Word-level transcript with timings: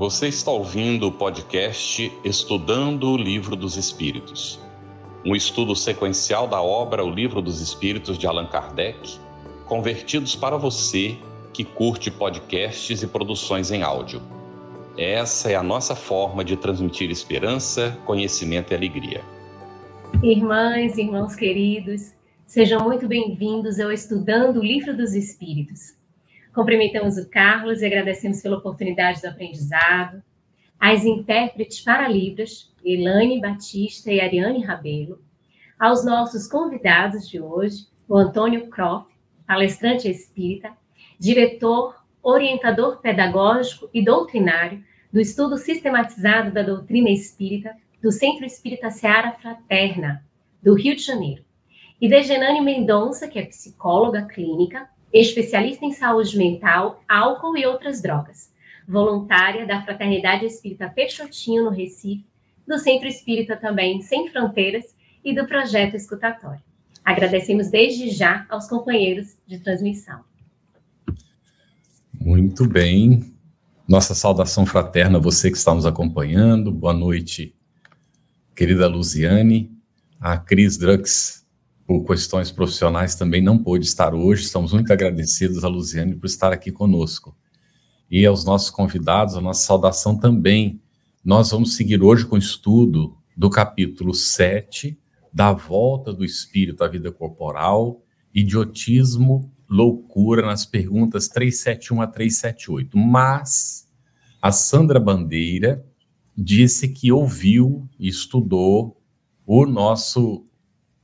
Você 0.00 0.28
está 0.28 0.50
ouvindo 0.50 1.08
o 1.08 1.12
podcast 1.12 2.10
Estudando 2.24 3.10
o 3.10 3.18
Livro 3.18 3.54
dos 3.54 3.76
Espíritos, 3.76 4.58
um 5.26 5.36
estudo 5.36 5.76
sequencial 5.76 6.48
da 6.48 6.62
obra 6.62 7.04
O 7.04 7.10
Livro 7.10 7.42
dos 7.42 7.60
Espíritos 7.60 8.16
de 8.16 8.26
Allan 8.26 8.46
Kardec, 8.46 9.18
convertidos 9.66 10.34
para 10.34 10.56
você 10.56 11.18
que 11.52 11.64
curte 11.64 12.10
podcasts 12.10 13.02
e 13.02 13.06
produções 13.06 13.70
em 13.70 13.82
áudio. 13.82 14.22
Essa 14.96 15.50
é 15.50 15.54
a 15.54 15.62
nossa 15.62 15.94
forma 15.94 16.42
de 16.42 16.56
transmitir 16.56 17.10
esperança, 17.10 17.98
conhecimento 18.06 18.72
e 18.72 18.76
alegria. 18.76 19.20
Irmãs, 20.22 20.96
irmãos 20.96 21.36
queridos, 21.36 22.14
sejam 22.46 22.82
muito 22.82 23.06
bem-vindos 23.06 23.78
ao 23.78 23.92
Estudando 23.92 24.60
o 24.60 24.64
Livro 24.64 24.96
dos 24.96 25.12
Espíritos. 25.14 25.99
Cumprimentamos 26.54 27.16
o 27.16 27.28
Carlos 27.28 27.80
e 27.80 27.86
agradecemos 27.86 28.42
pela 28.42 28.58
oportunidade 28.58 29.22
do 29.22 29.28
aprendizado. 29.28 30.22
As 30.78 31.04
intérpretes 31.04 31.80
para 31.80 32.08
Libras, 32.08 32.72
Elane 32.84 33.40
Batista 33.40 34.10
e 34.10 34.20
Ariane 34.20 34.64
Rabelo. 34.64 35.22
Aos 35.78 36.04
nossos 36.04 36.48
convidados 36.48 37.28
de 37.28 37.40
hoje, 37.40 37.86
o 38.08 38.16
Antônio 38.16 38.68
Croft, 38.68 39.10
palestrante 39.46 40.10
espírita, 40.10 40.72
diretor, 41.18 41.94
orientador 42.22 42.98
pedagógico 42.98 43.88
e 43.94 44.04
doutrinário 44.04 44.82
do 45.12 45.20
estudo 45.20 45.56
sistematizado 45.56 46.50
da 46.52 46.62
doutrina 46.62 47.10
espírita 47.10 47.74
do 48.02 48.10
Centro 48.10 48.44
Espírita 48.44 48.90
Seara 48.90 49.32
Fraterna, 49.32 50.24
do 50.62 50.74
Rio 50.74 50.96
de 50.96 51.02
Janeiro. 51.02 51.44
E 52.00 52.08
Degenane 52.08 52.60
Mendonça, 52.60 53.28
que 53.28 53.38
é 53.38 53.44
psicóloga 53.44 54.22
clínica, 54.22 54.88
especialista 55.12 55.84
em 55.84 55.92
saúde 55.92 56.36
mental, 56.38 57.02
álcool 57.08 57.56
e 57.56 57.66
outras 57.66 58.00
drogas, 58.00 58.52
voluntária 58.86 59.66
da 59.66 59.82
Fraternidade 59.82 60.44
Espírita 60.46 60.88
Peixotinho, 60.88 61.64
no 61.64 61.70
Recife, 61.70 62.24
do 62.66 62.78
Centro 62.78 63.08
Espírita 63.08 63.56
também 63.56 64.00
Sem 64.02 64.28
Fronteiras 64.28 64.94
e 65.24 65.34
do 65.34 65.46
Projeto 65.46 65.96
Escutatório. 65.96 66.62
Agradecemos 67.04 67.68
desde 67.68 68.10
já 68.10 68.46
aos 68.48 68.68
companheiros 68.68 69.36
de 69.46 69.58
transmissão. 69.58 70.20
Muito 72.12 72.68
bem. 72.68 73.34
Nossa 73.88 74.14
saudação 74.14 74.64
fraterna 74.64 75.18
a 75.18 75.20
você 75.20 75.50
que 75.50 75.56
está 75.56 75.74
nos 75.74 75.86
acompanhando. 75.86 76.70
Boa 76.70 76.92
noite, 76.92 77.54
querida 78.54 78.86
Luziane. 78.86 79.76
A 80.20 80.36
Cris 80.36 80.76
Drux 80.76 81.39
por 81.90 82.04
questões 82.04 82.52
profissionais, 82.52 83.16
também 83.16 83.42
não 83.42 83.58
pôde 83.58 83.84
estar 83.84 84.14
hoje. 84.14 84.44
Estamos 84.44 84.72
muito 84.72 84.92
agradecidos 84.92 85.64
a 85.64 85.68
Luziane 85.68 86.14
por 86.14 86.26
estar 86.26 86.52
aqui 86.52 86.70
conosco. 86.70 87.36
E 88.08 88.24
aos 88.24 88.44
nossos 88.44 88.70
convidados, 88.70 89.34
a 89.34 89.40
nossa 89.40 89.66
saudação 89.66 90.16
também. 90.16 90.80
Nós 91.24 91.50
vamos 91.50 91.74
seguir 91.74 92.00
hoje 92.00 92.24
com 92.24 92.36
o 92.36 92.38
estudo 92.38 93.16
do 93.36 93.50
capítulo 93.50 94.14
7, 94.14 94.96
da 95.32 95.50
volta 95.50 96.12
do 96.12 96.24
espírito 96.24 96.84
à 96.84 96.86
vida 96.86 97.10
corporal, 97.10 98.00
idiotismo, 98.32 99.50
loucura, 99.68 100.46
nas 100.46 100.64
perguntas 100.64 101.26
371 101.26 102.02
a 102.02 102.06
378. 102.06 102.96
Mas 102.96 103.88
a 104.40 104.52
Sandra 104.52 105.00
Bandeira 105.00 105.84
disse 106.38 106.86
que 106.86 107.10
ouviu 107.10 107.88
e 107.98 108.06
estudou 108.06 108.96
o 109.44 109.66
nosso 109.66 110.46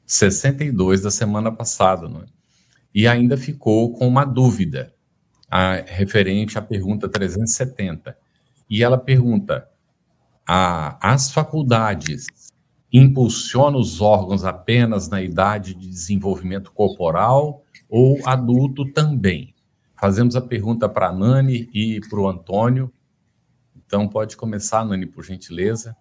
62 0.07 1.03
da 1.03 1.11
semana 1.11 1.51
passada, 1.51 2.09
não 2.09 2.23
é? 2.23 2.27
E 2.95 3.07
ainda 3.07 3.37
ficou 3.37 3.93
com 3.93 4.07
uma 4.07 4.25
dúvida 4.25 4.95
a, 5.51 5.75
referente 5.87 6.57
à 6.57 6.63
pergunta 6.63 7.09
370. 7.09 8.17
E 8.71 8.83
ela 8.83 8.97
pergunta: 8.97 9.69
a, 10.47 11.15
as 11.15 11.31
faculdades 11.31 12.27
impulsionam 12.93 13.79
os 13.79 14.01
órgãos 14.01 14.45
apenas 14.45 15.09
na 15.09 15.21
idade 15.21 15.75
de 15.75 15.89
desenvolvimento 15.89 16.73
corporal 16.73 17.63
ou 17.89 18.19
adulto 18.25 18.91
também? 18.93 19.55
Fazemos 19.99 20.37
a 20.37 20.41
pergunta 20.41 20.89
para 20.89 21.09
a 21.09 21.13
Nani 21.13 21.69
e 21.73 22.01
para 22.09 22.21
o 22.21 22.29
Antônio. 22.29 22.93
Então, 23.75 24.09
pode 24.09 24.37
começar, 24.37 24.85
Nani, 24.85 25.07
por 25.07 25.25
gentileza. 25.25 25.97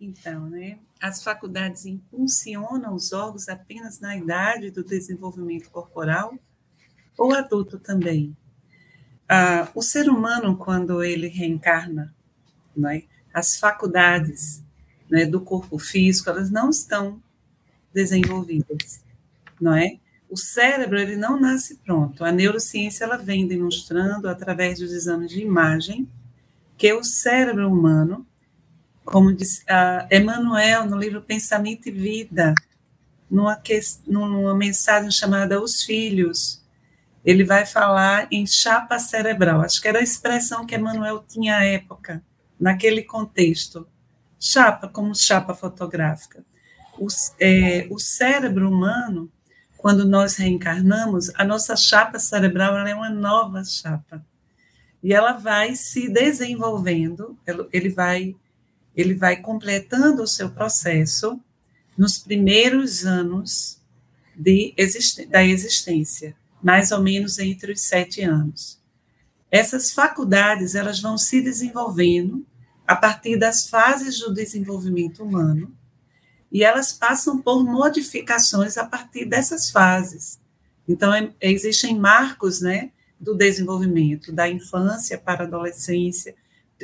Então, 0.00 0.48
né? 0.48 0.78
As 1.00 1.22
faculdades 1.22 1.84
impulsionam 1.84 2.94
os 2.94 3.12
órgãos 3.12 3.48
apenas 3.48 3.98
na 4.00 4.16
idade 4.16 4.70
do 4.70 4.84
desenvolvimento 4.84 5.70
corporal 5.70 6.38
ou 7.16 7.34
adulto 7.34 7.78
também? 7.78 8.36
Ah, 9.28 9.68
o 9.74 9.82
ser 9.82 10.08
humano, 10.08 10.56
quando 10.56 11.02
ele 11.02 11.26
reencarna, 11.28 12.14
né, 12.76 13.02
as 13.34 13.58
faculdades 13.58 14.62
né, 15.10 15.26
do 15.26 15.40
corpo 15.40 15.78
físico, 15.78 16.30
elas 16.30 16.50
não 16.50 16.70
estão 16.70 17.20
desenvolvidas, 17.92 19.02
não 19.60 19.74
é? 19.74 19.98
O 20.30 20.36
cérebro, 20.36 20.98
ele 20.98 21.16
não 21.16 21.40
nasce 21.40 21.76
pronto. 21.78 22.24
A 22.24 22.30
neurociência, 22.30 23.04
ela 23.04 23.16
vem 23.16 23.46
demonstrando, 23.46 24.28
através 24.28 24.78
dos 24.78 24.92
exames 24.92 25.30
de 25.30 25.40
imagem, 25.40 26.08
que 26.76 26.92
o 26.92 27.02
cérebro 27.02 27.68
humano 27.68 28.26
como 29.10 29.32
diz 29.32 29.64
Emmanuel 30.10 30.84
no 30.84 30.98
livro 30.98 31.22
Pensamento 31.22 31.88
e 31.88 31.90
Vida, 31.90 32.54
numa, 33.30 33.56
que, 33.56 33.80
numa 34.06 34.54
mensagem 34.54 35.10
chamada 35.10 35.60
Os 35.60 35.82
Filhos, 35.82 36.62
ele 37.24 37.42
vai 37.42 37.64
falar 37.64 38.28
em 38.30 38.46
chapa 38.46 38.98
cerebral. 38.98 39.62
Acho 39.62 39.80
que 39.80 39.88
era 39.88 39.98
a 39.98 40.02
expressão 40.02 40.66
que 40.66 40.74
Emmanuel 40.74 41.24
tinha 41.26 41.56
à 41.56 41.64
época, 41.64 42.22
naquele 42.60 43.02
contexto. 43.02 43.88
Chapa, 44.38 44.88
como 44.88 45.14
chapa 45.14 45.54
fotográfica. 45.54 46.44
O, 46.98 47.08
é, 47.40 47.86
o 47.90 47.98
cérebro 47.98 48.68
humano, 48.68 49.30
quando 49.76 50.06
nós 50.06 50.36
reencarnamos, 50.36 51.32
a 51.34 51.44
nossa 51.44 51.76
chapa 51.76 52.18
cerebral 52.18 52.76
é 52.86 52.94
uma 52.94 53.10
nova 53.10 53.64
chapa. 53.64 54.24
E 55.02 55.14
ela 55.14 55.32
vai 55.32 55.74
se 55.74 56.08
desenvolvendo, 56.08 57.38
ele 57.72 57.88
vai 57.88 58.36
ele 58.98 59.14
vai 59.14 59.36
completando 59.36 60.24
o 60.24 60.26
seu 60.26 60.50
processo 60.50 61.40
nos 61.96 62.18
primeiros 62.18 63.06
anos 63.06 63.78
da 64.36 65.44
existência, 65.44 66.36
mais 66.60 66.90
ou 66.90 67.00
menos 67.00 67.38
entre 67.38 67.72
os 67.72 67.82
sete 67.82 68.22
anos. 68.22 68.80
Essas 69.52 69.92
faculdades 69.92 70.74
elas 70.74 71.00
vão 71.00 71.16
se 71.16 71.40
desenvolvendo 71.40 72.44
a 72.84 72.96
partir 72.96 73.36
das 73.36 73.68
fases 73.68 74.18
do 74.18 74.34
desenvolvimento 74.34 75.22
humano 75.22 75.72
e 76.50 76.64
elas 76.64 76.92
passam 76.92 77.40
por 77.40 77.62
modificações 77.62 78.76
a 78.76 78.84
partir 78.84 79.24
dessas 79.26 79.70
fases. 79.70 80.40
Então, 80.88 81.14
é, 81.14 81.32
existem 81.40 81.96
marcos 81.96 82.60
né, 82.60 82.90
do 83.20 83.34
desenvolvimento, 83.34 84.32
da 84.32 84.48
infância 84.48 85.18
para 85.18 85.44
a 85.44 85.46
adolescência, 85.46 86.34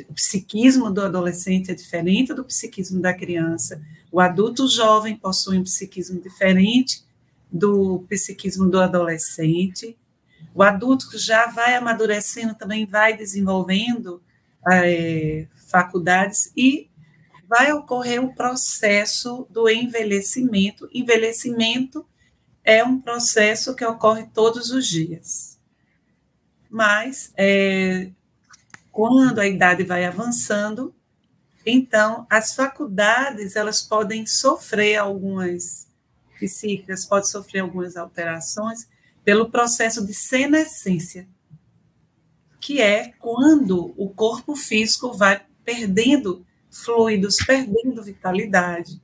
o 0.09 0.13
psiquismo 0.13 0.91
do 0.91 1.01
adolescente 1.01 1.71
é 1.71 1.73
diferente 1.73 2.33
do 2.33 2.43
psiquismo 2.43 3.01
da 3.01 3.13
criança. 3.13 3.81
O 4.11 4.19
adulto 4.19 4.67
jovem 4.67 5.15
possui 5.15 5.57
um 5.57 5.63
psiquismo 5.63 6.21
diferente 6.21 7.03
do 7.51 7.99
psiquismo 8.09 8.69
do 8.69 8.79
adolescente. 8.79 9.97
O 10.53 10.61
adulto 10.61 11.09
que 11.09 11.17
já 11.17 11.47
vai 11.47 11.75
amadurecendo 11.75 12.55
também 12.55 12.85
vai 12.85 13.15
desenvolvendo 13.15 14.21
é, 14.69 15.47
faculdades 15.67 16.51
e 16.55 16.89
vai 17.47 17.71
ocorrer 17.71 18.23
o 18.23 18.33
processo 18.33 19.47
do 19.49 19.69
envelhecimento. 19.69 20.89
Envelhecimento 20.93 22.05
é 22.63 22.83
um 22.83 22.99
processo 22.99 23.75
que 23.75 23.85
ocorre 23.85 24.27
todos 24.33 24.71
os 24.71 24.87
dias. 24.87 25.59
Mas 26.69 27.31
é, 27.37 28.09
quando 28.95 29.39
a 29.39 29.45
idade 29.45 29.83
vai 29.83 30.05
avançando, 30.05 30.95
então 31.65 32.25
as 32.29 32.55
faculdades 32.55 33.57
elas 33.57 33.81
podem 33.81 34.25
sofrer 34.25 34.95
algumas 34.95 35.85
psíquicas, 36.39 37.05
podem 37.05 37.29
sofrer 37.29 37.59
algumas 37.59 37.97
alterações 37.97 38.87
pelo 39.21 39.51
processo 39.51 40.05
de 40.05 40.13
senescência, 40.13 41.27
que 42.61 42.81
é 42.81 43.11
quando 43.19 43.93
o 43.97 44.09
corpo 44.11 44.55
físico 44.55 45.11
vai 45.11 45.45
perdendo 45.65 46.45
fluidos, 46.71 47.35
perdendo 47.45 48.01
vitalidade. 48.01 49.01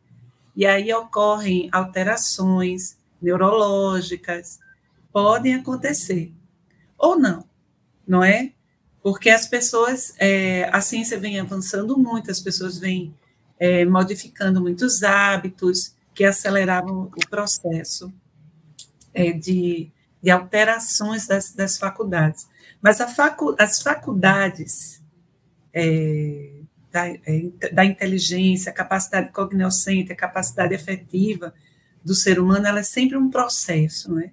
E 0.56 0.66
aí 0.66 0.94
ocorrem 0.94 1.68
alterações 1.70 2.98
neurológicas, 3.22 4.58
podem 5.12 5.56
acontecer. 5.56 6.32
Ou 6.98 7.20
não, 7.20 7.44
não 8.08 8.24
é? 8.24 8.54
Porque 9.02 9.30
as 9.30 9.48
pessoas, 9.48 10.14
é, 10.18 10.70
a 10.72 10.82
ciência 10.82 11.20
vem 11.20 11.40
avançando 11.40 11.98
muito, 11.98 12.30
as 12.30 12.40
pessoas 12.40 12.78
vêm 12.78 13.14
é, 13.60 13.86
modificando 13.86 14.62
muitos 14.62 15.04
hábitos 15.04 15.96
que 16.14 16.24
aceleravam 16.24 17.12
o 17.16 17.30
processo 17.30 18.12
é, 19.14 19.32
de 19.32 19.92
de 20.22 20.30
alterações 20.30 21.26
das, 21.26 21.54
das 21.54 21.78
faculdades. 21.78 22.48
Mas 22.82 22.98
facu, 23.16 23.56
as 23.58 23.82
faculdades 23.82 25.02
é, 25.74 26.52
da, 26.92 27.08
é, 27.10 27.20
da 27.72 27.84
inteligência, 27.84 28.72
capacidade 28.72 29.32
cognoscente, 29.32 30.14
capacidade 30.14 30.74
efetiva 30.74 31.54
do 32.04 32.14
ser 32.14 32.40
humano, 32.40 32.68
ela 32.68 32.80
é 32.80 32.84
sempre 32.84 33.18
um 33.18 33.30
processo, 33.30 34.14
né? 34.14 34.32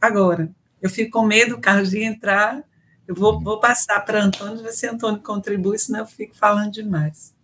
Agora, 0.00 0.50
eu 0.80 0.90
fico 0.90 1.12
com 1.12 1.26
medo, 1.26 1.60
Carlos, 1.60 1.90
de 1.90 2.02
entrar. 2.02 2.62
Eu 3.06 3.14
vou, 3.14 3.40
vou 3.40 3.58
passar 3.58 4.00
para 4.00 4.22
Antônio, 4.22 4.62
ver 4.62 4.72
se 4.72 4.86
Antônio 4.86 5.20
contribui, 5.20 5.78
senão 5.78 6.00
eu 6.00 6.06
fico 6.06 6.34
falando 6.36 6.72
demais. 6.72 7.34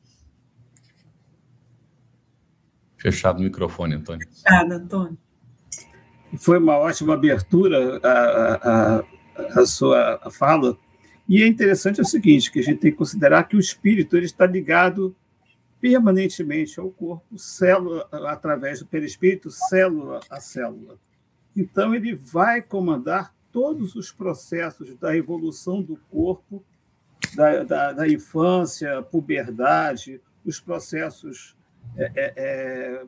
Fechado 2.96 3.38
o 3.38 3.42
microfone, 3.42 3.94
Antônio. 3.94 4.26
Fechado, 4.28 4.72
Antônio. 4.72 5.18
Foi 6.36 6.58
uma 6.58 6.76
ótima 6.76 7.14
abertura 7.14 8.00
a, 8.02 8.98
a, 8.98 9.04
a 9.60 9.66
sua 9.66 10.20
fala. 10.30 10.76
E 11.28 11.42
é 11.42 11.46
interessante 11.46 12.00
o 12.00 12.04
seguinte, 12.04 12.50
que 12.50 12.58
a 12.58 12.62
gente 12.62 12.80
tem 12.80 12.90
que 12.90 12.96
considerar 12.96 13.44
que 13.44 13.56
o 13.56 13.60
espírito 13.60 14.16
ele 14.16 14.26
está 14.26 14.46
ligado 14.46 15.14
permanentemente 15.80 16.80
ao 16.80 16.90
corpo, 16.90 17.38
célula 17.38 18.08
através 18.10 18.80
do 18.80 18.86
perispírito, 18.86 19.50
célula 19.50 20.20
a 20.28 20.40
célula. 20.40 20.98
Então 21.56 21.94
ele 21.94 22.14
vai 22.14 22.60
comandar 22.60 23.32
todos 23.52 23.94
os 23.94 24.10
processos 24.10 24.94
da 24.96 25.16
evolução 25.16 25.82
do 25.82 25.96
corpo, 26.10 26.62
da, 27.34 27.64
da, 27.64 27.92
da 27.92 28.08
infância, 28.08 29.02
puberdade, 29.02 30.20
os 30.44 30.60
processos 30.60 31.56
é, 31.96 32.12
é, 32.14 32.32
é 32.36 33.04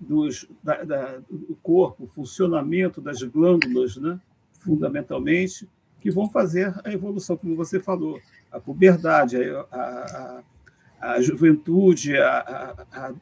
dos, 0.00 0.46
da, 0.62 0.82
da, 0.82 1.18
do 1.30 1.56
corpo, 1.62 2.06
funcionamento 2.06 3.00
das 3.00 3.22
glândulas, 3.22 3.96
né? 3.96 4.18
fundamentalmente, 4.54 5.68
que 6.00 6.10
vão 6.10 6.30
fazer 6.30 6.74
a 6.82 6.92
evolução, 6.92 7.36
como 7.36 7.54
você 7.54 7.78
falou, 7.78 8.20
a 8.50 8.58
puberdade, 8.58 9.36
a, 9.36 10.42
a, 11.00 11.12
a 11.12 11.20
juventude, 11.20 12.16
a, 12.16 12.86
a, 12.92 13.12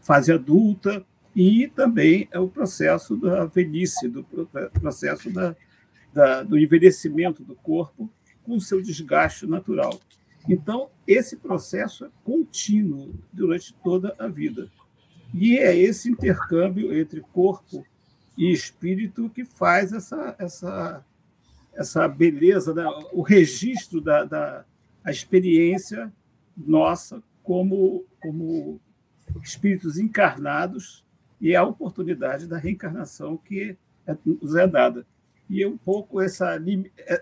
fase 0.00 0.32
adulta 0.32 1.04
e 1.34 1.68
também 1.68 2.28
é 2.30 2.38
o 2.38 2.48
processo 2.48 3.16
da 3.16 3.44
velhice, 3.46 4.08
do 4.08 4.24
processo 4.80 5.30
da, 5.30 5.54
da, 6.18 6.42
do 6.42 6.58
envelhecimento 6.58 7.44
do 7.44 7.54
corpo 7.54 8.10
com 8.42 8.56
o 8.56 8.60
seu 8.60 8.82
desgaste 8.82 9.46
natural. 9.46 10.00
Então, 10.48 10.90
esse 11.06 11.36
processo 11.36 12.06
é 12.06 12.10
contínuo 12.24 13.14
durante 13.32 13.72
toda 13.84 14.16
a 14.18 14.26
vida. 14.26 14.68
E 15.32 15.56
é 15.56 15.76
esse 15.76 16.10
intercâmbio 16.10 16.92
entre 16.92 17.20
corpo 17.20 17.86
e 18.36 18.50
espírito 18.50 19.30
que 19.30 19.44
faz 19.44 19.92
essa, 19.92 20.34
essa, 20.40 21.04
essa 21.72 22.08
beleza, 22.08 22.74
né? 22.74 22.84
o 23.12 23.22
registro 23.22 24.00
da, 24.00 24.24
da 24.24 24.64
experiência 25.06 26.12
nossa 26.56 27.22
como, 27.44 28.04
como 28.20 28.80
espíritos 29.40 29.98
encarnados 29.98 31.04
e 31.40 31.54
a 31.54 31.62
oportunidade 31.62 32.48
da 32.48 32.58
reencarnação 32.58 33.36
que 33.36 33.76
é, 34.04 34.16
nos 34.24 34.56
é 34.56 34.66
dada. 34.66 35.06
E 35.48 35.62
é 35.62 35.68
um 35.68 35.78
pouco 35.78 36.20
essa, 36.20 36.60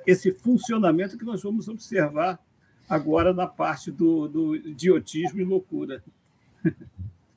esse 0.06 0.32
funcionamento 0.32 1.16
que 1.16 1.24
nós 1.24 1.42
vamos 1.42 1.68
observar 1.68 2.40
agora 2.88 3.32
na 3.32 3.46
parte 3.46 3.90
do, 3.90 4.28
do 4.28 4.56
idiotismo 4.56 5.40
e 5.40 5.44
loucura. 5.44 6.02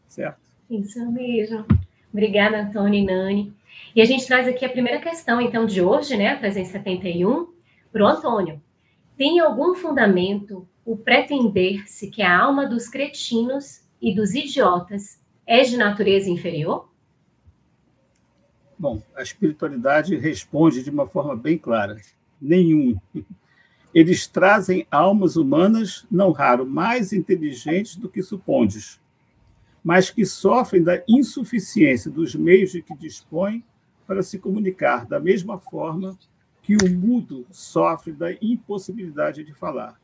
certo? 0.07 0.39
Isso 0.69 1.11
mesmo. 1.11 1.65
Obrigada, 2.11 2.61
Antônio 2.61 3.01
e 3.01 3.05
Nani. 3.05 3.53
E 3.95 4.01
a 4.01 4.05
gente 4.05 4.25
traz 4.25 4.47
aqui 4.47 4.65
a 4.65 4.69
primeira 4.69 4.99
questão, 4.99 5.39
então, 5.39 5.65
de 5.65 5.81
hoje, 5.81 6.17
né, 6.17 6.35
371, 6.35 7.47
para 7.91 8.03
o 8.03 8.07
Antônio. 8.07 8.61
Tem 9.15 9.39
algum 9.39 9.75
fundamento 9.75 10.67
o 10.85 10.97
pretender-se 10.97 12.09
que 12.09 12.21
a 12.21 12.35
alma 12.35 12.65
dos 12.65 12.87
cretinos 12.87 13.81
e 14.01 14.13
dos 14.13 14.33
idiotas 14.33 15.21
é 15.45 15.61
de 15.61 15.77
natureza 15.77 16.29
inferior? 16.29 16.88
Bom, 18.79 19.03
a 19.13 19.21
espiritualidade 19.21 20.15
responde 20.15 20.81
de 20.81 20.89
uma 20.89 21.05
forma 21.05 21.35
bem 21.35 21.57
clara: 21.57 21.99
nenhum. 22.41 22.97
Eles 23.93 24.25
trazem 24.25 24.87
almas 24.89 25.35
humanas, 25.35 26.05
não 26.09 26.31
raro, 26.31 26.65
mais 26.65 27.11
inteligentes 27.11 27.97
do 27.97 28.07
que 28.07 28.23
supondes, 28.23 29.01
mas 29.83 30.09
que 30.09 30.25
sofrem 30.25 30.81
da 30.81 31.03
insuficiência 31.07 32.09
dos 32.09 32.33
meios 32.35 32.71
de 32.71 32.81
que 32.81 32.95
dispõem 32.95 33.63
para 34.07 34.23
se 34.23 34.39
comunicar, 34.39 35.05
da 35.05 35.19
mesma 35.19 35.59
forma 35.59 36.17
que 36.61 36.75
o 36.75 36.89
mudo 36.89 37.45
sofre 37.51 38.13
da 38.13 38.31
impossibilidade 38.41 39.43
de 39.43 39.53
falar. 39.53 39.99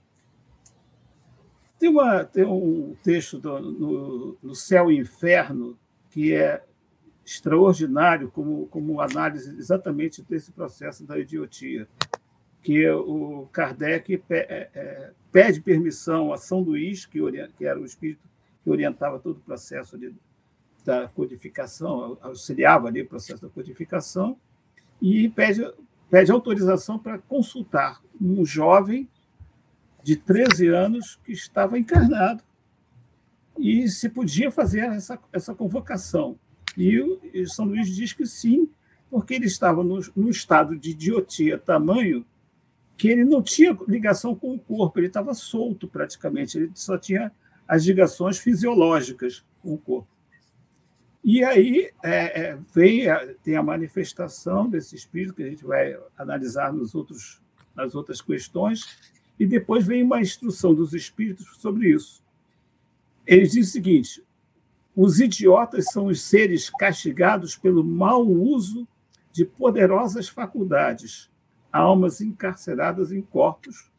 Tem, 1.79 1.89
uma, 1.89 2.25
tem 2.25 2.43
um 2.43 2.95
texto 3.03 3.39
do, 3.39 3.59
no, 3.59 4.37
no 4.41 4.55
Céu 4.55 4.91
e 4.91 4.97
Inferno 4.97 5.77
que 6.09 6.33
é 6.33 6.63
extraordinário 7.25 8.29
como, 8.29 8.67
como 8.67 9.01
análise 9.01 9.57
exatamente 9.57 10.21
desse 10.21 10.51
processo 10.51 11.03
da 11.03 11.17
idiotia, 11.17 11.87
que 12.61 12.87
o 12.89 13.47
Kardec 13.51 14.23
é, 14.29 14.69
é, 14.73 15.11
pede 15.31 15.61
permissão 15.61 16.31
a 16.31 16.37
São 16.37 16.59
Luís, 16.59 17.05
que, 17.05 17.19
era 17.61 17.79
o 17.79 17.85
espírito 17.85 18.27
que 18.63 18.69
orientava 18.69 19.19
todo 19.19 19.37
o 19.37 19.41
processo 19.41 19.99
da 20.83 21.07
codificação, 21.09 22.17
auxiliava 22.21 22.87
ali 22.87 23.01
o 23.01 23.07
processo 23.07 23.41
da 23.41 23.49
codificação, 23.49 24.37
e 25.01 25.29
pede, 25.29 25.61
pede 26.09 26.31
autorização 26.31 26.97
para 26.97 27.17
consultar 27.17 28.01
um 28.19 28.45
jovem 28.45 29.09
de 30.03 30.15
13 30.15 30.67
anos 30.67 31.19
que 31.23 31.31
estava 31.31 31.77
encarnado 31.77 32.43
e 33.57 33.87
se 33.89 34.09
podia 34.09 34.51
fazer 34.51 34.81
essa, 34.81 35.19
essa 35.31 35.53
convocação. 35.53 36.37
E 36.77 37.45
São 37.47 37.65
Luís 37.65 37.93
diz 37.93 38.13
que 38.13 38.25
sim, 38.25 38.69
porque 39.09 39.33
ele 39.33 39.45
estava 39.45 39.83
no, 39.83 39.99
no 40.15 40.29
estado 40.29 40.77
de 40.77 40.91
idiotia 40.91 41.57
tamanho 41.57 42.25
que 42.97 43.09
ele 43.09 43.25
não 43.25 43.41
tinha 43.41 43.77
ligação 43.87 44.35
com 44.35 44.53
o 44.53 44.59
corpo, 44.59 44.99
ele 44.99 45.07
estava 45.07 45.33
solto 45.33 45.87
praticamente, 45.87 46.57
ele 46.57 46.71
só 46.75 46.97
tinha 46.97 47.31
as 47.67 47.85
ligações 47.85 48.37
fisiológicas 48.37 49.43
com 49.61 49.73
o 49.73 49.77
corpo. 49.77 50.07
E 51.23 51.43
aí 51.43 51.89
é, 52.03 52.41
é, 52.41 52.59
vem 52.73 53.09
a, 53.09 53.33
tem 53.43 53.55
a 53.55 53.63
manifestação 53.63 54.69
desse 54.69 54.95
espírito 54.95 55.33
que 55.33 55.43
a 55.43 55.49
gente 55.49 55.65
vai 55.65 55.97
analisar 56.17 56.71
nos 56.71 56.93
outros, 56.93 57.41
nas 57.75 57.95
outras 57.95 58.21
questões, 58.21 59.11
e 59.39 59.45
depois 59.45 59.85
vem 59.85 60.03
uma 60.03 60.21
instrução 60.21 60.73
dos 60.73 60.93
espíritos 60.93 61.47
sobre 61.57 61.89
isso. 61.89 62.23
Eles 63.25 63.49
dizem 63.49 63.63
o 63.63 63.65
seguinte: 63.65 64.23
os 64.95 65.19
idiotas 65.19 65.85
são 65.91 66.05
os 66.05 66.21
seres 66.21 66.69
castigados 66.69 67.57
pelo 67.57 67.83
mau 67.83 68.25
uso 68.25 68.87
de 69.31 69.43
poderosas 69.43 70.29
faculdades, 70.29 71.29
almas 71.71 72.21
encarceradas 72.21 73.11
em 73.11 73.21
corpos, 73.21 73.91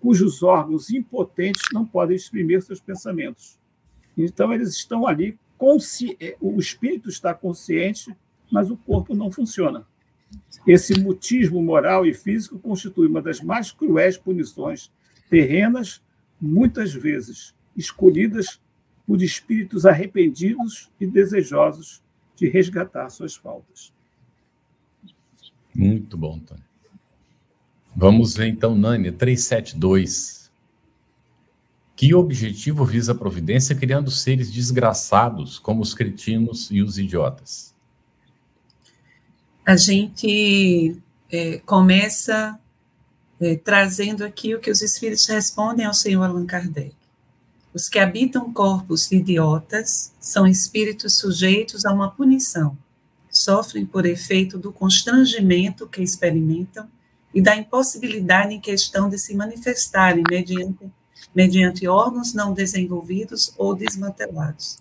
cujos 0.00 0.42
órgãos 0.42 0.90
impotentes 0.90 1.62
não 1.72 1.86
podem 1.86 2.16
exprimir 2.16 2.60
seus 2.60 2.80
pensamentos. 2.80 3.58
Então, 4.18 4.52
eles 4.52 4.70
estão 4.70 5.06
ali, 5.06 5.38
consci... 5.56 6.18
o 6.40 6.58
espírito 6.58 7.08
está 7.08 7.32
consciente, 7.32 8.14
mas 8.50 8.70
o 8.70 8.76
corpo 8.76 9.14
não 9.14 9.30
funciona. 9.30 9.86
Esse 10.66 10.98
mutismo 10.98 11.62
moral 11.62 12.04
e 12.04 12.12
físico 12.12 12.58
constitui 12.58 13.06
uma 13.06 13.22
das 13.22 13.40
mais 13.40 13.70
cruéis 13.70 14.18
punições 14.18 14.90
terrenas, 15.30 16.02
muitas 16.40 16.92
vezes 16.92 17.54
escolhidas 17.76 18.60
por 19.06 19.22
espíritos 19.22 19.84
arrependidos 19.86 20.90
e 21.00 21.06
desejosos 21.06 22.02
de 22.36 22.48
resgatar 22.48 23.08
suas 23.10 23.34
faltas. 23.34 23.92
Muito 25.74 26.16
bom, 26.16 26.38
Tony. 26.38 26.62
Vamos 27.94 28.34
ver 28.34 28.48
então, 28.48 28.74
Nani, 28.74 29.12
372. 29.12 30.50
Que 31.96 32.14
objetivo 32.14 32.84
visa 32.84 33.12
a 33.12 33.14
providência 33.14 33.74
criando 33.74 34.10
seres 34.10 34.50
desgraçados 34.50 35.58
como 35.58 35.80
os 35.82 35.94
cretinos 35.94 36.70
e 36.70 36.82
os 36.82 36.98
idiotas? 36.98 37.74
a 39.64 39.76
gente 39.76 41.00
é, 41.30 41.58
começa 41.64 42.58
é, 43.40 43.56
trazendo 43.56 44.24
aqui 44.24 44.54
o 44.54 44.60
que 44.60 44.70
os 44.70 44.82
espíritos 44.82 45.26
respondem 45.26 45.86
ao 45.86 45.94
Senhor 45.94 46.22
Allan 46.22 46.44
Kardec. 46.44 46.94
Os 47.74 47.88
que 47.88 47.98
habitam 47.98 48.52
corpos 48.52 49.10
idiotas 49.10 50.12
são 50.20 50.46
espíritos 50.46 51.16
sujeitos 51.16 51.84
a 51.84 51.92
uma 51.92 52.08
punição, 52.08 52.78
sofrem 53.28 53.84
por 53.84 54.06
efeito 54.06 54.56
do 54.56 54.72
constrangimento 54.72 55.88
que 55.88 56.00
experimentam 56.00 56.88
e 57.34 57.42
da 57.42 57.56
impossibilidade 57.56 58.54
em 58.54 58.60
questão 58.60 59.08
de 59.08 59.18
se 59.18 59.34
manifestarem 59.34 60.22
mediante, 60.30 60.88
mediante 61.34 61.88
órgãos 61.88 62.32
não 62.32 62.52
desenvolvidos 62.54 63.52
ou 63.58 63.74
desmantelados. 63.74 64.78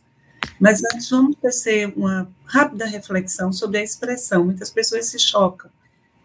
Mas 0.59 0.79
antes 0.93 1.09
vamos 1.09 1.35
tecer 1.37 1.91
uma 1.97 2.31
rápida 2.45 2.85
reflexão 2.85 3.51
sobre 3.51 3.79
a 3.79 3.83
expressão. 3.83 4.45
Muitas 4.45 4.69
pessoas 4.69 5.07
se 5.07 5.17
chocam. 5.17 5.71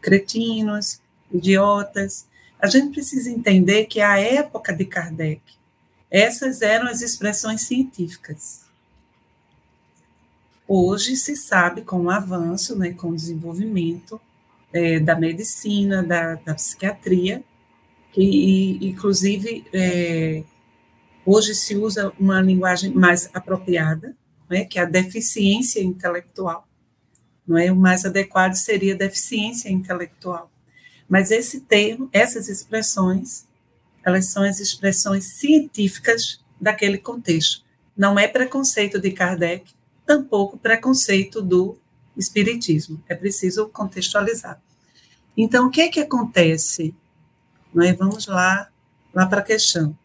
cretinos, 0.03 1.01
idiotas. 1.33 2.27
A 2.61 2.67
gente 2.67 2.93
precisa 2.93 3.31
entender 3.31 3.87
que 3.87 4.01
a 4.01 4.19
época 4.19 4.73
de 4.75 4.85
Kardec, 4.85 5.58
essas 6.11 6.63
eram 6.63 6.89
as 6.89 7.03
expressões 7.03 7.63
científicas. 7.63 8.67
Hoje 10.67 11.17
se 11.17 11.35
sabe 11.35 11.83
com 11.83 12.03
o 12.03 12.11
avanço, 12.11 12.77
né, 12.77 12.93
com 12.93 13.09
o 13.09 13.17
desenvolvimento 13.17 14.21
é, 14.73 15.01
da 15.01 15.19
medicina, 15.19 16.03
da, 16.03 16.35
da, 16.35 16.55
psiquiatria, 16.55 17.43
que 18.13 18.79
inclusive 18.83 19.65
é, 19.73 20.43
hoje 21.25 21.55
se 21.55 21.75
usa 21.75 22.13
uma 22.19 22.41
linguagem 22.43 22.93
mais 22.93 23.31
apropriada, 23.33 24.15
né, 24.49 24.65
que 24.65 24.79
é 24.79 24.83
a 24.83 24.87
deficiência 24.87 25.83
intelectual. 25.83 26.69
Não 27.47 27.57
é 27.57 27.73
o 27.73 27.77
mais 27.77 28.05
adequado 28.05 28.55
seria 28.55 28.95
deficiência 28.95 29.71
intelectual. 29.71 30.51
Mas 31.09 31.31
esse 31.31 31.61
termo, 31.61 32.11
essas 32.13 32.51
expressões, 32.51 33.48
elas 34.09 34.27
são 34.27 34.43
as 34.43 34.59
expressões 34.59 35.25
científicas 35.25 36.41
daquele 36.61 36.99
contexto. 36.99 37.63
Não 37.97 38.19
é 38.19 38.27
preconceito 38.27 38.99
de 38.99 39.11
Kardec, 39.11 39.73
tampouco 40.07 40.59
preconceito 40.59 41.43
do 41.43 41.79
espiritismo. 42.17 43.03
É 43.09 43.15
preciso 43.15 43.69
contextualizar. 43.69 44.61
Então, 45.37 45.67
o 45.67 45.71
que 45.71 45.83
é 45.83 45.89
que 45.89 46.01
acontece? 46.01 46.95
Nós 47.73 47.97
vamos 47.97 48.27
lá, 48.27 48.69
lá 49.15 49.27
para 49.27 49.41
a 49.41 49.45
questão. 49.45 49.97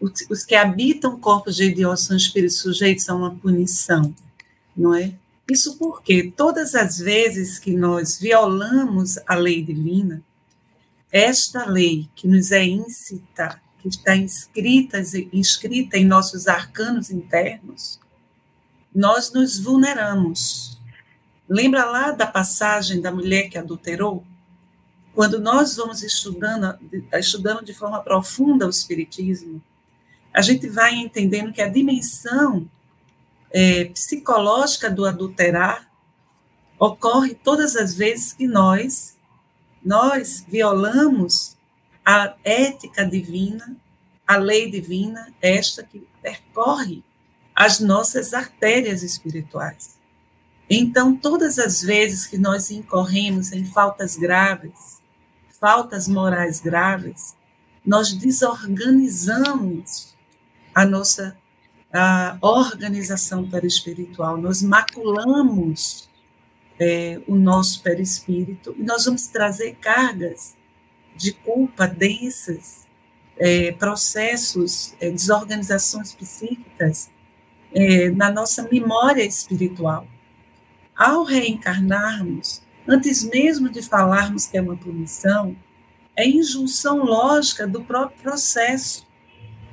Os, 0.00 0.12
os, 0.28 0.44
que 0.44 0.54
habitam 0.54 1.18
corpos 1.18 1.56
de 1.56 1.64
idiotas 1.64 2.04
são 2.04 2.16
espíritos 2.16 2.58
sujeitos 2.58 3.08
a 3.08 3.14
uma 3.14 3.34
punição, 3.36 4.14
não 4.76 4.92
é? 4.94 5.14
Isso 5.48 5.78
porque 5.78 6.32
todas 6.36 6.74
as 6.74 6.98
vezes 6.98 7.58
que 7.58 7.72
nós 7.74 8.18
violamos 8.18 9.18
a 9.26 9.34
lei 9.34 9.62
divina, 9.62 10.22
esta 11.12 11.66
lei 11.66 12.08
que 12.14 12.26
nos 12.26 12.50
é 12.50 12.64
incita, 12.64 13.60
que 13.78 13.88
está 13.88 14.16
inscrita, 14.16 14.98
inscrita 15.30 15.98
em 15.98 16.06
nossos 16.06 16.48
arcanos 16.48 17.10
internos, 17.10 18.00
nós 18.94 19.32
nos 19.32 19.58
vulneramos. 19.58 20.78
Lembra 21.46 21.84
lá 21.84 22.12
da 22.12 22.26
passagem 22.26 23.00
da 23.00 23.12
mulher 23.12 23.50
que 23.50 23.58
adulterou? 23.58 24.24
Quando 25.14 25.38
nós 25.38 25.76
vamos 25.76 26.02
estudando, 26.02 26.78
estudando 27.12 27.62
de 27.62 27.74
forma 27.74 28.00
profunda 28.00 28.66
o 28.66 28.70
Espiritismo, 28.70 29.62
a 30.32 30.40
gente 30.40 30.66
vai 30.66 30.94
entendendo 30.94 31.52
que 31.52 31.60
a 31.60 31.68
dimensão 31.68 32.66
é, 33.50 33.84
psicológica 33.86 34.90
do 34.90 35.04
adulterar 35.04 35.90
ocorre 36.78 37.34
todas 37.34 37.76
as 37.76 37.94
vezes 37.94 38.32
que 38.32 38.46
nós 38.46 39.11
nós 39.84 40.44
violamos 40.48 41.56
a 42.04 42.34
ética 42.44 43.04
divina, 43.04 43.76
a 44.26 44.36
lei 44.36 44.70
divina, 44.70 45.32
esta 45.40 45.82
que 45.82 46.06
percorre 46.20 47.02
as 47.54 47.80
nossas 47.80 48.32
artérias 48.32 49.02
espirituais. 49.02 49.98
Então, 50.68 51.16
todas 51.16 51.58
as 51.58 51.82
vezes 51.82 52.26
que 52.26 52.38
nós 52.38 52.70
incorremos 52.70 53.52
em 53.52 53.64
faltas 53.64 54.16
graves, 54.16 55.00
faltas 55.60 56.08
morais 56.08 56.60
graves, 56.60 57.36
nós 57.84 58.12
desorganizamos 58.12 60.14
a 60.74 60.86
nossa 60.86 61.36
a 61.92 62.38
organização 62.40 63.48
perispiritual, 63.48 64.38
nós 64.38 64.62
maculamos 64.62 66.08
é, 66.82 67.20
o 67.26 67.36
nosso 67.36 67.82
perispírito 67.82 68.74
e 68.76 68.82
nós 68.82 69.04
vamos 69.04 69.26
trazer 69.28 69.76
cargas 69.80 70.56
de 71.14 71.32
culpa 71.32 71.86
densas, 71.86 72.86
é, 73.36 73.72
processos, 73.72 74.94
é, 75.00 75.10
desorganizações 75.10 76.12
psíquicas 76.14 77.10
é, 77.72 78.10
na 78.10 78.30
nossa 78.30 78.66
memória 78.70 79.22
espiritual. 79.22 80.06
Ao 80.96 81.22
reencarnarmos, 81.22 82.62
antes 82.88 83.22
mesmo 83.22 83.68
de 83.70 83.82
falarmos 83.82 84.46
que 84.46 84.56
é 84.56 84.62
uma 84.62 84.76
punição, 84.76 85.56
é 86.16 86.28
injunção 86.28 87.04
lógica 87.04 87.66
do 87.66 87.82
próprio 87.82 88.20
processo 88.22 89.06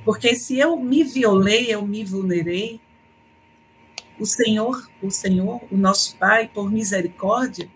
porque 0.10 0.36
se 0.36 0.58
eu 0.58 0.76
me 0.78 1.04
violei, 1.04 1.68
eu 1.70 1.86
me 1.86 2.04
vulnerei, 2.04 2.80
o 4.20 4.26
Senhor, 4.26 4.90
o 5.02 5.10
Senhor, 5.10 5.62
o 5.72 5.78
nosso 5.78 6.18
Pai, 6.18 6.50
por 6.54 6.70
misericórdia, 6.70 7.70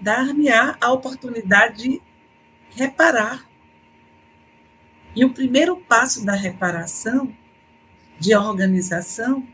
dar-me-á 0.00 0.76
a 0.80 0.92
oportunidade 0.92 1.82
de 1.82 2.02
reparar. 2.70 3.44
E 5.16 5.24
o 5.24 5.30
primeiro 5.30 5.76
passo 5.76 6.24
da 6.24 6.34
reparação, 6.34 7.34
de 8.20 8.36
organização, 8.36 9.46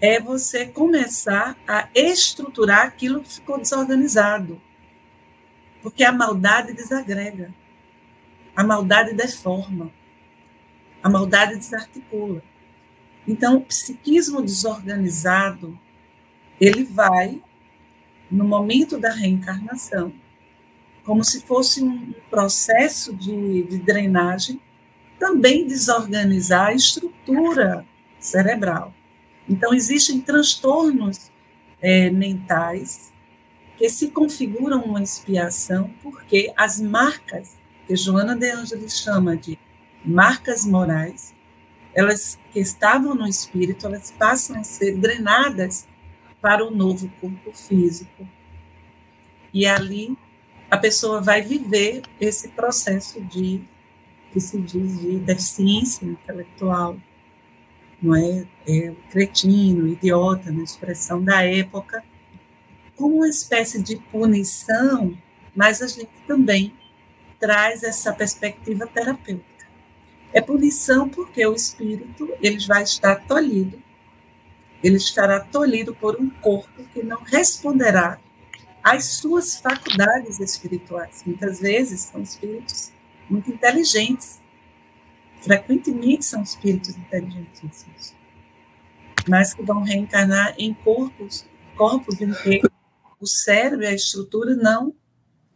é 0.00 0.20
você 0.20 0.64
começar 0.64 1.56
a 1.66 1.88
estruturar 1.94 2.86
aquilo 2.86 3.20
que 3.20 3.34
ficou 3.34 3.58
desorganizado. 3.58 4.60
Porque 5.82 6.04
a 6.04 6.12
maldade 6.12 6.72
desagrega, 6.72 7.52
a 8.56 8.64
maldade 8.64 9.12
deforma. 9.14 9.92
A 11.02 11.08
maldade 11.08 11.56
desarticula. 11.56 12.42
Então, 13.28 13.58
o 13.58 13.60
psiquismo 13.60 14.40
desorganizado, 14.40 15.78
ele 16.58 16.82
vai, 16.82 17.42
no 18.30 18.42
momento 18.42 18.98
da 18.98 19.12
reencarnação, 19.12 20.14
como 21.04 21.22
se 21.22 21.42
fosse 21.42 21.84
um 21.84 22.14
processo 22.30 23.14
de, 23.14 23.64
de 23.64 23.78
drenagem, 23.78 24.58
também 25.18 25.66
desorganizar 25.66 26.68
a 26.68 26.74
estrutura 26.74 27.86
cerebral. 28.18 28.94
Então, 29.46 29.74
existem 29.74 30.22
transtornos 30.22 31.30
é, 31.82 32.08
mentais 32.08 33.12
que 33.76 33.90
se 33.90 34.08
configuram 34.08 34.82
uma 34.84 35.02
expiação 35.02 35.92
porque 36.02 36.50
as 36.56 36.80
marcas 36.80 37.58
que 37.86 37.94
Joana 37.94 38.34
de 38.34 38.50
Ângeles 38.50 38.98
chama 38.98 39.36
de 39.36 39.58
marcas 40.04 40.64
morais, 40.64 41.34
elas 41.94 42.38
que 42.52 42.60
estavam 42.60 43.14
no 43.14 43.26
espírito, 43.26 43.86
elas 43.86 44.10
passam 44.10 44.58
a 44.58 44.64
ser 44.64 44.96
drenadas 44.96 45.86
para 46.40 46.64
o 46.64 46.70
novo 46.70 47.10
corpo 47.20 47.52
físico. 47.52 48.28
E 49.52 49.66
ali 49.66 50.16
a 50.70 50.76
pessoa 50.76 51.20
vai 51.20 51.42
viver 51.42 52.02
esse 52.20 52.48
processo 52.48 53.20
de 53.22 53.62
que 54.32 54.40
se 54.40 54.60
diz 54.60 55.00
de 55.00 55.18
deficiência 55.18 56.04
intelectual, 56.04 56.96
não 58.00 58.14
é? 58.14 58.46
é 58.66 58.94
cretino, 59.10 59.88
idiota, 59.88 60.52
na 60.52 60.62
expressão 60.62 61.22
da 61.22 61.42
época, 61.42 62.04
como 62.94 63.16
uma 63.16 63.28
espécie 63.28 63.82
de 63.82 63.96
punição, 63.96 65.16
mas 65.54 65.80
a 65.80 65.86
gente 65.86 66.10
também 66.26 66.72
traz 67.38 67.82
essa 67.82 68.12
perspectiva 68.12 68.86
terapêutica. 68.86 69.57
É 70.32 70.40
punição 70.40 71.08
porque 71.08 71.44
o 71.46 71.54
espírito 71.54 72.28
ele 72.40 72.64
vai 72.66 72.82
estar 72.82 73.26
tolhido. 73.26 73.82
Ele 74.82 74.96
estará 74.96 75.40
tolhido 75.40 75.94
por 75.94 76.16
um 76.20 76.30
corpo 76.30 76.84
que 76.92 77.02
não 77.02 77.22
responderá 77.22 78.18
às 78.82 79.16
suas 79.16 79.58
faculdades 79.58 80.38
espirituais. 80.38 81.22
Muitas 81.26 81.60
vezes 81.60 82.02
são 82.02 82.22
espíritos 82.22 82.92
muito 83.28 83.50
inteligentes. 83.50 84.40
Frequentemente 85.40 86.24
são 86.24 86.42
espíritos 86.42 86.96
inteligentíssimos. 86.96 88.14
Mas 89.28 89.52
que 89.52 89.62
vão 89.62 89.82
reencarnar 89.82 90.54
em 90.58 90.72
corpos, 90.72 91.46
corpos 91.76 92.20
em 92.20 92.32
que 92.32 92.62
o 93.20 93.26
cérebro 93.26 93.84
e 93.84 93.88
a 93.88 93.94
estrutura 93.94 94.54
não 94.54 94.94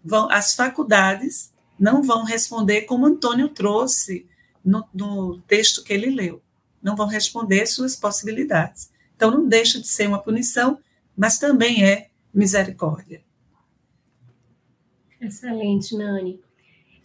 vão, 0.05 0.31
as 0.31 0.55
faculdades 0.55 1.53
não 1.79 2.03
vão 2.03 2.25
responder 2.25 2.83
como 2.83 3.07
Antônio 3.07 3.49
trouxe 3.49 4.27
no, 4.65 4.87
no 4.93 5.39
texto 5.43 5.83
que 5.83 5.93
ele 5.93 6.11
leu. 6.11 6.43
Não 6.83 6.97
vão 6.97 7.07
responder 7.07 7.67
suas 7.67 7.95
possibilidades. 7.97 8.91
Então, 9.15 9.31
não 9.31 9.47
deixa 9.47 9.81
de 9.81 9.87
ser 9.87 10.09
uma 10.09 10.19
punição, 10.19 10.79
mas 11.17 11.39
também 11.39 11.85
é 11.85 12.09
misericórdia. 12.33 13.23
Excelente, 15.21 15.97
Nani. 15.97 16.41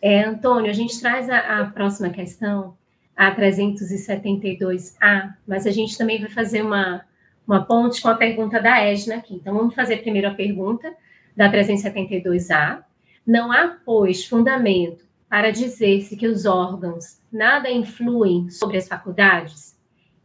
É, 0.02 0.24
Antônio, 0.24 0.70
a 0.70 0.74
gente 0.74 1.00
traz 1.00 1.30
a, 1.30 1.62
a 1.62 1.66
próxima 1.66 2.10
questão, 2.10 2.76
a 3.16 3.36
372A, 3.36 5.34
mas 5.48 5.68
a 5.68 5.72
gente 5.72 5.98
também 5.98 6.20
vai 6.20 6.30
fazer 6.30 6.62
uma, 6.64 7.06
uma 7.48 7.64
ponte 7.64 8.02
com 8.02 8.08
a 8.08 8.16
pergunta 8.16 8.60
da 8.60 8.80
Edna 8.80 9.18
aqui. 9.18 9.36
Então, 9.36 9.56
vamos 9.56 9.76
fazer 9.76 9.98
primeiro 9.98 10.28
a 10.28 10.34
pergunta 10.34 10.92
da 11.36 11.52
372A. 11.52 12.84
Não 13.26 13.52
há, 13.52 13.78
pois, 13.86 14.26
fundamento 14.26 15.07
para 15.30 15.52
dizer-se 15.52 16.16
que 16.16 16.28
os 16.28 16.46
órgãos 16.46 17.22
nada 17.32 17.70
influem 17.70 18.50
sobre 18.50 18.78
as 18.78 18.88
faculdades? 18.88 19.78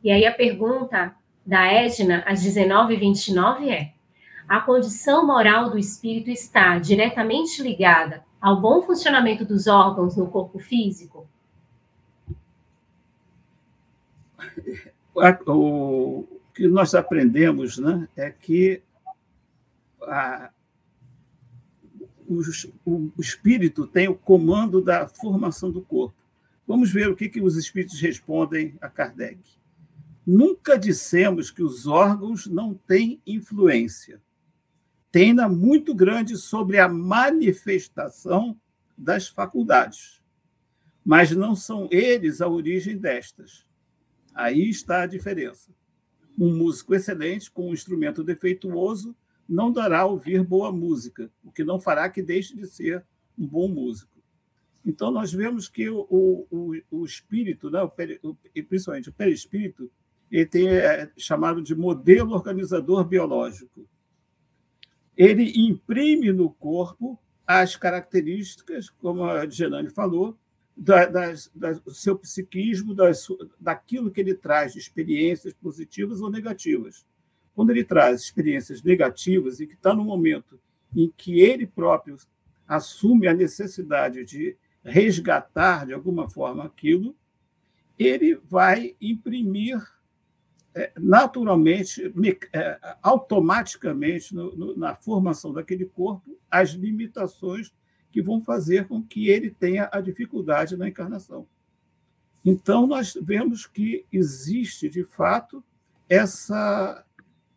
E 0.02 0.10
aí 0.10 0.24
a 0.26 0.32
pergunta 0.32 1.14
da 1.44 1.64
Edna, 1.66 2.24
às 2.26 2.44
19h29, 2.44 3.68
é: 3.68 3.92
a 4.48 4.60
condição 4.60 5.26
moral 5.26 5.70
do 5.70 5.78
espírito 5.78 6.30
está 6.30 6.78
diretamente 6.78 7.62
ligada 7.62 8.24
ao 8.40 8.60
bom 8.60 8.82
funcionamento 8.82 9.44
dos 9.44 9.66
órgãos 9.66 10.16
no 10.16 10.28
corpo 10.28 10.58
físico? 10.58 11.26
O 15.46 16.24
que 16.54 16.66
nós 16.68 16.94
aprendemos 16.94 17.78
né, 17.78 18.08
é 18.16 18.30
que 18.30 18.82
a, 20.02 20.50
o, 22.32 23.12
o, 23.16 23.20
espírito 23.20 23.86
tem 23.86 24.08
o 24.08 24.14
comando 24.14 24.80
da 24.80 25.06
formação 25.06 25.70
do 25.70 25.82
corpo. 25.82 26.14
Vamos 26.66 26.92
ver 26.92 27.08
o 27.08 27.16
que, 27.16 27.28
que 27.28 27.40
os 27.40 27.56
espíritos 27.56 28.00
respondem 28.00 28.76
a 28.80 28.88
Kardec. 28.88 29.40
Nunca 30.26 30.78
dissemos 30.78 31.50
que 31.50 31.62
os 31.62 31.86
órgãos 31.86 32.46
não 32.46 32.74
têm 32.74 33.20
influência. 33.26 34.20
Têm-na 35.10 35.48
muito 35.48 35.94
grande 35.94 36.36
sobre 36.36 36.78
a 36.78 36.88
manifestação 36.88 38.56
das 38.96 39.28
faculdades. 39.28 40.22
Mas 41.04 41.32
não 41.32 41.54
são 41.56 41.88
eles 41.90 42.40
a 42.40 42.48
origem 42.48 42.96
destas. 42.96 43.66
Aí 44.34 44.70
está 44.70 45.02
a 45.02 45.06
diferença. 45.06 45.70
Um 46.38 46.56
músico 46.56 46.94
excelente 46.94 47.50
com 47.50 47.68
um 47.68 47.74
instrumento 47.74 48.22
defeituoso 48.22 49.14
não 49.52 49.70
dará 49.70 50.00
a 50.00 50.06
ouvir 50.06 50.42
boa 50.42 50.72
música, 50.72 51.30
o 51.44 51.52
que 51.52 51.62
não 51.62 51.78
fará 51.78 52.08
que 52.08 52.22
deixe 52.22 52.56
de 52.56 52.66
ser 52.66 53.04
um 53.38 53.46
bom 53.46 53.68
músico. 53.68 54.18
Então, 54.84 55.10
nós 55.10 55.32
vemos 55.32 55.68
que 55.68 55.88
o, 55.88 56.46
o, 56.50 56.74
o 56.90 57.04
espírito, 57.04 57.70
né, 57.70 57.82
o 57.82 58.34
principalmente 58.68 59.10
o 59.10 59.12
perispírito, 59.12 59.90
ele 60.30 60.46
tem, 60.46 60.68
é 60.68 61.10
chamado 61.16 61.62
de 61.62 61.74
modelo 61.74 62.32
organizador 62.32 63.04
biológico. 63.04 63.86
Ele 65.14 65.52
imprime 65.68 66.32
no 66.32 66.50
corpo 66.50 67.18
as 67.46 67.76
características, 67.76 68.88
como 68.88 69.24
a 69.24 69.46
Genani 69.48 69.90
falou, 69.90 70.38
da, 70.74 71.04
das, 71.04 71.50
das, 71.54 71.78
do 71.78 71.92
seu 71.92 72.18
psiquismo, 72.18 72.94
das, 72.94 73.26
daquilo 73.60 74.10
que 74.10 74.20
ele 74.20 74.34
traz 74.34 74.72
de 74.72 74.78
experiências 74.78 75.52
positivas 75.52 76.22
ou 76.22 76.30
negativas. 76.30 77.04
Quando 77.54 77.70
ele 77.70 77.84
traz 77.84 78.20
experiências 78.22 78.82
negativas 78.82 79.60
e 79.60 79.66
que 79.66 79.74
está 79.74 79.94
no 79.94 80.04
momento 80.04 80.58
em 80.94 81.12
que 81.16 81.40
ele 81.40 81.66
próprio 81.66 82.16
assume 82.66 83.26
a 83.26 83.34
necessidade 83.34 84.24
de 84.24 84.56
resgatar 84.82 85.86
de 85.86 85.92
alguma 85.92 86.28
forma 86.28 86.64
aquilo, 86.64 87.14
ele 87.98 88.40
vai 88.48 88.96
imprimir 89.00 89.80
é, 90.74 90.90
naturalmente, 90.98 92.12
é, 92.52 92.78
automaticamente, 93.02 94.34
na 94.76 94.94
formação 94.94 95.52
daquele 95.52 95.84
corpo, 95.84 96.38
as 96.50 96.70
limitações 96.70 97.72
que 98.10 98.22
vão 98.22 98.40
fazer 98.40 98.88
com 98.88 99.02
que 99.02 99.28
ele 99.28 99.50
tenha 99.50 99.88
a 99.92 100.00
dificuldade 100.00 100.76
na 100.76 100.88
encarnação. 100.88 101.46
Então, 102.44 102.86
nós 102.86 103.16
vemos 103.22 103.66
que 103.66 104.04
existe, 104.10 104.88
de 104.88 105.04
fato, 105.04 105.62
essa 106.08 107.04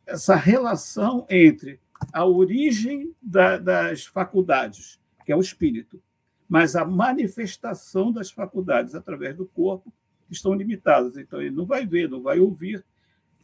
essa 0.05 0.35
relação 0.35 1.25
entre 1.29 1.79
a 2.13 2.25
origem 2.25 3.13
da, 3.21 3.57
das 3.57 4.05
faculdades, 4.05 4.99
que 5.25 5.31
é 5.31 5.35
o 5.35 5.41
espírito, 5.41 6.01
mas 6.47 6.75
a 6.75 6.85
manifestação 6.85 8.11
das 8.11 8.29
faculdades 8.29 8.93
através 8.93 9.35
do 9.35 9.45
corpo 9.45 9.91
estão 10.29 10.53
limitadas. 10.53 11.17
Então, 11.17 11.41
ele 11.41 11.55
não 11.55 11.65
vai 11.65 11.85
ver, 11.85 12.09
não 12.09 12.21
vai 12.21 12.39
ouvir, 12.39 12.85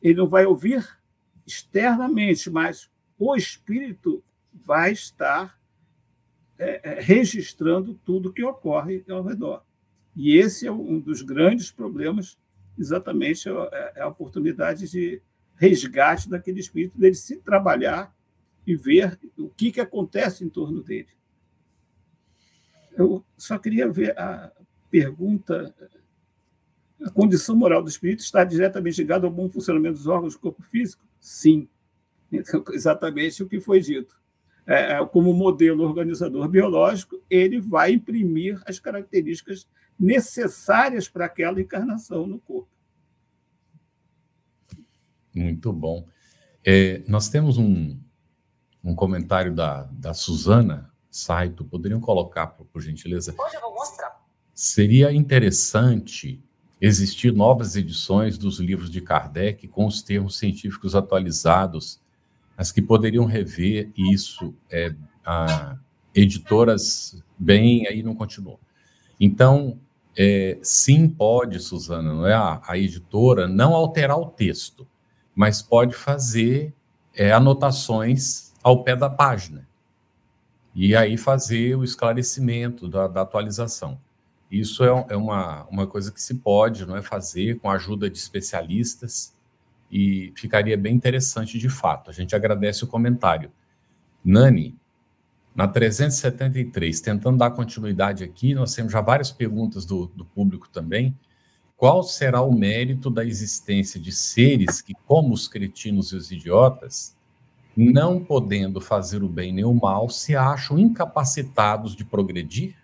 ele 0.02 0.16
não 0.16 0.28
vai 0.28 0.46
ouvir 0.46 0.88
externamente, 1.46 2.50
mas 2.50 2.90
o 3.18 3.36
espírito 3.36 4.24
vai 4.54 4.92
estar 4.92 5.60
é, 6.58 6.98
é 6.98 7.02
registrando 7.02 8.00
tudo 8.06 8.34
que 8.34 8.44
ocorre 8.44 9.04
ao 9.10 9.24
redor. 9.24 9.64
E 10.16 10.38
esse 10.38 10.68
é 10.68 10.72
um 10.72 11.00
dos 11.00 11.22
grandes 11.22 11.72
problemas, 11.72 12.38
exatamente 12.78 13.50
é, 13.50 13.94
é 13.96 14.02
a 14.02 14.08
oportunidade 14.08 14.90
de 14.90 15.22
resgate 15.62 16.28
daquele 16.28 16.60
espírito, 16.60 16.98
dele 16.98 17.14
se 17.14 17.38
trabalhar 17.38 18.12
e 18.66 18.76
ver 18.76 19.20
o 19.38 19.48
que, 19.48 19.72
que 19.72 19.80
acontece 19.80 20.44
em 20.44 20.50
torno 20.50 20.82
dele. 20.82 21.10
Eu 22.94 23.24
só 23.38 23.60
queria 23.60 23.88
ver 23.88 24.18
a 24.18 24.52
pergunta. 24.90 25.72
A 27.04 27.12
condição 27.12 27.56
moral 27.56 27.84
do 27.84 27.90
espírito 27.90 28.22
está 28.22 28.44
diretamente 28.44 29.00
ligada 29.00 29.28
ao 29.28 29.32
bom 29.32 29.48
funcionamento 29.52 29.98
dos 29.98 30.08
órgãos 30.08 30.34
do 30.34 30.40
corpo 30.40 30.64
físico? 30.64 31.06
Sim. 31.20 31.70
Então, 32.32 32.64
exatamente 32.74 33.44
o 33.44 33.48
que 33.48 33.62
foi 33.62 33.82
dito. 33.82 34.20
É, 34.66 34.94
é, 34.94 35.06
como 35.06 35.32
modelo 35.32 35.84
organizador 35.84 36.48
biológico, 36.48 37.22
ele 37.30 37.60
vai 37.60 37.94
imprimir 37.94 38.60
as 38.66 38.80
características 38.80 39.68
necessárias 40.00 41.08
para 41.08 41.26
aquela 41.26 41.62
encarnação 41.62 42.26
no 42.26 42.40
corpo. 42.40 42.81
Muito 45.34 45.72
bom. 45.72 46.06
É, 46.64 47.02
nós 47.08 47.30
temos 47.30 47.58
um, 47.58 47.98
um 48.84 48.94
comentário 48.96 49.54
da, 49.54 49.84
da 49.92 50.14
Suzana 50.14 50.92
Saito. 51.10 51.64
Poderiam 51.64 52.00
colocar, 52.00 52.48
por, 52.48 52.66
por 52.66 52.82
gentileza? 52.82 53.34
Hoje 53.38 53.56
eu 53.56 53.62
vou 53.62 53.74
mostrar. 53.74 54.22
Seria 54.54 55.12
interessante 55.12 56.44
existir 56.80 57.32
novas 57.32 57.76
edições 57.76 58.38
dos 58.38 58.60
livros 58.60 58.90
de 58.90 59.02
Kardec 59.02 59.68
com 59.68 59.86
os 59.86 60.02
termos 60.02 60.38
científicos 60.38 60.96
atualizados, 60.96 62.00
as 62.58 62.72
que 62.72 62.82
poderiam 62.82 63.26
rever 63.26 63.92
isso. 63.96 64.54
É, 64.70 64.94
a, 65.26 65.78
editoras 66.14 67.22
bem, 67.38 67.88
aí 67.88 68.04
não 68.04 68.16
continuou. 68.16 68.60
Então, 69.20 69.80
é, 70.18 70.58
sim, 70.62 71.08
pode, 71.08 71.60
Suzana, 71.60 72.14
não 72.14 72.28
é 72.28 72.34
a, 72.34 72.62
a 72.68 72.78
editora 72.78 73.48
não 73.48 73.74
alterar 73.74 74.18
o 74.18 74.28
texto, 74.28 74.88
mas 75.36 75.62
pode 75.62 75.96
fazer 75.96 76.74
é, 77.14 77.32
anotações 77.32 78.52
ao 78.64 78.84
pé 78.84 78.96
da 78.96 79.10
página 79.10 79.68
e 80.74 80.96
aí 80.96 81.18
fazer 81.18 81.76
o 81.76 81.84
esclarecimento 81.84 82.88
da, 82.88 83.08
da 83.08 83.22
atualização. 83.22 84.00
Isso 84.50 84.84
é, 84.84 85.06
é, 85.10 85.18
uma, 85.18 85.66
uma 85.66 85.88
coisa 85.88 86.12
que 86.12 86.22
se 86.22 86.36
pode 86.36 86.86
não 86.86 86.96
é, 86.96 87.02
fazer 87.02 87.60
com 87.60 87.70
a 87.70 87.76
ajuda 87.76 88.10
de 88.10 88.18
especialistas 88.18 89.34
e 89.92 90.34
ficaria 90.36 90.78
bem 90.78 90.96
interessante 90.96 91.58
de 91.58 91.70
fato. 91.70 92.10
A 92.10 92.14
gente 92.14 92.36
agradece 92.36 92.84
o 92.84 92.88
comentário. 92.88 93.52
Nani, 94.24 94.78
na 95.54 95.68
373, 95.68 97.02
tentando 97.02 97.38
dar 97.38 97.52
continuidade 97.52 98.24
aqui, 98.24 98.54
nós 98.54 98.74
temos 98.74 98.94
já 98.94 99.02
várias 99.02 99.32
perguntas 99.32 99.86
do, 99.86 100.08
do 100.08 100.24
público 100.24 100.70
também 100.70 101.18
qual 101.82 102.04
será 102.04 102.44
o 102.44 102.54
mérito 102.54 103.10
da 103.10 103.26
existência 103.26 104.00
de 104.00 104.12
seres 104.12 104.82
que, 104.82 104.94
como 105.08 105.34
os 105.34 105.48
cretinos 105.48 106.12
e 106.12 106.16
os 106.16 106.32
idiotas, 106.32 107.16
não 107.76 108.24
podendo 108.24 108.80
fazer 108.80 109.24
o 109.24 109.28
bem 109.28 109.52
nem 109.52 109.66
o 109.66 109.74
mal, 109.74 110.08
se 110.08 110.36
acham 110.36 110.78
incapacitados 110.78 111.96
de 111.96 112.06
progredir? 112.06 112.76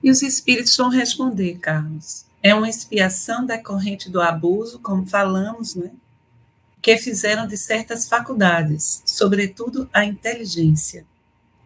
E 0.00 0.08
os 0.08 0.22
espíritos 0.22 0.76
vão 0.76 0.88
responder, 0.88 1.58
Carlos. 1.58 2.26
É 2.40 2.54
uma 2.54 2.68
expiação 2.68 3.44
decorrente 3.44 4.08
do 4.08 4.20
abuso, 4.20 4.78
como 4.78 5.04
falamos, 5.04 5.74
né? 5.74 5.90
Que 6.80 6.96
fizeram 6.96 7.48
de 7.48 7.56
certas 7.56 8.08
faculdades, 8.08 9.02
sobretudo 9.04 9.90
a 9.92 10.04
inteligência, 10.04 11.04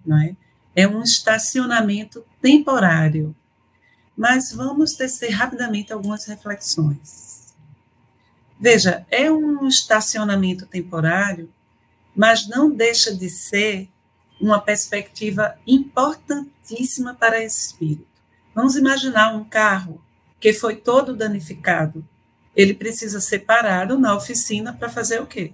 não 0.06 0.16
é? 0.18 0.34
É 0.74 0.88
um 0.88 1.02
estacionamento 1.02 2.24
temporário 2.40 3.36
mas 4.22 4.52
vamos 4.52 4.92
tecer 4.92 5.30
rapidamente 5.30 5.92
algumas 5.92 6.24
reflexões. 6.26 7.52
Veja, 8.56 9.04
é 9.10 9.28
um 9.32 9.66
estacionamento 9.66 10.64
temporário, 10.64 11.52
mas 12.14 12.46
não 12.46 12.70
deixa 12.70 13.12
de 13.12 13.28
ser 13.28 13.90
uma 14.40 14.60
perspectiva 14.60 15.58
importantíssima 15.66 17.16
para 17.16 17.42
esse 17.42 17.66
espírito. 17.66 18.06
Vamos 18.54 18.76
imaginar 18.76 19.34
um 19.34 19.42
carro 19.42 20.00
que 20.38 20.52
foi 20.52 20.76
todo 20.76 21.16
danificado. 21.16 22.06
Ele 22.54 22.74
precisa 22.74 23.20
ser 23.20 23.40
parado 23.40 23.98
na 23.98 24.14
oficina 24.14 24.72
para 24.72 24.88
fazer 24.88 25.20
o 25.20 25.26
quê? 25.26 25.52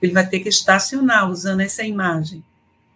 Ele 0.00 0.14
vai 0.14 0.26
ter 0.26 0.40
que 0.40 0.48
estacionar 0.48 1.28
usando 1.30 1.60
essa 1.60 1.82
imagem, 1.82 2.42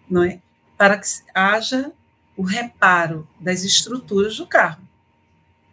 não 0.09 0.25
é? 0.25 0.41
Para 0.75 0.97
que 0.97 1.07
haja 1.35 1.93
o 2.37 2.43
reparo 2.43 3.29
das 3.39 3.63
estruturas 3.65 4.37
do 4.37 4.47
carro. 4.47 4.83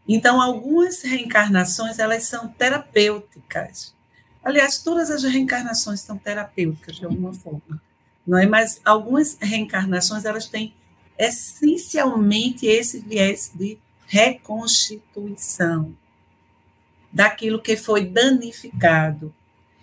Então, 0.08 0.41
algumas 0.41 1.02
reencarnações 1.02 2.00
elas 2.00 2.24
são 2.24 2.47
terapêuticas. 2.47 3.95
Aliás, 4.43 4.80
todas 4.80 5.12
as 5.12 5.24
reencarnações 5.24 6.02
são 6.02 6.17
terapêuticas 6.17 6.95
de 6.95 7.06
alguma 7.06 7.34
forma, 7.34 7.82
não 8.26 8.38
é? 8.38 8.45
Mas 8.45 8.82
algumas 8.84 9.38
reencarnações 9.39 10.26
elas 10.26 10.47
têm 10.47 10.74
essencialmente 11.17 12.65
esse 12.65 13.00
viés 13.00 13.52
de 13.54 13.78
reconstituição 14.08 15.95
daquilo 17.12 17.62
que 17.62 17.78
foi 17.78 18.06
danificado. 18.06 19.34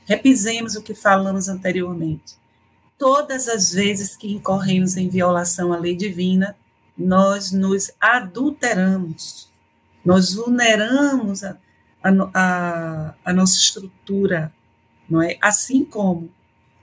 Repisemos 0.04 0.74
o 0.74 0.82
que 0.82 0.94
falamos 0.94 1.48
anteriormente. 1.48 2.36
Todas 2.98 3.48
as 3.48 3.72
vezes 3.72 4.16
que 4.16 4.32
incorremos 4.32 4.96
em 4.96 5.08
violação 5.08 5.72
à 5.72 5.78
lei 5.78 5.94
divina, 5.94 6.56
nós 6.98 7.52
nos 7.52 7.92
adulteramos, 8.00 9.52
nós 10.04 10.34
vulneramos 10.34 11.44
a, 11.44 11.56
a, 12.02 13.14
a, 13.24 13.32
nossa 13.32 13.56
estrutura, 13.56 14.52
não 15.08 15.22
é? 15.22 15.38
Assim 15.40 15.84
como 15.84 16.30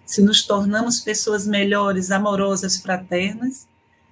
se 0.06 0.22
nos 0.22 0.44
tornamos 0.46 1.02
pessoas 1.02 1.46
melhores, 1.46 2.12
amorosas, 2.12 2.78
fraternas, 2.78 3.68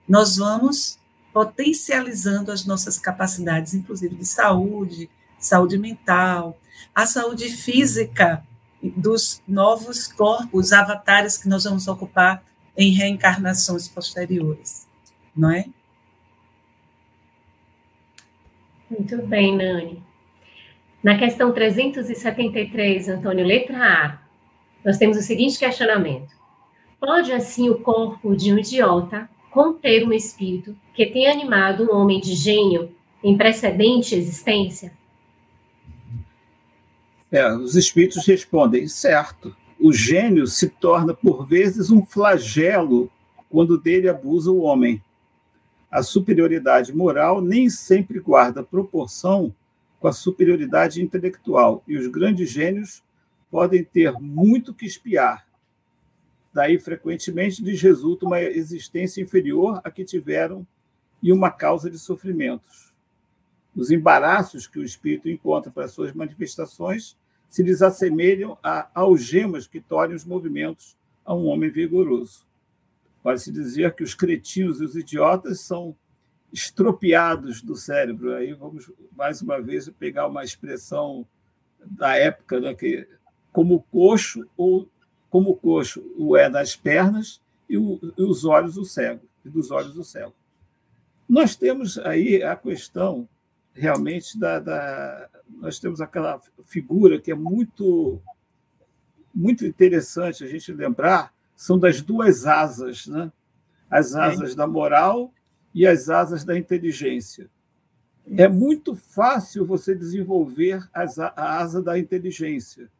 nós 0.08 0.38
vamos 0.38 0.98
potencializando 1.32 2.52
as 2.52 2.66
nossas 2.66 3.00
capacidades, 3.00 3.74
inclusive 3.74 4.16
de 4.16 4.26
saúde, 4.26 5.10
saúde 5.39 5.78
mental, 5.78 6.60
a 6.94 7.06
saúde 7.06 7.50
física 7.50 8.46
dos 8.82 9.42
novos 9.48 10.08
corpos, 10.08 10.74
avatares 10.74 11.38
que 11.38 11.48
nós 11.48 11.63
vamos 11.63 11.88
ocupar 11.88 12.44
em 12.76 12.92
reencarnações 12.92 13.88
posteriores, 13.88 14.88
não 15.36 15.52
é? 15.52 15.66
Muito 18.97 19.17
bem, 19.25 19.58
Nani. 19.58 20.03
Na 21.01 21.17
questão 21.17 21.51
373, 21.51 23.10
Antônio, 23.10 23.45
letra 23.45 23.77
A, 23.77 24.19
nós 24.86 24.97
temos 24.97 25.17
o 25.17 25.21
seguinte 25.21 25.58
questionamento: 25.58 26.29
Pode 26.99 27.32
assim 27.32 27.69
o 27.69 27.79
corpo 27.79 28.36
de 28.36 28.53
um 28.53 28.60
idiota 28.60 29.27
conter 29.49 30.06
um 30.08 30.13
espírito 30.13 30.75
que 30.93 31.08
tenha 31.08 31.32
animado 31.32 31.84
um 31.84 31.95
homem 31.95 32.19
de 32.19 32.36
gênio 32.36 32.91
em 33.23 33.36
precedente 33.36 34.15
existência? 34.15 34.93
É, 37.32 37.51
os 37.51 37.75
espíritos 37.75 38.27
respondem, 38.27 38.88
certo. 38.88 39.56
O 39.79 39.91
gênio 39.91 40.45
se 40.45 40.69
torna, 40.69 41.15
por 41.15 41.47
vezes, 41.47 41.89
um 41.89 42.06
flagelo 42.06 43.12
quando 43.49 43.77
dele 43.77 44.08
abusa 44.08 44.51
o 44.51 44.62
homem. 44.62 45.01
A 45.93 46.01
superioridade 46.01 46.91
moral 46.91 47.39
nem 47.39 47.69
sempre 47.69 48.19
guarda 48.19 48.63
proporção 48.63 49.53
com 49.99 50.08
a 50.08 50.12
superioridade 50.12 51.03
intelectual, 51.03 51.84
e 51.88 51.95
os 51.95 52.08
grandes 52.08 52.49
gênios 52.49 53.03
podem 53.51 53.84
ter 53.84 54.12
muito 54.13 54.73
que 54.73 54.88
espiar. 54.88 55.47
Daí, 56.51 56.79
frequentemente, 56.79 57.63
lhes 57.63 57.79
resulta 57.79 58.25
uma 58.25 58.41
existência 58.41 59.21
inferior 59.21 59.79
à 59.84 59.91
que 59.91 60.03
tiveram 60.03 60.65
e 61.21 61.32
uma 61.32 61.51
causa 61.51 61.91
de 61.91 61.99
sofrimentos. 61.99 62.91
Os 63.75 63.91
embaraços 63.91 64.65
que 64.65 64.79
o 64.79 64.84
espírito 64.84 65.29
encontra 65.29 65.69
para 65.69 65.88
suas 65.88 66.12
manifestações 66.12 67.15
se 67.47 67.62
lhes 67.62 67.84
assemelham 67.84 68.58
a 68.63 68.89
algemas 68.95 69.67
que 69.67 69.79
tornem 69.79 70.15
os 70.15 70.25
movimentos 70.25 70.97
a 71.23 71.36
um 71.36 71.45
homem 71.45 71.69
vigoroso. 71.69 72.47
Pode-se 73.23 73.51
dizer 73.51 73.95
que 73.95 74.03
os 74.03 74.13
cretinos 74.13 74.81
e 74.81 74.83
os 74.83 74.95
idiotas 74.95 75.62
são 75.62 75.95
estropiados 76.51 77.62
do 77.62 77.75
cérebro. 77.75 78.36
Aí 78.36 78.53
vamos, 78.53 78.91
mais 79.15 79.41
uma 79.41 79.62
vez, 79.62 79.89
pegar 79.97 80.27
uma 80.27 80.43
expressão 80.43 81.25
da 81.83 82.15
época, 82.15 82.59
né, 82.59 82.73
que 82.75 83.07
como 83.51 83.81
coxo, 83.83 84.45
ou 84.57 84.89
como 85.29 85.55
coxo 85.55 86.03
o 86.17 86.36
é 86.36 86.49
das 86.49 86.75
pernas 86.75 87.41
e, 87.69 87.77
o, 87.77 87.99
e 88.17 88.23
os 88.23 88.45
olhos 88.45 88.77
o 88.77 88.83
cego, 88.83 89.21
e 89.43 89.49
dos 89.49 89.71
olhos 89.71 89.97
o 89.97 90.03
cego. 90.03 90.33
Nós 91.27 91.55
temos 91.55 91.97
aí 91.97 92.43
a 92.43 92.55
questão 92.55 93.27
realmente 93.73 94.38
da, 94.38 94.59
da, 94.59 95.29
nós 95.49 95.79
temos 95.79 96.01
aquela 96.01 96.39
figura 96.65 97.19
que 97.19 97.31
é 97.31 97.36
muito 97.36 98.21
muito 99.33 99.65
interessante 99.65 100.43
a 100.43 100.47
gente 100.47 100.71
lembrar 100.71 101.33
são 101.63 101.80
das 101.80 102.02
duas 102.02 102.45
asas, 102.45 103.08
né? 103.08 103.32
As 103.89 104.13
asas 104.15 104.54
da 104.54 104.67
moral 104.67 105.34
e 105.73 105.88
as 105.88 106.10
asas 106.10 106.43
da 106.43 106.58
inteligência. 106.58 107.49
É 108.28 108.49
muito 108.49 108.97
fácil 108.97 109.65
você 109.65 109.95
desenvolver 109.95 110.86
a 110.93 111.62
asa 111.62 111.82
da 111.82 111.97
inteligência. 111.97 112.91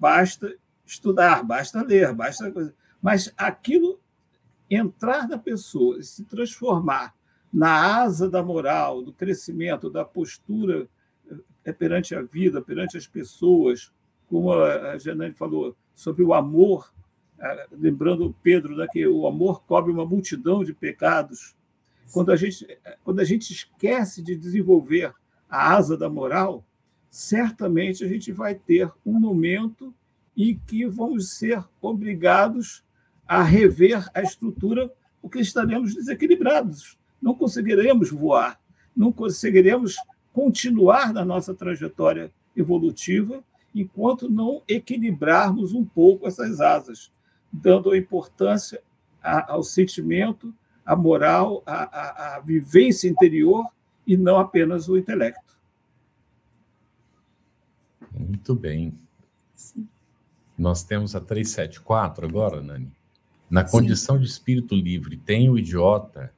Basta 0.00 0.52
estudar, 0.84 1.44
basta 1.44 1.80
ler, 1.80 2.12
basta 2.12 2.74
mas 3.00 3.32
aquilo 3.36 4.00
entrar 4.68 5.28
na 5.28 5.38
pessoa 5.38 6.00
e 6.00 6.02
se 6.02 6.24
transformar 6.24 7.14
na 7.52 8.02
asa 8.02 8.28
da 8.28 8.42
moral, 8.42 9.00
do 9.00 9.12
crescimento, 9.12 9.88
da 9.88 10.04
postura 10.04 10.88
eh, 11.64 11.72
perante 11.72 12.16
a 12.16 12.22
vida, 12.22 12.60
perante 12.60 12.96
as 12.96 13.06
pessoas, 13.06 13.92
como 14.28 14.52
a 14.52 14.98
Janine 14.98 15.34
falou, 15.34 15.76
sobre 15.94 16.24
o 16.24 16.34
amor, 16.34 16.92
eh, 16.96 17.01
lembrando 17.70 18.34
Pedro 18.42 18.76
né, 18.76 18.86
que 18.90 19.06
o 19.06 19.26
amor 19.26 19.62
cobre 19.64 19.92
uma 19.92 20.04
multidão 20.04 20.62
de 20.62 20.72
pecados. 20.72 21.54
Quando 22.12 22.30
a 22.30 22.36
gente, 22.36 22.66
quando 23.04 23.20
a 23.20 23.24
gente 23.24 23.52
esquece 23.52 24.22
de 24.22 24.36
desenvolver 24.36 25.12
a 25.48 25.74
asa 25.74 25.96
da 25.96 26.08
moral, 26.08 26.64
certamente 27.10 28.04
a 28.04 28.08
gente 28.08 28.32
vai 28.32 28.54
ter 28.54 28.90
um 29.04 29.18
momento 29.18 29.94
em 30.36 30.58
que 30.66 30.86
vamos 30.86 31.30
ser 31.30 31.62
obrigados 31.80 32.82
a 33.26 33.42
rever 33.42 34.08
a 34.14 34.22
estrutura, 34.22 34.92
porque 35.20 35.40
estaremos 35.40 35.94
desequilibrados 35.94 36.98
não 37.22 37.34
conseguiremos 37.34 38.10
voar, 38.10 38.60
não 38.94 39.12
conseguiremos 39.12 39.94
continuar 40.32 41.12
na 41.12 41.24
nossa 41.24 41.54
trajetória 41.54 42.32
evolutiva 42.56 43.44
enquanto 43.72 44.28
não 44.28 44.62
equilibrarmos 44.66 45.72
um 45.72 45.84
pouco 45.84 46.26
essas 46.26 46.60
asas, 46.60 47.12
dando 47.52 47.90
a 47.90 47.98
importância 47.98 48.82
ao 49.22 49.62
sentimento, 49.62 50.52
à 50.84 50.96
moral, 50.96 51.62
à, 51.64 51.82
à, 51.82 52.36
à 52.36 52.40
vivência 52.40 53.08
interior 53.08 53.66
e 54.06 54.16
não 54.16 54.38
apenas 54.38 54.88
o 54.88 54.96
intelecto. 54.96 55.56
Muito 58.10 58.54
bem. 58.54 58.92
Sim. 59.54 59.86
Nós 60.58 60.82
temos 60.82 61.14
a 61.14 61.20
374 61.20 62.26
agora, 62.26 62.62
Nani. 62.62 62.90
Na 63.48 63.64
condição 63.64 64.16
Sim. 64.16 64.22
de 64.22 64.28
espírito 64.28 64.74
livre, 64.74 65.16
tem 65.16 65.48
o 65.48 65.58
idiota 65.58 66.32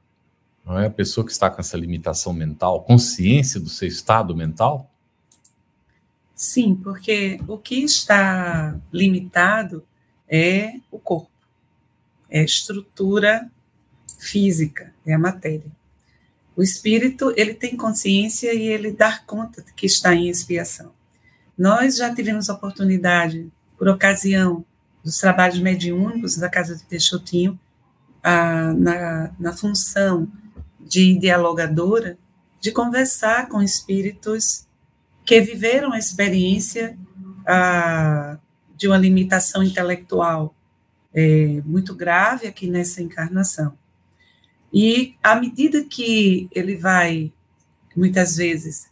não 0.65 0.79
é 0.79 0.87
a 0.87 0.89
pessoa 0.89 1.23
que 1.23 1.31
está 1.31 1.49
com 1.49 1.61
essa 1.61 1.77
limitação 1.77 2.33
mental, 2.33 2.83
consciência 2.83 3.59
do 3.59 3.69
seu 3.69 3.87
estado 3.87 4.35
mental? 4.35 4.89
Sim, 6.33 6.75
porque 6.75 7.39
o 7.47 7.57
que 7.57 7.83
está 7.83 8.75
limitado 8.91 9.85
é 10.27 10.75
o 10.91 10.99
corpo, 10.99 11.29
é 12.29 12.39
a 12.39 12.43
estrutura 12.43 13.49
física, 14.19 14.93
é 15.05 15.13
a 15.13 15.19
matéria. 15.19 15.71
O 16.55 16.63
espírito, 16.63 17.33
ele 17.35 17.53
tem 17.53 17.75
consciência 17.75 18.53
e 18.53 18.63
ele 18.63 18.91
dá 18.91 19.19
conta 19.19 19.61
de 19.61 19.73
que 19.73 19.85
está 19.85 20.15
em 20.15 20.29
expiação. 20.29 20.93
Nós 21.57 21.97
já 21.97 22.13
tivemos 22.13 22.49
oportunidade, 22.49 23.51
por 23.77 23.87
ocasião 23.89 24.63
dos 25.03 25.17
trabalhos 25.17 25.59
mediúnicos 25.59 26.37
da 26.37 26.49
Casa 26.49 26.75
de 26.75 26.83
Peixotinho, 26.85 27.59
a, 28.23 28.73
na, 28.73 29.31
na 29.39 29.53
função 29.53 30.27
de 30.79 31.17
dialogadora, 31.17 32.17
de 32.59 32.71
conversar 32.71 33.47
com 33.49 33.61
espíritos 33.61 34.65
que 35.25 35.41
viveram 35.41 35.91
a 35.91 35.99
experiência 35.99 36.97
ah, 37.45 38.37
de 38.75 38.87
uma 38.87 38.97
limitação 38.97 39.63
intelectual 39.63 40.55
é, 41.13 41.61
muito 41.65 41.95
grave 41.95 42.47
aqui 42.47 42.67
nessa 42.67 43.01
encarnação. 43.01 43.77
E 44.73 45.15
à 45.23 45.35
medida 45.35 45.83
que 45.83 46.49
ele 46.51 46.75
vai, 46.75 47.31
muitas 47.95 48.35
vezes, 48.35 48.91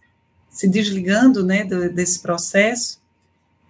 se 0.49 0.67
desligando 0.67 1.43
né, 1.43 1.65
desse 1.65 2.21
processo, 2.21 3.01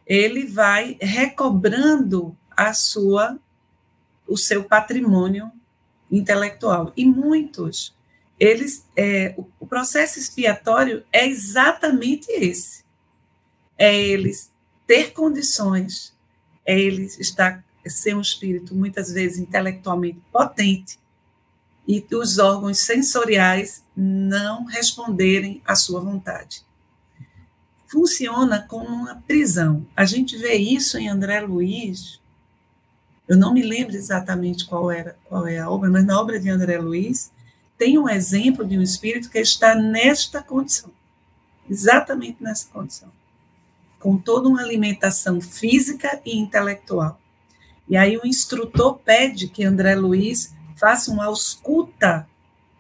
ele 0.05 0.45
vai 0.45 0.97
recobrando 1.01 2.37
a 2.55 2.73
sua, 2.73 3.39
o 4.27 4.37
seu 4.37 4.63
patrimônio 4.63 5.51
intelectual. 6.11 6.93
E 6.95 7.05
muitos 7.05 7.95
eles, 8.39 8.85
é, 8.95 9.33
o 9.59 9.65
processo 9.65 10.19
expiatório 10.19 11.03
é 11.11 11.25
exatamente 11.25 12.29
esse. 12.29 12.83
É 13.77 13.95
eles 13.95 14.51
ter 14.85 15.11
condições, 15.11 16.13
é 16.65 16.79
eles 16.79 17.19
estar, 17.19 17.63
ser 17.85 18.15
um 18.15 18.21
espírito 18.21 18.75
muitas 18.75 19.11
vezes 19.11 19.39
intelectualmente 19.39 20.21
potente 20.31 20.97
e 21.87 22.05
os 22.13 22.37
órgãos 22.39 22.79
sensoriais 22.79 23.83
não 23.95 24.65
responderem 24.65 25.61
à 25.65 25.75
sua 25.75 25.99
vontade. 25.99 26.63
Funciona 27.87 28.65
como 28.67 28.87
uma 28.87 29.21
prisão. 29.27 29.85
A 29.95 30.05
gente 30.05 30.37
vê 30.37 30.55
isso 30.55 30.97
em 30.97 31.09
André 31.09 31.41
Luiz. 31.41 32.19
Eu 33.27 33.37
não 33.37 33.53
me 33.53 33.61
lembro 33.61 33.95
exatamente 33.95 34.65
qual 34.65 34.89
era 34.89 35.17
qual 35.25 35.45
é 35.45 35.59
a 35.59 35.69
obra, 35.69 35.89
mas 35.89 36.05
na 36.05 36.19
obra 36.19 36.39
de 36.39 36.49
André 36.49 36.77
Luiz 36.79 37.31
tem 37.77 37.97
um 37.97 38.07
exemplo 38.07 38.65
de 38.65 38.77
um 38.77 38.81
espírito 38.81 39.29
que 39.29 39.39
está 39.39 39.75
nesta 39.75 40.41
condição, 40.41 40.91
exatamente 41.69 42.41
nessa 42.41 42.67
condição. 42.69 43.11
Com 44.03 44.17
toda 44.17 44.49
uma 44.49 44.61
alimentação 44.61 45.39
física 45.39 46.19
e 46.25 46.37
intelectual. 46.37 47.17
E 47.87 47.95
aí 47.95 48.17
o 48.17 48.27
instrutor 48.27 48.99
pede 48.99 49.47
que 49.47 49.63
André 49.63 49.95
Luiz 49.95 50.53
faça 50.75 51.09
uma 51.09 51.27
ausculta 51.27 52.27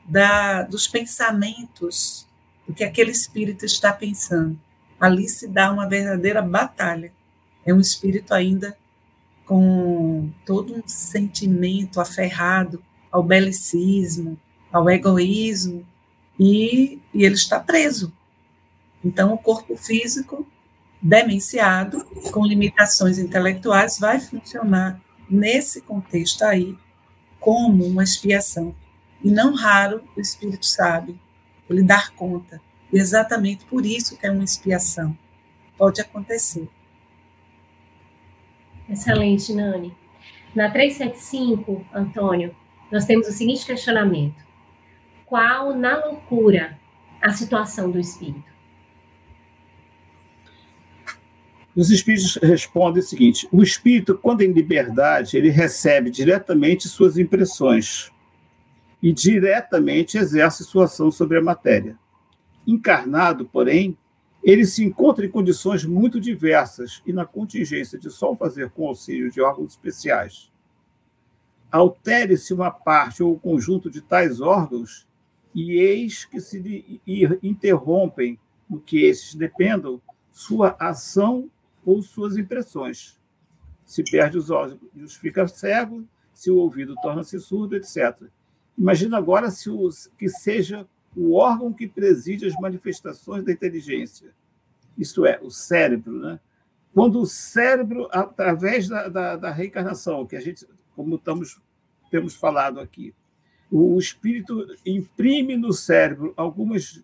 da, 0.03 0.63
dos 0.63 0.85
pensamentos, 0.85 2.27
do 2.67 2.73
que 2.73 2.83
aquele 2.83 3.11
espírito 3.11 3.65
está 3.65 3.93
pensando. 3.93 4.59
Ali 4.99 5.29
se 5.29 5.47
dá 5.47 5.71
uma 5.71 5.87
verdadeira 5.87 6.41
batalha. 6.41 7.13
É 7.65 7.73
um 7.73 7.79
espírito 7.79 8.33
ainda 8.33 8.77
com 9.45 10.29
todo 10.45 10.75
um 10.75 10.83
sentimento 10.85 12.01
aferrado 12.01 12.83
ao 13.09 13.23
belicismo, 13.23 14.37
ao 14.69 14.89
egoísmo, 14.89 15.87
e, 16.37 16.99
e 17.13 17.23
ele 17.23 17.35
está 17.35 17.61
preso. 17.61 18.11
Então, 19.01 19.33
o 19.33 19.37
corpo 19.37 19.77
físico 19.77 20.45
demenciado, 21.03 22.05
com 22.31 22.45
limitações 22.45 23.19
intelectuais, 23.19 23.99
vai 23.99 24.21
funcionar 24.21 25.01
nesse 25.29 25.81
contexto 25.81 26.43
aí 26.43 26.77
como 27.41 27.85
uma 27.85 28.03
expiação. 28.03 28.73
E 29.21 29.29
não 29.29 29.53
raro 29.53 30.01
o 30.15 30.21
Espírito 30.21 30.65
sabe, 30.65 31.19
ele 31.69 31.83
dar 31.83 32.11
conta. 32.11 32.61
E 32.91 32.97
exatamente 32.97 33.65
por 33.65 33.85
isso 33.85 34.17
que 34.17 34.25
é 34.25 34.31
uma 34.31 34.43
expiação. 34.43 35.17
Pode 35.77 35.99
acontecer. 35.99 36.69
Excelente, 38.87 39.53
Nani. 39.53 39.93
Na 40.55 40.69
375, 40.69 41.85
Antônio, 41.93 42.55
nós 42.91 43.05
temos 43.05 43.27
o 43.27 43.31
seguinte 43.31 43.65
questionamento: 43.65 44.41
Qual, 45.25 45.73
na 45.73 46.05
loucura, 46.05 46.77
a 47.19 47.31
situação 47.31 47.89
do 47.89 47.99
espírito? 47.99 48.52
Os 51.75 51.89
espíritos 51.89 52.35
respondem 52.35 53.01
o 53.01 53.05
seguinte: 53.05 53.47
o 53.51 53.63
espírito, 53.63 54.17
quando 54.17 54.41
em 54.41 54.51
liberdade, 54.51 55.37
ele 55.37 55.49
recebe 55.49 56.09
diretamente 56.09 56.87
suas 56.87 57.17
impressões 57.17 58.11
e 59.01 59.11
diretamente 59.11 60.17
exerce 60.17 60.63
sua 60.63 60.85
ação 60.85 61.11
sobre 61.11 61.37
a 61.37 61.41
matéria. 61.41 61.97
Encarnado, 62.65 63.45
porém, 63.45 63.97
ele 64.43 64.65
se 64.65 64.83
encontra 64.83 65.25
em 65.25 65.29
condições 65.29 65.83
muito 65.83 66.21
diversas 66.21 67.01
e 67.05 67.11
na 67.11 67.25
contingência 67.25 67.97
de 67.97 68.09
só 68.09 68.35
fazer 68.35 68.69
com 68.69 68.87
auxílio 68.87 69.31
de 69.31 69.41
órgãos 69.41 69.71
especiais. 69.71 70.51
Altere-se 71.71 72.53
uma 72.53 72.69
parte 72.69 73.23
ou 73.23 73.33
o 73.33 73.39
conjunto 73.39 73.89
de 73.89 73.99
tais 73.99 74.39
órgãos 74.39 75.07
e 75.55 75.73
eis 75.73 76.23
que 76.23 76.39
se 76.39 77.01
interrompem, 77.41 78.39
no 78.69 78.79
que 78.79 79.03
esses 79.03 79.35
dependam, 79.35 80.01
sua 80.31 80.75
ação 80.79 81.49
ou 81.85 82.01
suas 82.01 82.37
impressões. 82.37 83.19
Se 83.85 84.03
perde 84.03 84.37
os 84.37 84.49
olhos, 84.49 84.79
fica 85.19 85.47
cego, 85.47 86.07
se 86.33 86.49
o 86.49 86.57
ouvido 86.57 86.95
torna-se 87.01 87.39
surdo, 87.39 87.75
etc. 87.75 88.21
Imagina 88.77 89.17
agora 89.17 89.51
se 89.51 89.69
os, 89.69 90.09
que 90.17 90.29
seja 90.29 90.87
o 91.15 91.35
órgão 91.35 91.71
que 91.71 91.87
preside 91.87 92.45
as 92.45 92.53
manifestações 92.55 93.43
da 93.43 93.51
inteligência. 93.51 94.33
Isto 94.97 95.25
é, 95.25 95.39
o 95.41 95.49
cérebro. 95.51 96.19
Né? 96.19 96.39
Quando 96.93 97.19
o 97.19 97.25
cérebro, 97.25 98.07
através 98.11 98.87
da, 98.87 99.07
da, 99.07 99.35
da 99.35 99.51
reencarnação, 99.51 100.25
que 100.25 100.35
a 100.35 100.41
gente, 100.41 100.67
como 100.95 101.15
estamos, 101.15 101.61
temos 102.09 102.35
falado 102.35 102.79
aqui, 102.79 103.13
o 103.71 103.97
espírito 103.97 104.67
imprime 104.85 105.57
no 105.57 105.73
cérebro 105.73 106.33
algumas 106.37 107.03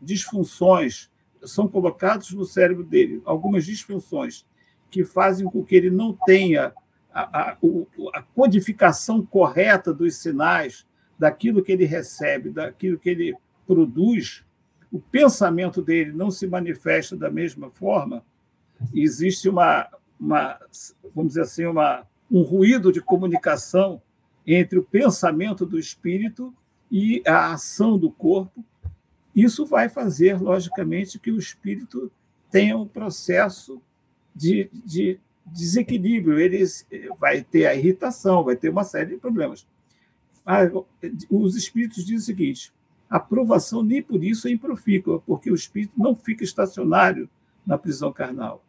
disfunções 0.00 1.10
são 1.44 1.68
colocados 1.68 2.32
no 2.32 2.44
cérebro 2.44 2.84
dele. 2.84 3.20
Algumas 3.24 3.64
disfunções 3.64 4.44
que 4.90 5.04
fazem 5.04 5.46
com 5.48 5.64
que 5.64 5.74
ele 5.74 5.90
não 5.90 6.12
tenha 6.26 6.72
a, 7.12 7.50
a, 7.52 7.56
a, 8.14 8.22
codificação 8.34 9.24
correta 9.24 9.92
dos 9.92 10.16
sinais 10.16 10.86
daquilo 11.18 11.62
que 11.62 11.72
ele 11.72 11.84
recebe, 11.84 12.50
daquilo 12.50 12.98
que 12.98 13.10
ele 13.10 13.36
produz, 13.66 14.44
o 14.90 14.98
pensamento 14.98 15.82
dele 15.82 16.12
não 16.12 16.30
se 16.30 16.46
manifesta 16.46 17.16
da 17.16 17.30
mesma 17.30 17.70
forma, 17.70 18.24
existe 18.94 19.48
uma, 19.48 19.88
uma 20.18 20.58
vamos 21.14 21.30
dizer 21.30 21.42
assim, 21.42 21.66
uma, 21.66 22.06
um 22.30 22.42
ruído 22.42 22.92
de 22.92 23.00
comunicação 23.00 24.00
entre 24.46 24.78
o 24.78 24.82
pensamento 24.82 25.66
do 25.66 25.78
espírito 25.78 26.54
e 26.90 27.22
a 27.26 27.52
ação 27.52 27.98
do 27.98 28.10
corpo, 28.10 28.64
isso 29.42 29.64
vai 29.66 29.88
fazer, 29.88 30.40
logicamente, 30.40 31.18
que 31.18 31.30
o 31.30 31.38
espírito 31.38 32.10
tenha 32.50 32.76
um 32.76 32.86
processo 32.86 33.80
de, 34.34 34.70
de 34.72 35.18
desequilíbrio, 35.46 36.38
ele 36.38 36.64
vai 37.18 37.42
ter 37.42 37.66
a 37.66 37.74
irritação, 37.74 38.44
vai 38.44 38.56
ter 38.56 38.68
uma 38.68 38.84
série 38.84 39.10
de 39.10 39.16
problemas. 39.16 39.66
Os 41.28 41.56
espíritos 41.56 42.04
dizem 42.04 42.16
o 42.16 42.20
seguinte: 42.20 42.72
a 43.08 43.18
provação 43.20 43.82
nem 43.82 44.02
por 44.02 44.22
isso 44.22 44.48
é 44.48 44.50
improfícua, 44.50 45.20
porque 45.26 45.50
o 45.50 45.54
espírito 45.54 45.94
não 45.96 46.14
fica 46.14 46.44
estacionário 46.44 47.28
na 47.66 47.78
prisão 47.78 48.12
carnal. 48.12 48.64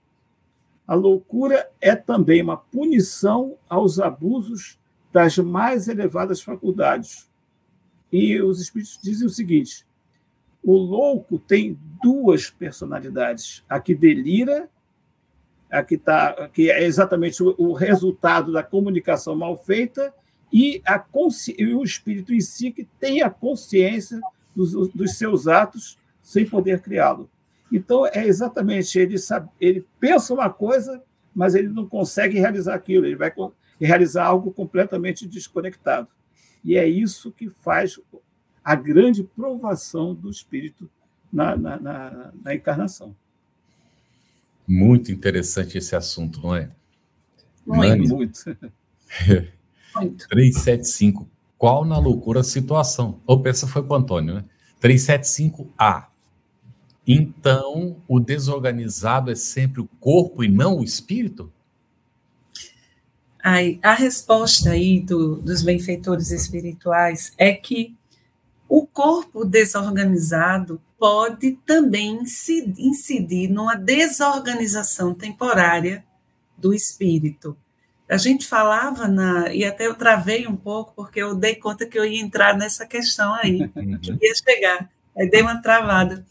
A 0.88 0.93
loucura 0.93 1.69
é 1.79 1.95
também 1.95 2.41
uma 2.41 2.57
punição 2.57 3.57
aos 3.69 3.99
abusos 3.99 4.79
das 5.12 5.38
mais 5.38 5.88
elevadas 5.88 6.41
faculdades. 6.41 7.29
E 8.12 8.41
os 8.41 8.60
espíritos 8.60 8.99
dizem 9.01 9.27
o 9.27 9.29
seguinte: 9.29 9.86
o 10.63 10.74
louco 10.74 11.39
tem 11.39 11.78
duas 12.02 12.50
personalidades: 12.50 13.63
a 13.67 13.80
que 13.80 13.95
delira, 13.95 14.69
a 15.69 15.84
que, 15.84 15.97
tá, 15.97 16.50
que 16.54 16.69
é 16.69 16.84
exatamente 16.84 17.41
o, 17.41 17.56
o 17.58 17.74
resultado 17.74 18.52
da 18.52 18.63
comunicação 18.63 19.36
mal 19.36 19.58
feita, 19.58 20.13
e, 20.52 20.82
a 20.86 21.04
e 21.58 21.74
o 21.74 21.84
espírito 21.84 22.34
em 22.34 22.41
si 22.41 22.71
que 22.71 22.84
tem 23.00 23.21
a 23.21 23.30
consciência 23.30 24.19
dos, 24.56 24.74
dos 24.89 25.17
seus 25.17 25.47
atos 25.47 25.97
sem 26.21 26.45
poder 26.45 26.82
criá-lo. 26.82 27.30
Então, 27.71 28.06
é 28.06 28.28
exatamente, 28.28 29.00
ele, 29.00 29.17
sabe, 29.17 29.50
ele 29.60 29.86
pensa 29.97 30.34
uma 30.34 30.50
coisa, 30.50 31.02
mas 31.34 31.56
ele 31.56 31.69
não 31.69 31.88
consegue 31.88 32.38
realizar 32.38 32.76
aquilo, 32.76 33.06
ele 33.06 33.15
vai 33.15 33.34
realizar 33.80 34.26
algo 34.26 34.52
completamente 34.52 35.26
desconectado. 35.26 36.10
E 36.63 36.76
é 36.76 36.86
isso 36.86 37.32
que 37.32 37.50
faz 37.50 37.97
a 38.63 38.76
grande 38.76 39.24
provação 39.24 40.13
do 40.13 40.30
espírito 40.30 40.89
na, 41.32 41.56
na, 41.56 41.80
na, 41.80 42.32
na 42.43 42.56
encarnação. 42.56 43.15
Muito 44.67 45.12
interessante 45.12 45.78
esse 45.78 45.95
assunto, 45.95 46.41
não 46.41 46.56
é? 46.56 46.69
Muito. 47.65 48.15
muito. 48.15 48.43
375. 50.30 51.28
Qual 51.58 51.86
na 51.86 51.97
loucura 51.97 52.39
a 52.39 52.43
situação? 52.43 53.19
Ou 53.26 53.41
essa 53.45 53.67
foi 53.67 53.84
para 53.84 53.93
o 53.93 53.97
Antônio, 53.97 54.36
né? 54.36 54.45
375A. 54.82 56.08
Então, 57.06 57.97
o 58.08 58.19
desorganizado 58.19 59.32
é 59.32 59.36
sempre 59.36 59.82
o 59.82 59.89
corpo 60.00 60.43
e 60.43 60.47
não 60.47 60.80
o 60.80 60.84
espírito? 60.84 61.52
Aí, 63.43 63.80
a 63.82 63.93
resposta 63.93 64.71
aí 64.71 65.00
do, 65.00 65.38
dos 65.38 65.63
benfeitores 65.63 66.32
espirituais 66.32 67.34
é 67.38 67.54
que 67.54 67.95
o 68.71 68.88
corpo 68.88 69.43
desorganizado 69.43 70.81
pode 70.97 71.60
também 71.65 72.23
incidir 72.77 73.49
numa 73.49 73.75
desorganização 73.75 75.13
temporária 75.13 76.05
do 76.57 76.73
espírito. 76.73 77.57
A 78.10 78.15
gente 78.15 78.47
falava 78.47 79.10
na. 79.10 79.53
E 79.53 79.65
até 79.65 79.88
eu 79.88 79.95
travei 79.95 80.47
um 80.47 80.55
pouco, 80.55 80.93
porque 80.95 81.21
eu 81.21 81.36
dei 81.36 81.55
conta 81.55 81.86
que 81.86 81.99
eu 81.99 82.05
ia 82.05 82.21
entrar 82.21 82.55
nessa 82.55 82.86
questão 82.86 83.34
aí, 83.34 83.69
uhum. 83.75 83.99
que 83.99 84.12
ia 84.21 84.36
chegar. 84.36 84.89
Aí 85.17 85.29
dei 85.29 85.41
uma 85.41 85.62
travada. 85.62 86.25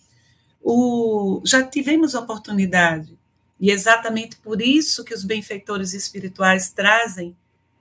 O, 0.62 1.42
já 1.44 1.62
tivemos 1.62 2.14
oportunidade, 2.14 3.18
e 3.60 3.70
exatamente 3.70 4.36
por 4.36 4.62
isso 4.62 5.04
que 5.04 5.12
os 5.12 5.24
benfeitores 5.24 5.92
espirituais 5.92 6.70
trazem 6.70 7.36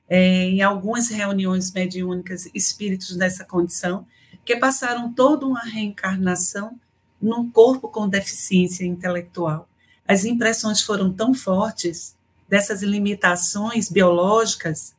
é, 0.09 0.43
em 0.43 0.61
algumas 0.61 1.07
reuniões 1.07 1.71
mediúnicas 1.71 2.49
espíritos 2.53 3.15
nessa 3.15 3.45
condição, 3.45 4.05
que 4.49 4.55
passaram 4.55 5.13
toda 5.13 5.45
uma 5.45 5.61
reencarnação 5.61 6.75
num 7.21 7.51
corpo 7.51 7.87
com 7.87 8.09
deficiência 8.09 8.83
intelectual. 8.83 9.69
As 10.07 10.25
impressões 10.25 10.81
foram 10.81 11.13
tão 11.13 11.35
fortes 11.35 12.15
dessas 12.47 12.81
limitações 12.81 13.91
biológicas, 13.91 14.95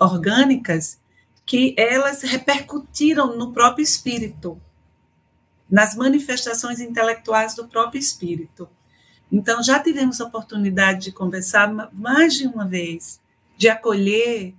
orgânicas, 0.00 0.98
que 1.44 1.74
elas 1.76 2.22
repercutiram 2.22 3.36
no 3.36 3.52
próprio 3.52 3.82
espírito, 3.82 4.58
nas 5.70 5.94
manifestações 5.94 6.80
intelectuais 6.80 7.54
do 7.54 7.68
próprio 7.68 8.00
espírito. 8.00 8.66
Então, 9.30 9.62
já 9.62 9.80
tivemos 9.80 10.18
a 10.18 10.24
oportunidade 10.24 11.00
de 11.00 11.12
conversar 11.12 11.70
mais 11.92 12.32
de 12.32 12.46
uma 12.46 12.66
vez, 12.66 13.20
de 13.54 13.68
acolher, 13.68 14.54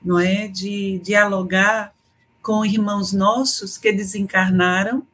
não 0.00 0.20
é, 0.20 0.46
de 0.46 1.00
dialogar 1.00 1.95
com 2.46 2.64
irmãos 2.64 3.12
nossos 3.12 3.76
que 3.76 3.92
desencarnaram 3.92 5.04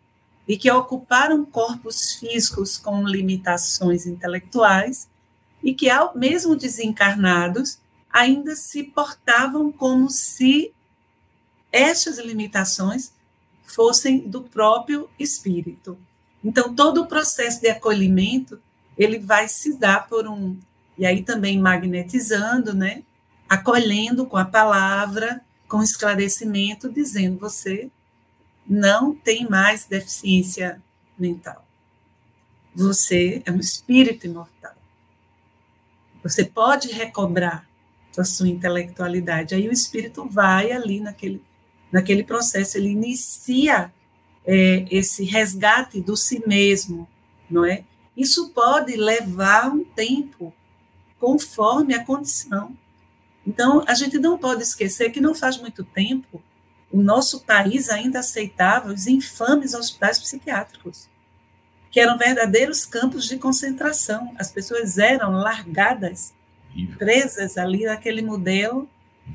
e 0.47 0.59
que 0.59 0.71
ocuparam 0.71 1.47
corpos 1.47 2.16
físicos 2.16 2.77
com 2.77 3.09
limitações 3.09 4.07
intelectuais 4.07 5.09
e 5.62 5.73
que, 5.73 5.88
mesmo 6.14 6.55
desencarnados, 6.55 7.79
ainda 8.12 8.55
se 8.55 8.83
portavam 8.83 9.73
como 9.73 10.11
se 10.11 10.75
estas 11.73 12.18
limitações 12.18 13.14
fossem 13.62 14.29
do 14.29 14.42
próprio 14.42 15.09
espírito. 15.18 15.97
Então, 16.45 16.75
todo 16.75 17.01
o 17.01 17.07
processo 17.07 17.62
de 17.62 17.68
acolhimento, 17.71 18.61
ele 18.95 19.18
vai 19.18 19.49
se 19.49 19.79
dar 19.79 20.07
por 20.07 20.29
um, 20.29 20.59
e 20.99 21.07
aí 21.07 21.23
também 21.23 21.59
magnetizando, 21.59 22.75
né? 22.75 23.03
Acolhendo 23.49 24.27
com 24.27 24.37
a 24.37 24.45
palavra, 24.45 25.42
com 25.72 25.82
esclarecimento, 25.82 26.92
dizendo 26.92 27.38
você 27.38 27.90
não 28.68 29.14
tem 29.14 29.48
mais 29.48 29.87
deficiência 29.87 30.82
mental. 31.18 31.66
Você 32.74 33.42
é 33.46 33.50
um 33.50 33.56
espírito 33.56 34.26
imortal. 34.26 34.74
Você 36.22 36.44
pode 36.44 36.92
recobrar 36.92 37.66
a 38.18 38.22
sua 38.22 38.48
intelectualidade. 38.48 39.54
Aí 39.54 39.66
o 39.66 39.72
espírito 39.72 40.28
vai 40.28 40.72
ali 40.72 41.00
naquele, 41.00 41.42
naquele 41.90 42.22
processo, 42.22 42.76
ele 42.76 42.90
inicia 42.90 43.90
é, 44.44 44.85
esse 44.90 45.24
resgate 45.24 46.02
do 46.02 46.18
si 46.18 46.42
mesmo, 46.46 47.08
não 47.48 47.64
é? 47.64 47.85
Isso 48.14 48.50
pode 48.50 48.94
levar 48.94 49.72
um 49.72 49.82
tempo, 49.82 50.52
conforme 51.18 51.94
a 51.94 52.04
condição. 52.04 52.76
Então, 53.46 53.85
a 53.87 53.94
gente 53.94 54.18
não 54.18 54.38
pode 54.38 54.62
esquecer 54.62 55.11
que 55.11 55.20
não 55.20 55.35
faz 55.35 55.59
muito 55.59 55.83
tempo 55.85 56.42
o 56.92 57.02
nosso 57.02 57.40
país 57.40 57.88
ainda 57.88 58.18
aceitava 58.18 58.92
os 58.92 59.07
infames 59.07 59.72
hospitais 59.72 60.18
psiquiátricos, 60.18 61.09
que 61.90 61.98
eram 61.98 62.18
verdadeiros 62.18 62.85
campos 62.85 63.26
de 63.26 63.38
concentração. 63.38 64.35
As 64.38 64.52
pessoas 64.52 64.98
eram 64.98 65.33
largadas, 65.33 66.35
presas 66.98 67.57
ali 67.57 67.85
naquele 67.85 68.20
modelo 68.20 68.88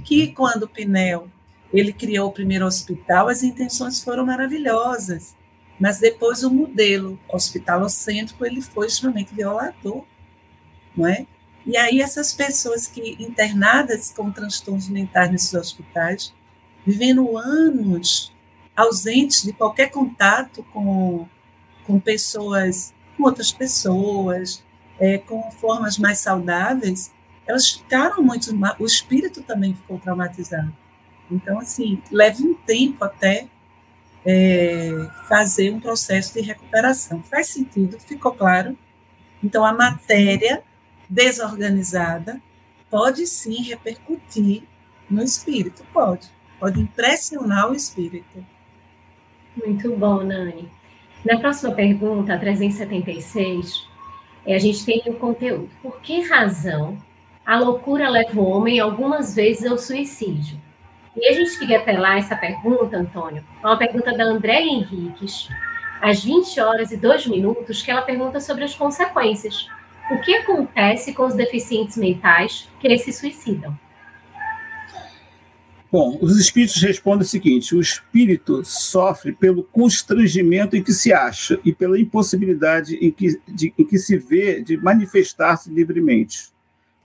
que, 0.04 0.28
quando 0.28 0.68
Pinel 0.68 1.30
ele 1.74 1.92
criou 1.92 2.30
o 2.30 2.32
primeiro 2.32 2.66
hospital, 2.66 3.28
as 3.28 3.44
intenções 3.44 4.02
foram 4.02 4.26
maravilhosas, 4.26 5.36
mas 5.80 6.00
depois 6.00 6.44
o 6.44 6.52
modelo 6.52 7.20
hospitalocêntrico 7.28 8.46
ele 8.46 8.62
foi 8.62 8.88
extremamente 8.88 9.34
violador, 9.34 10.06
não 10.96 11.08
é? 11.08 11.26
E 11.68 11.76
aí 11.76 12.02
essas 12.02 12.32
pessoas 12.32 12.88
que 12.88 13.18
internadas 13.20 14.14
com 14.16 14.32
transtornos 14.32 14.88
mentais 14.88 15.30
nesses 15.30 15.54
hospitais, 15.54 16.34
vivendo 16.86 17.38
anos 17.38 18.34
ausentes 18.74 19.44
de 19.44 19.52
qualquer 19.52 19.92
contato 19.92 20.64
com, 20.72 21.28
com 21.86 22.00
pessoas, 22.00 22.94
com 23.18 23.24
outras 23.24 23.52
pessoas, 23.52 24.64
é, 24.98 25.18
com 25.18 25.52
formas 25.52 25.98
mais 25.98 26.20
saudáveis, 26.20 27.12
elas 27.46 27.70
ficaram 27.70 28.24
muito, 28.24 28.50
o 28.80 28.86
espírito 28.86 29.44
também 29.44 29.76
ficou 29.76 30.00
traumatizado. 30.00 30.74
Então, 31.30 31.60
assim, 31.60 32.02
leva 32.10 32.42
um 32.42 32.54
tempo 32.54 33.04
até 33.04 33.46
é, 34.26 34.90
fazer 35.28 35.74
um 35.74 35.82
processo 35.82 36.34
de 36.34 36.42
recuperação. 36.42 37.22
Faz 37.24 37.48
sentido? 37.48 38.00
Ficou 38.00 38.32
claro? 38.32 38.78
Então, 39.44 39.66
a 39.66 39.74
matéria 39.74 40.64
desorganizada 41.10 42.42
pode 42.90 43.26
sim 43.28 43.64
repercutir 43.64 44.64
no 45.10 45.24
espírito, 45.24 45.84
pode. 45.94 46.30
Pode 46.60 46.80
impressionar 46.80 47.70
o 47.70 47.76
espírito. 47.76 48.44
Muito 49.56 49.96
bom, 49.96 50.24
Nani. 50.24 50.70
Na 51.26 51.40
próxima 51.40 51.74
pergunta, 51.74 52.38
376, 52.38 53.88
é, 54.46 54.56
a 54.56 54.60
gente 54.60 54.86
tem 54.86 55.04
o 55.08 55.14
conteúdo. 55.14 55.70
Por 55.82 56.00
que 56.00 56.22
razão 56.22 56.98
a 57.46 57.60
loucura 57.60 58.10
leva 58.10 58.40
o 58.40 58.50
homem 58.50 58.80
algumas 58.80 59.36
vezes 59.36 59.70
ao 59.70 59.78
suicídio? 59.78 60.60
E 61.16 61.28
a 61.28 61.34
gente 61.34 61.58
queria 61.58 61.80
apelar 61.80 62.18
essa 62.18 62.36
pergunta, 62.36 62.98
Antônio, 62.98 63.44
é 63.64 63.68
uma 63.68 63.78
pergunta 63.78 64.16
da 64.16 64.24
Andréia 64.24 64.66
Henriques, 64.66 65.50
às 66.00 66.24
20 66.24 66.60
horas 66.60 66.92
e 66.92 66.98
2 66.98 67.28
minutos, 67.28 67.82
que 67.82 67.90
ela 67.90 68.04
pergunta 68.04 68.40
sobre 68.40 68.64
as 68.64 68.76
consequências. 68.76 69.68
O 70.10 70.20
que 70.22 70.34
acontece 70.36 71.14
com 71.14 71.26
os 71.26 71.34
deficientes 71.34 71.98
mentais 71.98 72.70
que 72.80 72.88
eles 72.88 73.04
se 73.04 73.12
suicidam? 73.12 73.78
Bom, 75.92 76.18
os 76.22 76.38
espíritos 76.38 76.82
respondem 76.82 77.26
o 77.26 77.30
seguinte: 77.30 77.76
o 77.76 77.82
espírito 77.82 78.64
sofre 78.64 79.34
pelo 79.34 79.64
constrangimento 79.64 80.76
em 80.76 80.84
que 80.84 80.94
se 80.94 81.12
acha 81.12 81.60
e 81.64 81.74
pela 81.74 82.00
impossibilidade 82.00 82.96
em 82.96 83.12
que, 83.12 83.40
de, 83.48 83.74
em 83.78 83.86
que 83.86 83.98
se 83.98 84.18
vê 84.18 84.62
de 84.62 84.78
manifestar-se 84.78 85.70
livremente, 85.70 86.52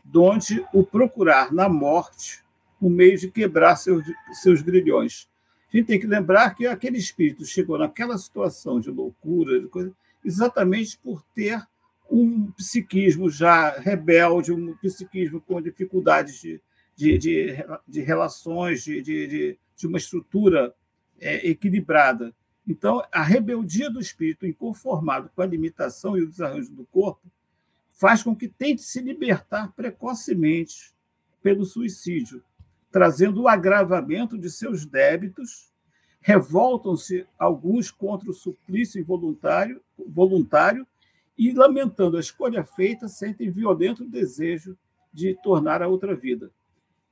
donde 0.05 0.65
o 0.73 0.85
procurar 0.85 1.53
na 1.53 1.69
morte 1.69 2.43
o 2.81 2.91
meio 2.91 3.17
de 3.17 3.31
quebrar 3.31 3.77
seus, 3.77 4.05
seus 4.33 4.63
grilhões. 4.63 5.29
A 5.73 5.77
gente 5.77 5.87
tem 5.87 6.01
que 6.01 6.07
lembrar 6.07 6.55
que 6.55 6.67
aquele 6.67 6.99
espírito 6.99 7.47
chegou 7.47 7.79
naquela 7.79 8.19
situação 8.19 8.79
de 8.79 8.91
loucura, 8.91 9.61
de 9.61 9.69
coisa, 9.69 9.93
exatamente 10.25 10.99
por 10.99 11.25
ter 11.35 11.63
um 12.13 12.53
psiquismo 12.53 13.31
já 13.31 13.71
rebelde, 13.71 14.53
um 14.53 14.77
psiquismo 14.77 15.41
com 15.41 15.63
dificuldades 15.63 16.39
de, 16.39 16.61
de, 16.95 17.17
de, 17.17 17.57
de 17.89 18.01
relações, 18.03 18.85
de, 18.85 19.01
de, 19.01 19.59
de, 19.75 19.87
uma 19.87 19.97
estrutura 19.97 20.75
é, 21.19 21.49
equilibrada. 21.49 22.35
Então, 22.69 23.03
a 23.11 23.23
rebeldia 23.23 23.89
do 23.89 23.99
espírito, 23.99 24.47
inconformado 24.47 25.31
com 25.35 25.41
a 25.41 25.47
limitação 25.47 26.19
e 26.19 26.23
o 26.23 26.29
desarranjo 26.29 26.75
do 26.75 26.85
corpo, 26.85 27.33
faz 27.95 28.23
com 28.23 28.37
que 28.37 28.47
tente 28.47 28.83
se 28.83 29.01
libertar 29.01 29.73
precocemente 29.73 30.93
pelo 31.43 31.65
suicídio, 31.65 32.45
trazendo 32.91 33.41
o 33.41 33.49
agravamento 33.49 34.37
de 34.37 34.51
seus 34.51 34.85
débitos, 34.85 35.73
revoltam-se 36.21 37.27
alguns 37.39 37.91
contra 37.91 38.31
o 38.31 38.35
suplício 38.35 39.03
voluntário 39.03 40.87
e, 41.49 41.53
lamentando 41.53 42.17
a 42.17 42.21
escolha 42.21 42.63
feita, 42.63 43.09
sentem 43.09 43.51
violento 43.51 44.05
desejo 44.05 44.79
de 45.13 45.35
tornar 45.43 45.83
a 45.83 45.89
outra 45.89 46.15
vida. 46.15 46.53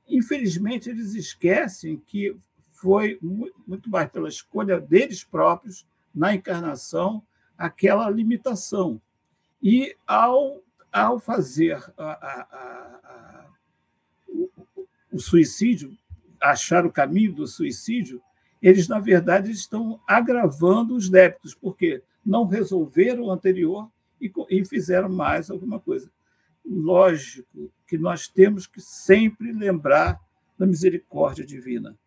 Infelizmente, 0.07 0.89
eles 0.89 1.13
esquecem 1.15 1.97
que 1.97 2.37
foi 2.71 3.19
muito 3.21 3.89
mais 3.89 4.09
pela 4.09 4.29
escolha 4.29 4.79
deles 4.79 5.21
próprios 5.21 5.85
na 6.15 6.33
encarnação 6.33 7.21
aquela 7.57 8.09
limitação. 8.09 9.01
E 9.61 9.97
ao, 10.07 10.63
ao 10.93 11.19
fazer 11.19 11.75
a, 11.97 12.11
a, 12.11 12.41
a, 12.41 13.49
o 15.11 15.19
suicídio, 15.19 15.93
achar 16.41 16.85
o 16.85 16.91
caminho 16.91 17.33
do 17.33 17.45
suicídio, 17.45 18.21
eles, 18.61 18.87
na 18.87 18.99
verdade, 18.99 19.51
estão 19.51 19.99
agravando 20.07 20.95
os 20.95 21.09
débitos, 21.09 21.53
porque 21.53 22.01
não 22.25 22.45
resolveram 22.45 23.23
o 23.25 23.31
anterior 23.31 23.91
e, 24.21 24.31
e 24.49 24.65
fizeram 24.65 25.09
mais 25.09 25.49
alguma 25.49 25.79
coisa. 25.79 26.11
Lógico 26.63 27.71
que 27.87 27.97
nós 27.97 28.27
temos 28.27 28.67
que 28.67 28.79
sempre 28.79 29.51
lembrar 29.51 30.19
da 30.57 30.65
misericórdia 30.65 31.45
divina. 31.45 31.97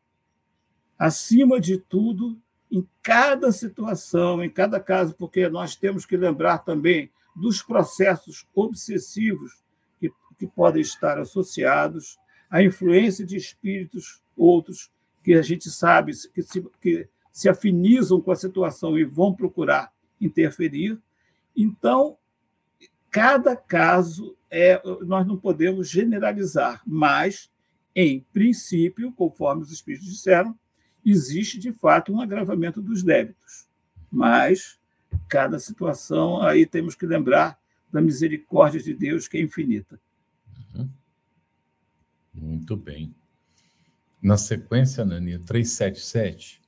Acima 0.99 1.61
de 1.61 1.79
tudo, 1.79 2.39
em 2.71 2.87
cada 3.03 3.51
situação, 3.51 4.43
em 4.43 4.49
cada 4.49 4.79
caso, 4.79 5.15
porque 5.17 5.49
nós 5.49 5.75
temos 5.75 6.07
que 6.07 6.17
lembrar 6.17 6.59
também 6.59 7.11
dos 7.35 7.63
processos 7.63 8.47
obsessivos 8.55 9.63
que, 9.99 10.11
que 10.39 10.47
podem 10.47 10.81
estar 10.81 11.19
associados 11.19 12.19
a 12.49 12.63
influência 12.63 13.27
de 13.27 13.37
espíritos 13.37 14.23
outros 14.37 14.91
que 15.25 15.35
a 15.35 15.43
gente 15.43 15.71
sabe 15.71 16.13
que 16.33 16.43
se, 16.43 16.63
que 16.81 17.09
se 17.33 17.49
afinizam 17.49 18.21
com 18.21 18.31
a 18.31 18.37
situação 18.37 18.97
e 18.97 19.05
vão 19.05 19.35
procurar 19.35 19.93
interferir. 20.21 21.01
Então, 21.57 22.17
cada 23.11 23.57
caso 23.57 24.37
é, 24.51 24.81
nós 25.05 25.27
não 25.27 25.37
podemos 25.37 25.89
generalizar, 25.89 26.83
mas, 26.87 27.51
em 27.95 28.21
princípio, 28.33 29.13
conforme 29.13 29.63
os 29.63 29.73
espíritos 29.73 30.09
disseram, 30.09 30.59
existe 31.05 31.59
de 31.59 31.73
fato 31.73 32.13
um 32.13 32.21
agravamento 32.21 32.81
dos 32.81 33.03
débitos. 33.03 33.69
Mas 34.11 34.79
cada 35.29 35.59
situação 35.59 36.43
aí 36.43 36.67
temos 36.67 36.95
que 36.95 37.07
lembrar 37.07 37.59
da 37.93 38.01
misericórdia 38.01 38.81
de 38.81 38.95
Deus 38.95 39.29
que 39.29 39.37
é 39.37 39.41
infinita. 39.41 40.01
Muito 42.35 42.77
bem. 42.77 43.15
Na 44.21 44.37
sequência, 44.37 45.05
Nania, 45.05 45.39
377, 45.39 46.61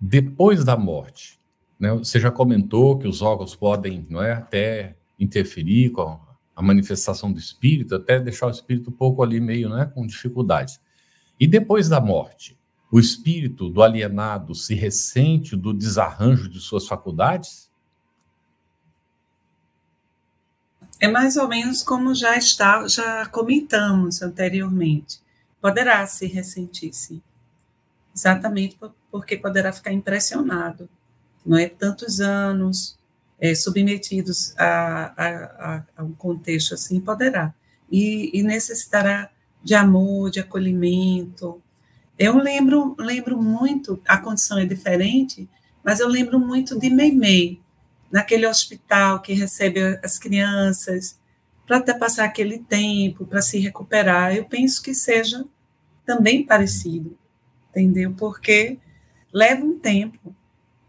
depois 0.00 0.64
da 0.64 0.76
morte, 0.76 1.40
né, 1.78 1.92
você 1.92 2.18
já 2.18 2.30
comentou 2.30 2.98
que 2.98 3.06
os 3.06 3.22
órgãos 3.22 3.54
podem 3.54 4.06
não 4.10 4.22
é, 4.22 4.32
até 4.32 4.96
interferir 5.18 5.90
com 5.90 6.18
a 6.54 6.62
manifestação 6.62 7.32
do 7.32 7.38
espírito, 7.38 7.94
até 7.94 8.18
deixar 8.18 8.46
o 8.46 8.50
espírito 8.50 8.90
um 8.90 8.92
pouco 8.92 9.22
ali 9.22 9.40
meio 9.40 9.68
né, 9.68 9.86
com 9.94 10.06
dificuldades. 10.06 10.80
E 11.38 11.46
depois 11.46 11.88
da 11.88 12.00
morte, 12.00 12.58
o 12.90 12.98
espírito 12.98 13.68
do 13.68 13.82
alienado 13.82 14.54
se 14.54 14.74
ressente 14.74 15.54
do 15.54 15.72
desarranjo 15.72 16.48
de 16.48 16.58
suas 16.58 16.86
faculdades? 16.86 17.70
É 21.00 21.06
mais 21.06 21.36
ou 21.36 21.46
menos 21.46 21.82
como 21.82 22.12
já 22.14 22.36
está, 22.36 22.88
já 22.88 23.26
comentamos 23.26 24.20
anteriormente. 24.20 25.20
Poderá 25.60 26.04
se 26.06 26.26
ressentir, 26.26 26.92
sim. 26.92 27.22
Exatamente 28.14 28.76
porque 29.12 29.36
poderá 29.36 29.72
ficar 29.72 29.92
impressionado, 29.92 30.88
não 31.48 31.56
é? 31.56 31.66
Tantos 31.66 32.20
anos 32.20 32.98
é, 33.40 33.54
submetidos 33.54 34.54
a, 34.58 35.14
a, 35.16 35.84
a, 35.96 36.04
um 36.04 36.12
contexto 36.12 36.74
assim, 36.74 37.00
poderá. 37.00 37.54
E, 37.90 38.30
e 38.38 38.42
necessitará 38.42 39.30
de 39.64 39.74
amor, 39.74 40.30
de 40.30 40.40
acolhimento, 40.40 41.60
eu 42.18 42.36
lembro, 42.36 42.96
lembro 42.98 43.40
muito, 43.40 44.02
a 44.06 44.18
condição 44.18 44.58
é 44.58 44.66
diferente, 44.66 45.48
mas 45.84 46.00
eu 46.00 46.08
lembro 46.08 46.38
muito 46.38 46.78
de 46.78 46.90
Meimei, 46.90 47.60
naquele 48.10 48.46
hospital 48.46 49.22
que 49.22 49.32
recebe 49.32 49.80
as 50.02 50.18
crianças, 50.18 51.16
para 51.64 51.76
até 51.76 51.94
passar 51.94 52.24
aquele 52.24 52.58
tempo, 52.58 53.24
para 53.24 53.40
se 53.40 53.58
recuperar. 53.58 54.34
Eu 54.34 54.46
penso 54.46 54.82
que 54.82 54.94
seja 54.94 55.44
também 56.04 56.44
parecido, 56.44 57.16
entendeu? 57.70 58.12
Porque 58.14 58.78
leva 59.32 59.64
um 59.64 59.78
tempo 59.78 60.34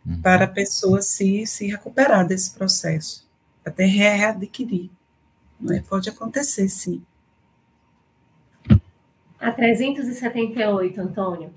uhum. 0.09 0.21
para 0.21 0.45
a 0.45 0.47
pessoa 0.47 1.01
se, 1.01 1.45
se 1.45 1.67
recuperar 1.67 2.27
desse 2.27 2.53
processo, 2.53 3.27
até 3.63 3.85
readquirir. 3.85 4.89
Não 5.59 5.75
é? 5.75 5.81
Pode 5.81 6.09
acontecer, 6.09 6.67
sim. 6.69 7.03
A 9.39 9.51
378, 9.51 10.99
Antônio. 10.99 11.53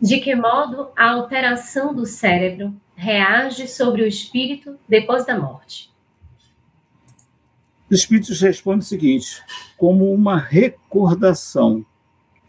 De 0.00 0.20
que 0.20 0.34
modo 0.34 0.90
a 0.96 1.10
alteração 1.10 1.92
do 1.92 2.06
cérebro 2.06 2.72
reage 2.94 3.66
sobre 3.66 4.02
o 4.02 4.06
espírito 4.06 4.78
depois 4.88 5.26
da 5.26 5.36
morte? 5.36 5.90
Os 7.90 8.00
espíritos 8.00 8.40
respondem 8.40 8.80
o 8.80 8.82
seguinte: 8.82 9.42
como 9.76 10.12
uma 10.12 10.38
recordação. 10.38 11.84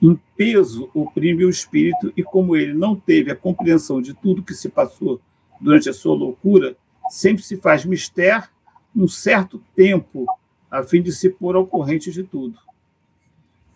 Um 0.02 0.18
peso 0.38 0.90
oprime 0.94 1.44
o 1.44 1.50
espírito, 1.50 2.14
e 2.16 2.24
como 2.24 2.56
ele 2.56 2.74
não 2.74 2.96
teve 2.96 3.32
a 3.32 3.36
compreensão 3.36 4.02
de 4.02 4.14
tudo 4.14 4.42
que 4.42 4.54
se 4.54 4.70
passou 4.70 5.20
durante 5.60 5.90
a 5.90 5.94
sua 5.94 6.16
loucura, 6.16 6.76
sempre 7.10 7.44
se 7.44 7.58
faz 7.58 7.86
mistério 7.86 8.50
um 8.96 9.08
certo 9.08 9.62
tempo, 9.76 10.26
a 10.70 10.84
fim 10.84 11.02
de 11.02 11.12
se 11.12 11.30
pôr 11.30 11.56
ao 11.56 11.66
corrente 11.66 12.12
de 12.12 12.24
tudo. 12.24 12.58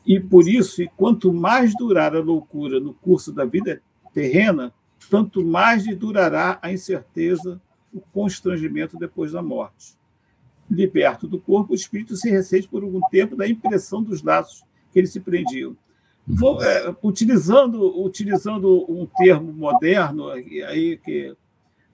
E 0.05 0.19
por 0.19 0.47
isso, 0.47 0.81
e 0.81 0.87
quanto 0.87 1.33
mais 1.33 1.73
durar 1.75 2.15
a 2.15 2.19
loucura 2.19 2.79
no 2.79 2.93
curso 2.93 3.31
da 3.31 3.45
vida 3.45 3.81
terrena, 4.13 4.73
tanto 5.09 5.43
mais 5.43 5.85
lhe 5.85 5.95
durará 5.95 6.59
a 6.61 6.71
incerteza, 6.71 7.61
o 7.93 8.01
constrangimento 8.01 8.97
depois 8.97 9.31
da 9.31 9.41
morte. 9.41 9.95
Liberto 10.69 11.27
do 11.27 11.39
corpo, 11.39 11.73
o 11.73 11.75
espírito 11.75 12.15
se 12.15 12.29
ressente 12.29 12.67
por 12.67 12.83
algum 12.83 13.01
tempo 13.09 13.35
da 13.35 13.47
impressão 13.47 14.01
dos 14.01 14.23
laços 14.23 14.63
que 14.91 14.99
ele 14.99 15.07
se 15.07 15.19
prendiam. 15.19 15.75
Vou, 16.25 16.61
é, 16.63 16.95
utilizando, 17.03 18.01
utilizando 18.03 18.89
um 18.89 19.05
termo 19.05 19.51
moderno, 19.51 20.29
aí 20.29 20.97
que 20.97 21.35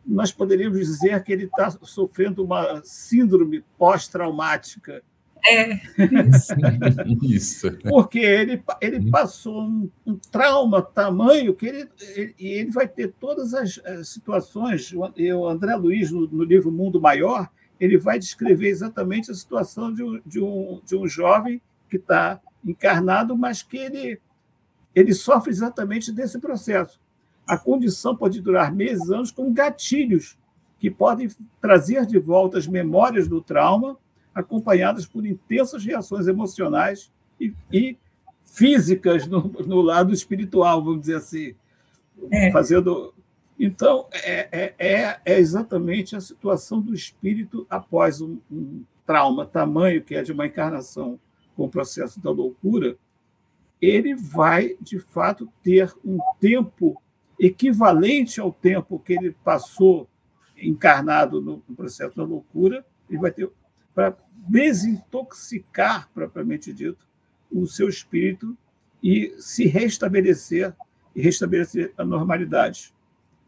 nós 0.10 0.32
poderíamos 0.32 0.80
dizer 0.80 1.22
que 1.24 1.32
ele 1.32 1.46
está 1.46 1.70
sofrendo 1.70 2.44
uma 2.44 2.82
síndrome 2.84 3.64
pós-traumática 3.78 5.04
é, 5.48 5.80
isso. 6.28 6.54
isso. 7.24 7.78
Porque 7.84 8.20
ele, 8.20 8.62
ele 8.82 9.10
passou 9.10 9.62
um, 9.62 9.90
um 10.06 10.16
trauma 10.16 10.82
tamanho 10.82 11.56
que 11.56 11.66
ele, 11.66 11.90
ele, 12.16 12.36
ele 12.40 12.72
vai 12.72 12.88
ter 12.88 13.14
todas 13.20 13.54
as, 13.54 13.80
as 13.86 14.10
situações. 14.10 14.92
O 14.94 15.48
André 15.48 15.76
Luiz, 15.76 16.12
no, 16.12 16.28
no, 16.28 16.44
livro 16.44 16.72
Mundo 16.72 17.00
Maior, 17.00 17.50
ele 17.80 17.98
vai 17.98 18.20
descrever 18.20 18.68
exatamente 18.68 19.32
a 19.32 19.34
situação 19.34 19.94
de 19.94 20.04
um, 20.04 20.22
de 20.26 20.42
um, 20.42 20.82
de 20.86 20.96
um 20.96 21.08
jovem 21.08 21.62
que 21.90 21.96
está 21.98 22.40
encarnado, 22.66 23.38
mas 23.38 23.64
que 23.64 23.78
ele, 23.78 24.20
ele 24.94 25.14
sofre 25.14 25.52
exatamente 25.52 26.12
desse 26.12 26.38
processo. 26.40 27.00
A 27.50 27.58
condição 27.58 28.16
pode 28.16 28.40
durar 28.42 28.72
meses, 28.72 29.10
anos, 29.10 29.32
com 29.32 29.52
gatilhos 29.52 30.38
que 30.78 30.88
podem 30.92 31.28
trazer 31.60 32.06
de 32.06 32.20
volta 32.20 32.60
as 32.60 32.68
memórias 32.68 33.28
do 33.28 33.42
trauma 33.42 33.98
acompanhadas 34.36 35.08
por 35.08 35.26
intensas 35.26 35.84
reações 35.84 36.28
emocionais 36.28 37.12
e, 37.42 37.52
e 37.74 37.98
físicas 38.46 39.26
no, 39.26 39.42
no, 39.66 39.82
lado 39.82 40.14
espiritual, 40.14 40.84
vamos 40.84 41.02
dizer 41.02 41.16
assim. 41.16 41.56
É. 42.32 42.52
Fazendo. 42.52 43.16
Então, 43.60 44.06
é, 44.12 44.48
é, 44.52 44.76
é, 44.78 45.20
é, 45.26 45.40
exatamente 45.40 46.16
a 46.16 46.22
situação 46.22 46.80
do 46.80 46.94
espírito 46.94 47.66
após 47.68 48.22
um, 48.22 48.38
um 48.52 48.84
trauma 49.08 49.44
tamanho, 49.44 50.04
que 50.04 50.14
é 50.14 50.22
de 50.22 50.32
uma 50.32 50.46
encarnação 50.46 51.20
com 51.58 51.66
o 51.66 51.70
processo 51.70 52.22
da 52.22 52.30
loucura, 52.30 52.96
ele 53.82 54.14
vai, 54.14 54.76
de 54.80 55.00
fato, 55.00 55.50
ter 55.64 55.92
um 56.06 56.20
tempo 56.40 57.02
equivalente 57.40 58.40
ao 58.40 58.52
tempo 58.52 59.00
que 59.00 59.14
ele 59.14 59.32
passou 59.44 60.10
encarnado 60.58 61.40
no 61.40 61.60
processo 61.76 62.16
da 62.18 62.24
loucura, 62.24 62.86
ele 63.10 63.20
vai 63.20 63.32
ter 63.32 63.50
para 63.96 64.16
desintoxicar, 64.48 66.10
propriamente 66.14 66.74
dito, 66.74 67.08
o 67.52 67.66
seu 67.66 67.90
espírito 67.90 68.58
e 69.02 69.34
se 69.40 69.66
restabelecer 69.66 70.74
e 71.16 71.22
restabelecer 71.22 71.94
a 71.98 72.06
normalidade. 72.06 72.94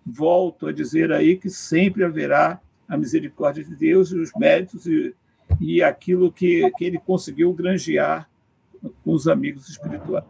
Volto 0.06 0.68
a 0.68 0.74
dizer 0.74 1.12
aí 1.12 1.38
que 1.38 1.50
sempre 1.50 2.04
haverá 2.04 2.60
a 2.88 2.98
misericórdia 2.98 3.64
de 3.64 3.76
Deus 3.76 4.12
e 4.12 4.18
os 4.18 4.32
méritos 4.36 4.86
e, 4.86 5.14
e 5.60 5.84
aquilo 5.84 6.32
que, 6.32 6.70
que 6.72 6.86
ele 6.86 6.98
conseguiu 6.98 7.54
granjear 7.54 8.30
com 9.04 9.14
os 9.14 9.28
amigos 9.28 9.70
espirituais. 9.70 10.26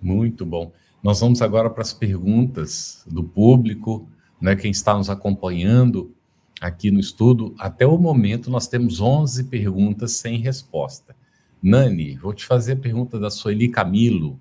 Muito 0.00 0.44
bom. 0.44 0.70
Nós 1.04 1.20
vamos 1.20 1.42
agora 1.42 1.68
para 1.68 1.82
as 1.82 1.92
perguntas 1.92 3.04
do 3.06 3.22
público, 3.22 4.08
né, 4.40 4.56
quem 4.56 4.70
está 4.70 4.96
nos 4.96 5.10
acompanhando 5.10 6.14
aqui 6.58 6.90
no 6.90 6.98
estudo, 6.98 7.54
até 7.58 7.86
o 7.86 7.98
momento 7.98 8.50
nós 8.50 8.66
temos 8.66 9.02
11 9.02 9.44
perguntas 9.44 10.12
sem 10.12 10.38
resposta. 10.38 11.14
Nani, 11.62 12.16
vou 12.16 12.32
te 12.32 12.46
fazer 12.46 12.72
a 12.72 12.76
pergunta 12.76 13.18
da 13.18 13.30
Sueli 13.30 13.68
Camilo. 13.68 14.40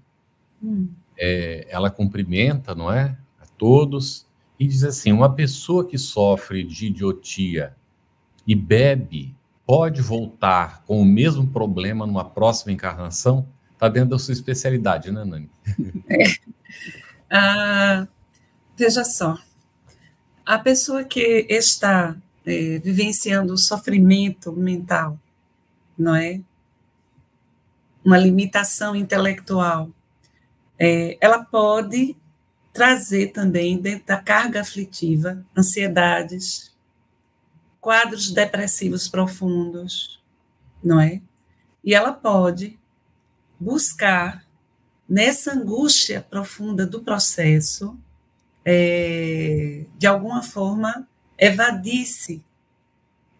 Hum. 0.64 0.88
É, 1.20 1.68
ela 1.70 1.91
cumprimenta, 1.91 2.74
não 2.74 2.89
é? 2.89 3.18
A 3.41 3.45
todos 3.57 4.26
e 4.57 4.66
diz 4.66 4.86
assim: 4.86 5.11
uma 5.11 5.34
pessoa 5.34 5.86
que 5.86 5.97
sofre 5.97 6.64
de 6.64 6.88
idiotia 6.88 7.76
e 8.47 8.55
bebe 8.55 9.36
pode 9.66 10.01
voltar 10.01 10.82
com 10.86 11.01
o 11.01 11.05
mesmo 11.05 11.45
problema 11.47 12.07
numa 12.07 12.24
próxima 12.24 12.72
encarnação? 12.72 13.45
Está 13.84 13.90
dentro 13.90 14.12
da 14.12 14.20
sua 14.20 14.32
especialidade, 14.32 15.12
né, 15.12 15.26
Nani? 15.26 15.50
É. 16.10 16.24
Ah, 17.30 18.08
veja 18.78 19.04
só, 19.04 19.38
a 20.46 20.58
pessoa 20.58 21.04
que 21.04 21.46
está 21.50 22.16
é, 22.46 22.80
vivenciando 22.80 23.58
sofrimento 23.58 24.54
mental, 24.54 25.20
não 25.98 26.16
é? 26.16 26.40
Uma 28.06 28.18
limitação 28.18 28.96
intelectual, 28.96 29.90
é, 30.80 31.18
ela 31.20 31.44
pode 31.44 32.16
trazer 32.72 33.34
também, 33.34 33.78
dentro 33.78 34.06
da 34.06 34.18
carga 34.18 34.62
aflitiva, 34.62 35.46
ansiedades, 35.58 36.74
quadros 37.82 38.32
depressivos 38.32 39.10
profundos, 39.10 40.24
não 40.82 41.02
é? 41.02 41.20
E 41.84 41.94
ela 41.94 42.14
pode 42.14 42.80
buscar, 43.64 44.45
nessa 45.07 45.53
angústia 45.53 46.26
profunda 46.30 46.86
do 46.86 47.01
processo, 47.01 47.97
é, 48.66 49.86
de 49.97 50.05
alguma 50.07 50.43
forma, 50.43 51.07
evadisse 51.38 52.43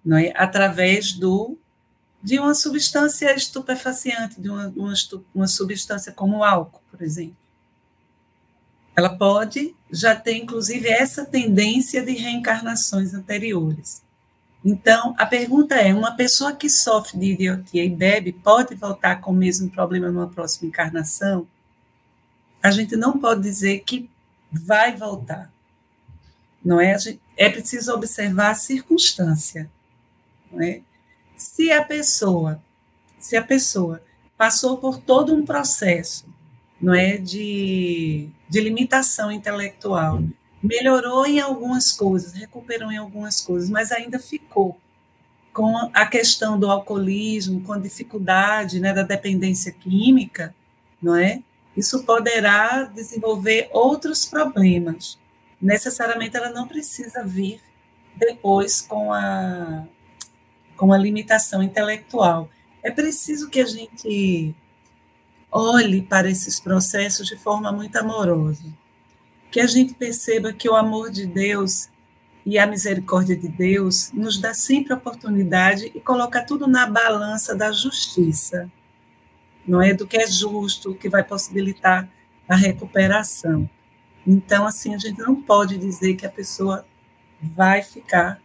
não 0.04 0.18
é? 0.18 0.34
através 0.36 1.14
do 1.14 1.58
de 2.22 2.40
uma 2.40 2.54
substância 2.54 3.36
estupefaciente, 3.36 4.40
de 4.40 4.50
uma, 4.50 4.68
uma, 4.78 4.94
uma 5.36 5.48
substância 5.48 6.10
como 6.14 6.38
o 6.38 6.44
álcool, 6.44 6.82
por 6.90 7.02
exemplo. 7.02 7.36
Ela 8.96 9.18
pode 9.18 9.76
já 9.92 10.16
ter, 10.16 10.38
inclusive, 10.38 10.88
essa 10.88 11.26
tendência 11.26 12.02
de 12.02 12.14
reencarnações 12.14 13.14
anteriores. 13.14 14.02
Então, 14.64 15.14
a 15.18 15.26
pergunta 15.26 15.76
é: 15.76 15.94
uma 15.94 16.16
pessoa 16.16 16.54
que 16.54 16.70
sofre 16.70 17.18
de 17.18 17.34
idiotia 17.34 17.84
e 17.84 17.90
bebe 17.90 18.32
pode 18.32 18.76
voltar 18.76 19.20
com 19.22 19.32
o 19.32 19.36
mesmo 19.36 19.70
problema 19.70 20.10
numa 20.10 20.30
próxima 20.30 20.68
encarnação? 20.68 21.48
A 22.62 22.72
gente 22.72 22.96
não 22.96 23.20
pode 23.20 23.42
dizer 23.42 23.80
que 23.80 24.10
vai 24.52 24.96
voltar. 24.96 25.52
Não 26.64 26.80
é? 26.80 26.96
É 27.36 27.50
preciso 27.50 27.94
observar 27.94 28.52
a 28.52 28.56
circunstância. 28.56 29.70
Não 30.52 30.62
é? 30.62 30.82
Se 31.36 31.72
a 31.72 31.84
pessoa, 31.84 32.64
se 33.20 33.36
a 33.36 33.44
pessoa 33.44 34.02
passou 34.38 34.78
por 34.78 34.98
todo 34.98 35.34
um 35.34 35.46
processo 35.46 36.26
não 36.84 36.94
é, 36.94 37.18
de, 37.18 38.28
de 38.50 38.60
limitação 38.60 39.32
intelectual. 39.32 40.22
Melhorou 40.64 41.26
em 41.26 41.42
algumas 41.42 41.92
coisas, 41.92 42.34
recuperou 42.34 42.90
em 42.90 42.98
algumas 42.98 43.42
coisas, 43.42 43.70
mas 43.70 43.92
ainda 43.92 44.18
ficou 44.18 44.80
com 45.52 45.76
a 45.94 46.06
questão 46.08 46.58
do 46.58 46.72
alcoolismo, 46.72 47.62
com 47.62 47.74
a 47.74 47.80
dificuldade 47.80 48.80
né, 48.80 48.94
da 48.94 49.04
dependência 49.04 49.72
química, 49.72 50.56
não 51.02 51.16
é? 51.16 51.44
Isso 51.76 52.04
poderá 52.04 52.84
desenvolver 52.84 53.70
outros 53.72 54.26
problemas. 54.26 55.20
Necessariamente 55.62 56.38
ela 56.38 56.50
não 56.50 56.68
precisa 56.68 57.24
vir 57.24 57.62
depois 58.16 58.82
com 58.82 59.12
a 59.12 59.86
com 60.76 60.92
a 60.92 60.98
limitação 60.98 61.62
intelectual. 61.62 62.50
É 62.82 62.92
preciso 62.92 63.50
que 63.50 63.60
a 63.62 63.66
gente 63.66 64.56
olhe 65.52 66.02
para 66.02 66.30
esses 66.30 66.60
processos 66.60 67.28
de 67.28 67.38
forma 67.38 67.72
muito 67.72 67.96
amorosa. 67.96 68.66
Que 69.54 69.60
a 69.60 69.68
gente 69.68 69.94
perceba 69.94 70.52
que 70.52 70.68
o 70.68 70.76
amor 70.76 71.12
de 71.12 71.28
Deus 71.28 71.88
e 72.44 72.58
a 72.58 72.66
misericórdia 72.66 73.38
de 73.38 73.48
Deus 73.48 74.12
nos 74.12 74.40
dá 74.42 74.52
sempre 74.52 74.96
oportunidade 74.96 75.92
e 75.94 76.02
coloca 76.02 76.44
tudo 76.44 76.66
na 76.66 76.88
balança 76.88 77.56
da 77.56 77.72
justiça, 77.72 78.68
não 79.68 79.80
é 79.80 79.94
do 79.94 80.08
que 80.08 80.18
é 80.18 80.26
justo, 80.26 80.96
que 80.96 81.08
vai 81.08 81.24
possibilitar 81.24 82.10
a 82.50 82.56
recuperação. 82.56 83.70
Então, 84.26 84.66
assim, 84.66 84.96
a 84.96 84.98
gente 84.98 85.20
não 85.20 85.36
pode 85.40 85.78
dizer 85.78 86.16
que 86.16 86.26
a 86.26 86.32
pessoa 86.32 86.84
vai 87.40 87.84
ficar 87.84 88.42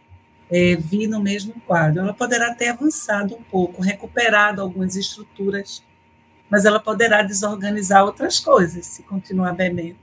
é, 0.47 0.75
vir 0.75 1.07
no 1.07 1.19
mesmo 1.19 1.59
quadro. 1.65 2.01
Ela 2.01 2.13
poderá 2.13 2.53
ter 2.53 2.67
avançado 2.67 3.33
um 3.33 3.41
pouco, 3.41 3.81
recuperado 3.81 4.61
algumas 4.61 4.95
estruturas, 4.95 5.83
mas 6.47 6.65
ela 6.65 6.79
poderá 6.79 7.23
desorganizar 7.23 8.05
outras 8.05 8.39
coisas 8.39 8.85
se 8.85 9.01
continuar 9.01 9.53
bebendo, 9.53 9.97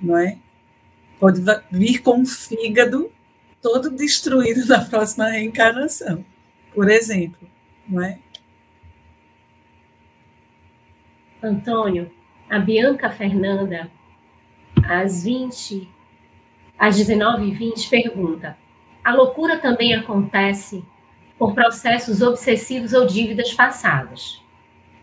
não 0.00 0.18
é? 0.18 0.38
pode 1.18 1.40
vir 1.70 2.02
com 2.02 2.20
o 2.20 2.26
fígado 2.26 3.10
todo 3.62 3.90
destruído 3.90 4.66
na 4.68 4.84
próxima 4.84 5.28
reencarnação, 5.28 6.24
por 6.74 6.90
exemplo, 6.90 7.48
não 7.88 8.02
é? 8.02 8.18
Antônio, 11.42 12.10
a 12.48 12.58
Bianca 12.58 13.10
Fernanda, 13.10 13.90
às 14.86 15.24
20, 15.24 15.88
às 16.78 16.98
19h20, 16.98 17.88
pergunta: 17.88 18.56
a 19.02 19.14
loucura 19.14 19.58
também 19.58 19.94
acontece 19.94 20.84
por 21.38 21.54
processos 21.54 22.22
obsessivos 22.22 22.92
ou 22.92 23.06
dívidas 23.06 23.52
passadas. 23.52 24.42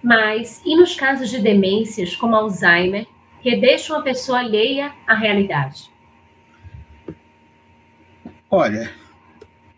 Mas, 0.04 0.62
e 0.66 0.76
nos 0.76 0.96
casos 0.96 1.30
de 1.30 1.40
demências, 1.40 2.16
como 2.16 2.36
Alzheimer, 2.36 3.08
que 3.42 3.56
deixam 3.56 3.98
a 3.98 4.02
pessoa 4.02 4.40
alheia 4.40 4.94
à 5.08 5.16
realidade? 5.16 5.92
Olha, 8.50 8.92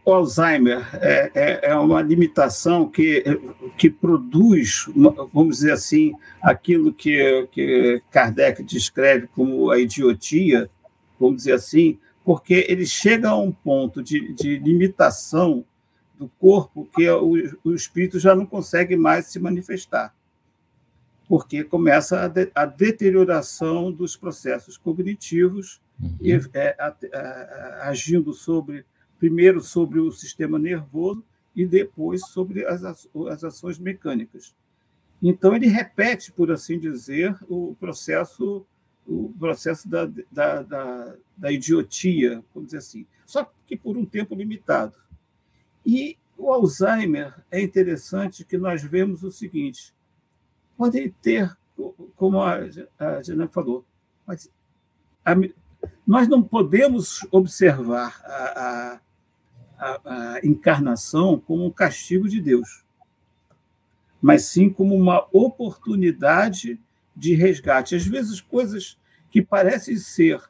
o 0.06 0.12
Alzheimer 0.12 0.86
é, 0.96 1.32
é, 1.34 1.60
é, 1.70 1.76
uma 1.76 2.02
limitação 2.02 2.90
que, 2.90 3.24
que 3.78 3.90
produz, 3.90 4.90
vamos 5.32 5.58
dizer 5.58 5.72
assim, 5.72 6.14
aquilo 6.42 6.94
que, 6.94 7.48
que 7.52 8.02
Kardec 8.12 8.64
descreve 8.64 9.28
como 9.28 9.72
a 9.72 9.80
idiotia, 9.80 10.70
vamos 11.20 11.38
dizer 11.38 11.54
assim, 11.54 11.98
porque 12.26 12.66
ele 12.68 12.86
chega 12.86 13.30
a 13.30 13.38
um 13.38 13.52
ponto 13.52 14.04
de, 14.04 14.34
de 14.34 14.58
limitação 14.58 15.64
do 16.18 16.28
corpo 16.40 16.88
que 16.96 17.10
o, 17.10 17.34
o 17.64 17.74
espírito 17.74 18.20
já 18.20 18.36
não 18.36 18.46
consegue 18.46 18.96
mais 18.96 19.28
se 19.28 19.40
manifestar, 19.40 20.14
porque 21.34 21.64
começa 21.64 22.26
a, 22.26 22.28
de, 22.28 22.52
a 22.54 22.64
deterioração 22.64 23.92
dos 23.92 24.16
processos 24.16 24.78
cognitivos 24.78 25.82
uhum. 26.00 26.16
e, 26.22 26.32
é, 26.54 26.76
a, 26.78 26.96
a, 27.12 27.90
agindo 27.90 28.32
sobre 28.34 28.86
primeiro 29.18 29.60
sobre 29.60 30.00
o 30.00 30.12
sistema 30.12 30.60
nervoso 30.60 31.26
e 31.56 31.66
depois 31.66 32.22
sobre 32.28 32.64
as, 32.68 32.84
as 32.84 33.44
ações 33.44 33.80
mecânicas. 33.80 34.54
Então 35.24 35.56
ele 35.56 35.66
repete, 35.66 36.32
por 36.32 36.52
assim 36.52 36.78
dizer, 36.78 37.36
o 37.50 37.76
processo 37.80 38.64
o 39.08 39.34
processo 39.40 39.90
da, 39.90 40.06
da, 40.32 40.62
da, 40.62 41.16
da 41.36 41.52
idiotia, 41.52 42.44
vamos 42.54 42.68
dizer 42.68 42.78
assim, 42.78 43.08
só 43.26 43.52
que 43.66 43.76
por 43.76 43.98
um 43.98 44.06
tempo 44.06 44.36
limitado. 44.36 44.94
E 45.84 46.16
o 46.38 46.54
Alzheimer 46.54 47.44
é 47.50 47.60
interessante 47.60 48.46
que 48.46 48.56
nós 48.56 48.84
vemos 48.84 49.24
o 49.24 49.32
seguinte: 49.32 49.92
podem 50.78 51.10
ter, 51.22 51.56
como 52.16 52.42
a, 52.42 52.60
a 53.00 53.48
falou, 53.50 53.86
mas 54.26 54.50
a, 55.26 55.34
nós 56.06 56.28
não 56.28 56.42
podemos 56.42 57.26
observar 57.32 58.22
a, 58.26 59.00
a, 59.78 60.02
a 60.06 60.40
encarnação 60.44 61.40
como 61.40 61.66
um 61.66 61.72
castigo 61.72 62.28
de 62.28 62.42
Deus, 62.42 62.84
mas 64.22 64.46
sim 64.46 64.70
como 64.70 64.96
uma 64.96 65.28
oportunidade 65.32 66.80
de 67.16 67.36
resgate. 67.36 67.96
Às 67.96 68.06
vezes, 68.06 68.40
coisas 68.40 68.98
que 69.30 69.42
parecem 69.42 69.98
ser 69.98 70.42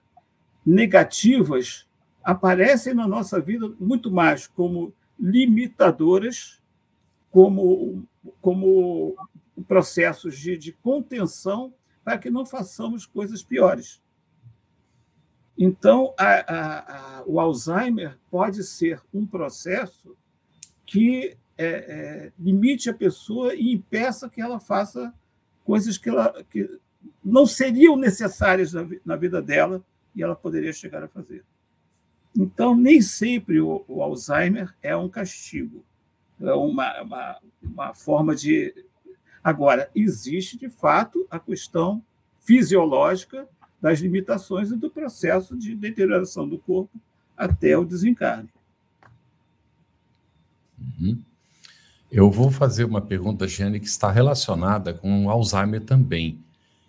negativas 0.66 1.88
aparecem 2.24 2.94
na 2.94 3.08
nossa 3.08 3.40
vida 3.40 3.74
muito 3.80 4.10
mais 4.12 4.48
como 4.48 4.94
limitadoras, 5.20 6.62
como, 7.30 8.04
como 8.40 9.16
processos 9.68 10.38
de, 10.38 10.58
de 10.58 10.72
contenção 10.72 11.74
para 12.04 12.18
que 12.18 12.30
não 12.30 12.46
façamos 12.46 13.06
coisas 13.06 13.44
piores. 13.44 14.02
Então, 15.58 16.14
a, 16.18 16.26
a, 16.26 17.20
a, 17.20 17.24
o 17.26 17.40
Alzheimer 17.40 18.18
pode 18.30 18.64
ser 18.64 19.02
um 19.14 19.26
processo 19.26 20.18
que 20.86 21.38
é, 21.58 21.66
é, 21.66 22.32
limite 22.40 22.90
a 22.90 22.94
pessoa 22.94 23.54
e 23.54 23.72
impeça 23.72 24.30
que 24.30 24.42
ela 24.42 24.60
faça 24.60 25.14
coisas 25.64 25.98
que, 25.98 26.10
ela, 26.10 26.44
que 26.50 26.80
não 27.24 27.46
seriam 27.46 27.96
necessárias 27.96 28.74
na, 28.74 28.88
na, 29.06 29.16
vida 29.16 29.42
dela 29.42 29.84
e 30.16 30.24
ela 30.24 30.36
poderia 30.36 30.74
chegar 30.74 31.04
a 31.04 31.08
fazer. 31.08 31.44
Então, 32.36 32.76
nem 32.76 33.02
sempre 33.02 33.62
o, 33.62 33.86
o 33.88 34.02
Alzheimer 34.02 34.74
é 34.82 34.96
um 34.98 35.08
castigo, 35.08 35.86
é 36.42 36.54
uma, 36.54 37.02
uma, 37.02 37.40
uma 37.62 37.94
forma 37.94 38.36
de. 38.36 38.74
Agora, 39.44 39.90
existe, 39.94 40.58
de 40.58 40.70
fato, 40.70 41.28
a 41.30 41.38
questão 41.38 42.02
fisiológica 42.40 43.48
das 43.82 44.00
limitações 44.00 44.72
e 44.72 44.78
do 44.78 44.90
processo 44.90 45.58
de 45.58 45.76
deterioração 45.76 46.48
do 46.48 46.58
corpo 46.58 46.98
até 47.36 47.78
o 47.78 47.84
desencarne. 47.84 48.50
Uhum. 50.80 51.22
Eu 52.10 52.30
vou 52.30 52.52
fazer 52.52 52.86
uma 52.86 53.02
pergunta, 53.02 53.48
Jane, 53.48 53.80
que 53.80 53.88
está 53.88 54.12
relacionada 54.12 54.94
com 54.94 55.26
o 55.26 55.30
Alzheimer 55.30 55.82
também. 55.82 56.40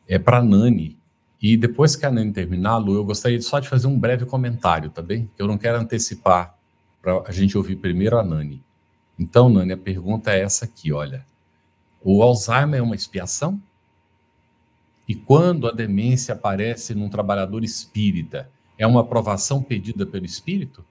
É 0.06 0.18
para 0.18 0.42
Nani. 0.42 0.98
E 1.40 1.56
depois 1.56 1.96
que 1.96 2.06
a 2.06 2.10
Nani 2.10 2.32
terminar, 2.32 2.76
Lu, 2.76 2.94
eu 2.94 3.04
gostaria 3.04 3.40
só 3.40 3.58
de 3.58 3.68
fazer 3.68 3.86
um 3.86 3.98
breve 3.98 4.26
comentário, 4.26 4.90
tá 4.90 5.02
bem? 5.02 5.30
Eu 5.38 5.46
não 5.46 5.58
quero 5.58 5.78
antecipar 5.78 6.56
para 7.02 7.22
a 7.26 7.32
gente 7.32 7.56
ouvir 7.56 7.76
primeiro 7.76 8.18
a 8.18 8.22
Nani. 8.22 8.62
Então, 9.18 9.48
Nani, 9.48 9.72
a 9.72 9.78
pergunta 9.78 10.30
é 10.30 10.40
essa 10.40 10.64
aqui, 10.64 10.92
olha. 10.92 11.26
O 12.06 12.22
Alzheimer 12.22 12.80
é 12.80 12.82
uma 12.82 12.94
expiação? 12.94 13.58
E 15.08 15.14
quando 15.14 15.66
a 15.66 15.72
demência 15.72 16.34
aparece 16.34 16.94
num 16.94 17.08
trabalhador 17.08 17.64
espírita, 17.64 18.50
é 18.76 18.86
uma 18.86 19.00
aprovação 19.00 19.62
pedida 19.62 20.04
pelo 20.04 20.26
espírito? 20.26 20.84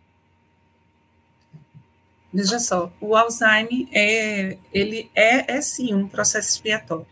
Veja 2.34 2.58
só, 2.58 2.92
o 3.00 3.16
Alzheimer 3.16 3.88
é, 3.92 4.58
ele 4.74 5.12
é, 5.14 5.56
é 5.56 5.62
sim 5.62 5.94
um 5.94 6.08
processo 6.08 6.50
expiatório, 6.50 7.06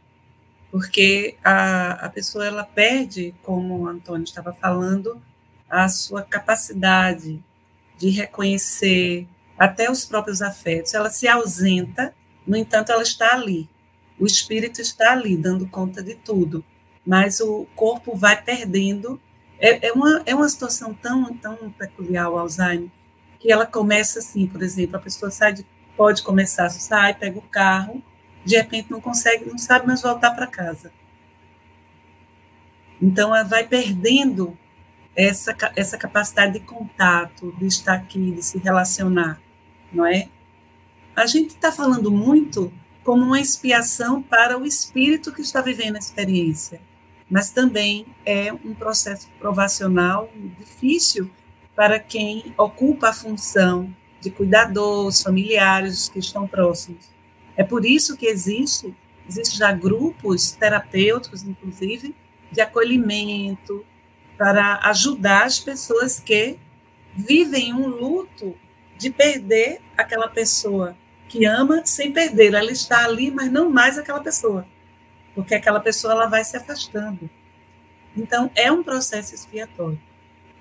porque 0.72 1.36
a, 1.44 2.06
a 2.06 2.10
pessoa 2.10 2.44
ela 2.44 2.64
perde, 2.64 3.36
como 3.44 3.82
o 3.82 3.88
Antônio 3.88 4.24
estava 4.24 4.52
falando, 4.52 5.22
a 5.70 5.88
sua 5.88 6.24
capacidade 6.24 7.40
de 8.00 8.10
reconhecer 8.10 9.28
até 9.60 9.92
os 9.92 10.06
próprios 10.06 10.42
afetos. 10.42 10.96
Ela 10.96 11.12
se 11.12 11.28
ausenta, 11.28 12.16
no 12.48 12.58
entanto, 12.58 12.92
ela 12.92 13.04
está 13.04 13.36
ali. 13.36 13.70
O 14.22 14.26
espírito 14.26 14.80
está 14.80 15.12
ali, 15.12 15.36
dando 15.36 15.68
conta 15.68 16.02
de 16.02 16.16
tudo 16.16 16.64
mas 17.06 17.40
o 17.40 17.66
corpo 17.76 18.16
vai 18.16 18.42
perdendo. 18.42 19.20
É, 19.60 19.88
é, 19.88 19.92
uma, 19.92 20.24
é 20.26 20.34
uma 20.34 20.50
situação 20.50 20.94
tão, 20.94 21.36
tão 21.36 21.72
peculiar 21.72 22.30
o 22.30 22.38
Alzheimer, 22.38 22.90
que 23.40 23.52
ela 23.52 23.66
começa 23.66 24.20
assim, 24.20 24.48
por 24.48 24.62
exemplo, 24.64 24.96
a 24.96 25.00
pessoa 25.00 25.30
sai 25.30 25.54
de, 25.54 25.66
pode 25.96 26.24
começar, 26.24 26.70
sai, 26.70 27.14
pega 27.14 27.38
o 27.38 27.44
carro, 27.44 28.04
de 28.44 28.56
repente 28.56 28.90
não 28.90 29.00
consegue, 29.00 29.46
não 29.46 29.58
sabe 29.58 29.86
mais 29.86 30.02
voltar 30.02 30.32
para 30.32 30.48
casa. 30.48 30.92
Então, 33.00 33.36
ela 33.36 33.44
vai 33.44 33.68
perdendo 33.68 34.58
essa, 35.16 35.56
essa 35.76 35.98
capacidade 35.98 36.54
de 36.54 36.60
contato, 36.62 37.52
de 37.58 37.66
estar 37.68 37.94
aqui, 37.94 38.32
de 38.32 38.42
se 38.44 38.58
relacionar, 38.58 39.40
não 39.92 40.06
é? 40.06 40.28
A 41.16 41.26
gente 41.26 41.50
está 41.50 41.72
falando 41.72 42.12
muito 42.12 42.74
como 43.04 43.24
uma 43.24 43.40
expiação 43.40 44.22
para 44.22 44.58
o 44.58 44.66
espírito 44.66 45.34
que 45.34 45.42
está 45.42 45.62
vivendo 45.62 45.96
a 45.96 46.00
experiência 46.00 46.80
mas 47.32 47.50
também 47.50 48.06
é 48.26 48.52
um 48.52 48.74
processo 48.74 49.30
provacional 49.40 50.30
difícil 50.60 51.32
para 51.74 51.98
quem 51.98 52.54
ocupa 52.58 53.08
a 53.08 53.14
função 53.14 53.96
de 54.20 54.30
cuidador, 54.30 55.08
os 55.08 55.24
familiares, 55.24 56.02
os 56.02 56.10
que 56.10 56.20
estão 56.20 56.46
próximos. 56.46 57.10
É 57.56 57.64
por 57.64 57.86
isso 57.86 58.18
que 58.18 58.26
existe, 58.26 58.94
existe 59.28 59.58
já 59.58 59.72
grupos 59.72 60.52
terapêuticos, 60.52 61.44
inclusive, 61.44 62.14
de 62.52 62.60
acolhimento, 62.60 63.86
para 64.38 64.82
ajudar 64.90 65.46
as 65.46 65.58
pessoas 65.58 66.20
que 66.20 66.60
vivem 67.16 67.74
um 67.74 67.88
luto 67.88 68.54
de 68.98 69.10
perder 69.10 69.80
aquela 69.96 70.28
pessoa 70.28 70.98
que 71.32 71.46
ama 71.46 71.86
sem 71.86 72.12
perder. 72.12 72.54
Ela 72.54 72.72
está 72.72 73.06
ali, 73.06 73.32
mas 73.32 73.52
não 73.52 73.70
mais 73.70 73.98
aquela 73.98 74.20
pessoa 74.20 74.66
porque 75.34 75.56
aquela 75.56 75.80
pessoa 75.80 76.14
ela 76.14 76.28
vai 76.28 76.44
se 76.44 76.58
afastando. 76.58 77.30
Então, 78.16 78.52
é 78.56 78.72
um 78.72 78.84
processo 78.84 79.34
expiatório. 79.34 80.00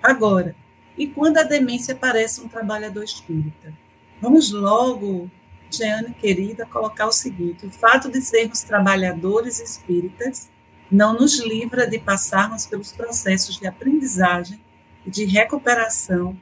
Agora, 0.01 0.55
e 0.97 1.07
quando 1.07 1.37
a 1.37 1.43
demência 1.43 1.95
parece 1.95 2.41
um 2.41 2.47
trabalhador 2.47 3.03
espírita? 3.03 3.73
Vamos 4.21 4.51
logo, 4.51 5.29
Jeane 5.69 6.13
querida, 6.13 6.65
colocar 6.65 7.07
o 7.07 7.11
seguinte: 7.11 7.65
o 7.65 7.71
fato 7.71 8.09
de 8.09 8.21
sermos 8.21 8.61
trabalhadores 8.61 9.59
espíritas 9.59 10.49
não 10.89 11.13
nos 11.13 11.39
livra 11.39 11.87
de 11.87 11.99
passarmos 11.99 12.65
pelos 12.65 12.91
processos 12.91 13.57
de 13.57 13.67
aprendizagem 13.67 14.59
e 15.05 15.09
de 15.09 15.25
recuperação 15.25 16.37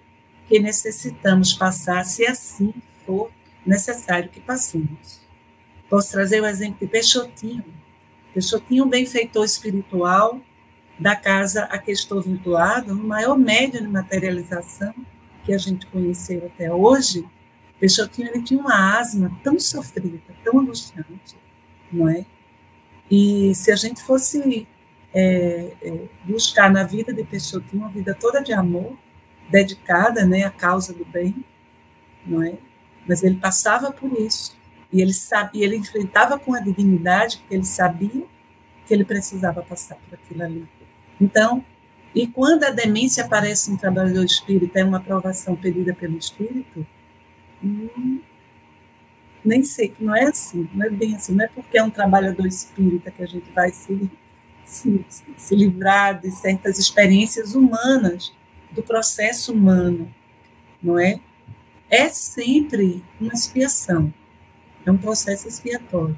que 0.48 0.60
necessitamos 0.60 1.54
passar, 1.54 2.04
se 2.06 2.26
assim 2.26 2.74
for 3.06 3.32
necessário 3.66 4.30
que 4.30 4.40
passemos. 4.40 5.22
Posso 5.90 6.12
trazer 6.12 6.42
o 6.42 6.46
exemplo 6.46 6.80
de 6.80 6.88
Peixotinho, 6.88 7.64
um 8.84 8.90
benfeitor 8.90 9.44
espiritual 9.44 10.40
da 11.00 11.16
casa 11.16 11.64
a 11.64 11.78
que 11.78 11.92
estou 11.92 12.22
vinculado, 12.22 12.94
o 12.94 12.96
maior 12.96 13.38
médium 13.38 13.82
de 13.82 13.88
materialização 13.88 14.94
que 15.44 15.54
a 15.54 15.58
gente 15.58 15.88
conheceu 15.88 16.46
até 16.46 16.72
hoje. 16.72 17.26
Peixotinho 17.80 18.28
ele 18.28 18.44
tinha 18.44 18.60
uma 18.60 19.00
asma 19.00 19.32
tão 19.44 19.58
sofrida, 19.60 20.20
tão 20.44 20.60
angustiante, 20.60 21.38
não 21.92 22.10
é? 22.10 22.26
E 23.10 23.56
se 23.56 23.72
a 23.72 23.76
gente 23.76 24.04
fosse 24.04 24.68
é, 25.14 25.74
é, 25.82 26.08
buscar 26.26 26.70
na 26.70 26.84
vida 26.84 27.14
de 27.14 27.24
Peixotinho 27.24 27.84
uma 27.84 27.90
vida 27.90 28.14
toda 28.14 28.44
de 28.44 28.54
amor, 28.54 28.98
dedicada 29.50 30.26
né, 30.26 30.44
à 30.44 30.52
causa 30.52 30.94
do 30.94 31.06
bem, 31.06 31.44
não 32.26 32.44
é? 32.44 32.54
Mas 33.10 33.24
ele 33.24 33.38
passava 33.38 33.92
por 33.92 34.14
isso. 34.22 34.56
E 34.94 35.02
ele 35.02 35.14
sabia, 35.14 35.66
ele 35.66 35.78
enfrentava 35.78 36.38
com 36.38 36.54
a 36.54 36.60
dignidade, 36.60 37.40
porque 37.40 37.56
ele 37.56 37.66
sabia 37.66 38.24
que 38.86 38.94
ele 38.94 39.04
precisava 39.04 39.64
passar 39.64 39.96
por 39.96 40.14
aquilo 40.14 40.44
ali. 40.44 40.68
Então, 41.20 41.66
e 42.14 42.28
quando 42.28 42.66
a 42.66 42.70
demência 42.70 43.26
aparece 43.26 43.72
no 43.72 43.80
trabalhador 43.80 44.24
espírita, 44.24 44.80
é 44.80 44.84
uma 44.84 44.98
aprovação 44.98 45.56
pedida 45.56 45.94
pelo 45.94 46.18
espírito, 46.18 46.86
hum, 47.64 48.20
nem 49.44 49.64
sei, 49.64 49.94
não 50.00 50.16
é 50.16 50.26
assim, 50.26 50.70
não 50.74 50.86
é 50.86 50.90
bem 50.90 51.16
assim, 51.16 51.34
não 51.34 51.46
é 51.46 51.48
porque 51.48 51.78
é 51.78 51.84
um 51.84 51.90
trabalhador 51.90 52.46
espírita 52.46 53.10
que 53.10 53.24
a 53.24 53.28
gente 53.28 53.50
vai 53.52 53.72
se, 53.72 54.10
se, 54.66 55.06
se 55.36 55.56
livrar 55.56 56.20
de 56.20 56.30
certas 56.32 56.78
experiências 56.78 57.56
humanas, 57.56 58.34
do 58.72 58.84
processo 58.84 59.54
humano, 59.54 60.14
não 60.82 61.00
é? 61.00 61.20
É 61.90 62.08
sempre 62.10 63.04
uma 63.20 63.34
expiação 63.34 64.14
é 64.86 64.92
um 64.92 64.98
processo 64.98 65.48
expiatório. 65.48 66.18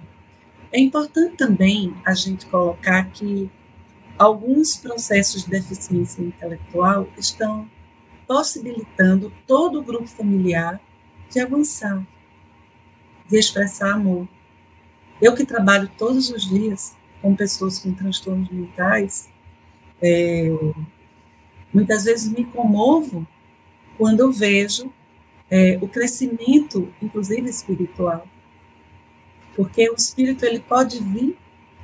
É 0.72 0.80
importante 0.80 1.36
também 1.36 1.94
a 2.06 2.14
gente 2.14 2.46
colocar 2.46 3.04
que 3.12 3.50
alguns 4.18 4.78
processos 4.78 5.44
de 5.44 5.50
deficiência 5.50 6.22
intelectual 6.22 7.08
estão 7.18 7.70
possibilitando 8.28 9.32
todo 9.46 9.80
o 9.80 9.84
grupo 9.84 10.08
familiar 10.08 10.80
de 11.30 11.40
avançar, 11.40 12.06
de 13.28 13.38
expressar 13.38 13.94
amor. 13.94 14.28
Eu 15.22 15.36
que 15.36 15.46
trabalho 15.46 15.92
todos 15.98 16.30
os 16.30 16.48
dias 16.48 16.96
com 17.22 17.36
pessoas 17.36 17.80
com 17.80 17.94
transtornos 17.94 18.50
mentais, 18.50 19.30
é, 20.02 20.50
muitas 21.74 22.06
vezes 22.06 22.32
me 22.32 22.46
comovo 22.46 23.28
quando 23.98 24.22
eu 24.22 24.32
vejo 24.32 24.92
é, 25.52 25.78
o 25.82 25.88
crescimento, 25.90 26.94
inclusive 27.02 27.50
espiritual, 27.50 28.26
porque 29.54 29.90
o 29.90 29.96
espírito 29.96 30.46
ele 30.46 30.62
pode 30.62 31.04
vir 31.04 31.38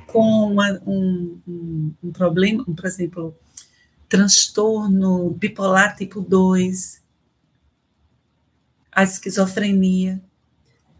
com 0.06 0.22
uma, 0.52 0.80
um, 0.86 1.38
um, 1.46 1.94
um, 2.02 2.10
problema, 2.10 2.64
por 2.64 2.86
exemplo, 2.86 3.34
transtorno 4.08 5.28
bipolar 5.32 5.94
tipo 5.94 6.22
2, 6.22 7.02
a 8.90 9.02
esquizofrenia, 9.02 10.18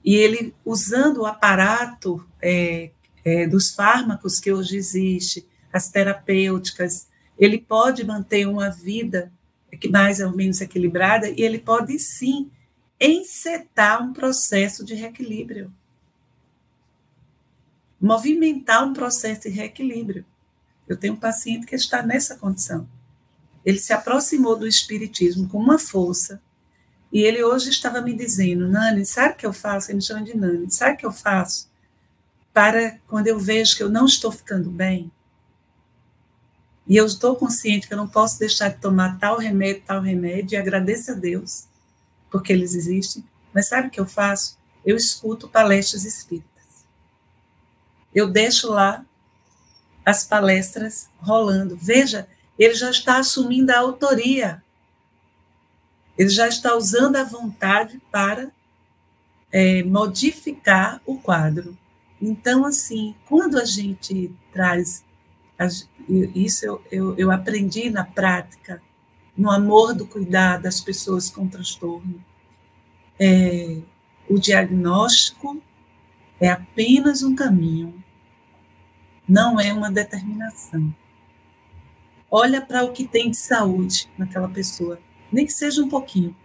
e 0.05 0.14
ele, 0.14 0.55
usando 0.62 1.23
o 1.23 1.27
aparato 1.27 2.23
é, 2.41 2.91
é, 3.25 3.47
dos 3.47 3.75
fármacos 3.75 4.39
que 4.39 4.53
hoje 4.53 4.77
existe, 4.77 5.49
as 5.73 5.89
terapêuticas, 5.89 7.09
ele 7.39 7.59
pode 7.59 8.05
manter 8.05 8.47
uma 8.47 8.69
vida 8.69 9.33
mais 9.91 10.21
ou 10.21 10.35
menos 10.37 10.61
equilibrada 10.61 11.29
e 11.29 11.41
ele 11.41 11.59
pode 11.59 11.99
sim 11.99 12.51
encetar 13.01 14.03
um 14.03 14.12
processo 14.12 14.84
de 14.84 14.94
reequilíbrio 14.94 15.72
movimentar 18.01 18.84
um 18.84 18.92
processo 18.92 19.42
de 19.42 19.49
reequilíbrio. 19.51 20.24
Eu 20.88 20.96
tenho 20.96 21.14
um 21.14 21.18
paciente 21.18 21.66
que 21.66 21.74
está 21.74 22.03
nessa 22.03 22.36
condição. 22.36 22.88
Ele 23.64 23.78
se 23.78 23.92
aproximou 23.92 24.57
do 24.57 24.66
espiritismo 24.66 25.49
com 25.49 25.59
uma 25.59 25.78
força 25.78 26.40
e 27.12 27.20
ele 27.20 27.42
hoje 27.42 27.70
estava 27.70 28.01
me 28.01 28.14
dizendo, 28.14 28.68
Nani, 28.68 29.05
sabe 29.05 29.34
o 29.34 29.36
que 29.36 29.46
eu 29.46 29.53
faço? 29.53 29.90
Ele 29.90 29.96
me 29.96 30.03
chama 30.03 30.22
de 30.22 30.36
Nani, 30.36 30.70
sabe 30.70 30.94
o 30.94 30.96
que 30.96 31.07
eu 31.07 31.12
faço 31.12 31.68
para 32.53 32.99
quando 33.07 33.26
eu 33.26 33.38
vejo 33.38 33.76
que 33.76 33.82
eu 33.82 33.90
não 33.90 34.07
estou 34.07 34.32
ficando 34.32 34.70
bem 34.70 35.11
e 36.86 36.96
eu 36.96 37.05
estou 37.05 37.36
consciente 37.36 37.86
que 37.86 37.92
eu 37.92 37.99
não 37.99 38.09
posso 38.09 38.38
deixar 38.38 38.70
de 38.70 38.80
tomar 38.80 39.18
tal 39.18 39.38
remédio, 39.38 39.82
tal 39.86 40.01
remédio, 40.01 40.55
e 40.55 40.57
agradeço 40.57 41.11
a 41.11 41.14
Deus 41.14 41.68
porque 42.31 42.53
eles 42.53 42.74
existem. 42.74 43.24
Mas 43.55 43.68
sabe 43.68 43.89
o 43.89 43.91
que 43.91 44.01
eu 44.01 44.07
faço? 44.07 44.59
Eu 44.85 44.97
escuto 44.97 45.49
palestras 45.49 46.05
espíritas 46.05 46.49
eu 48.14 48.29
deixo 48.29 48.70
lá 48.70 49.05
as 50.05 50.24
palestras 50.24 51.09
rolando. 51.18 51.76
Veja, 51.76 52.29
ele 52.59 52.74
já 52.74 52.91
está 52.91 53.18
assumindo 53.18 53.70
a 53.70 53.79
autoria. 53.79 54.62
Ele 56.16 56.29
já 56.29 56.49
está 56.49 56.74
usando 56.74 57.16
a 57.16 57.24
vontade 57.24 58.01
para 58.11 58.51
é, 59.53 59.83
modificar 59.85 61.01
o 61.07 61.18
quadro. 61.18 61.76
Então, 62.20 62.64
assim, 62.64 63.14
quando 63.29 63.59
a 63.59 63.64
gente 63.64 64.33
traz. 64.53 65.05
Isso 66.35 66.64
eu, 66.64 66.83
eu, 66.91 67.18
eu 67.18 67.31
aprendi 67.31 67.91
na 67.91 68.05
prática, 68.05 68.81
no 69.39 69.49
amor 69.53 69.95
do 69.95 70.05
cuidado 70.05 70.64
das 70.64 70.80
pessoas 70.80 71.30
com 71.30 71.47
transtorno. 71.47 72.22
É, 73.18 73.78
o 74.28 74.36
diagnóstico 74.36 75.62
é 76.41 76.51
apenas 76.51 77.22
um 77.22 77.36
caminho, 77.36 78.03
não 79.28 79.61
é 79.61 79.72
uma 79.72 79.93
determinação. 79.93 80.93
Olha 82.28 82.61
para 82.61 82.84
o 82.84 82.93
que 82.93 83.07
tem 83.07 83.30
de 83.30 83.39
saúde 83.39 84.11
naquela 84.18 84.49
pessoa, 84.49 85.01
nem 85.30 85.47
que 85.47 85.53
seja 85.53 85.82
um 85.82 85.89
pouquinho. 85.89 86.36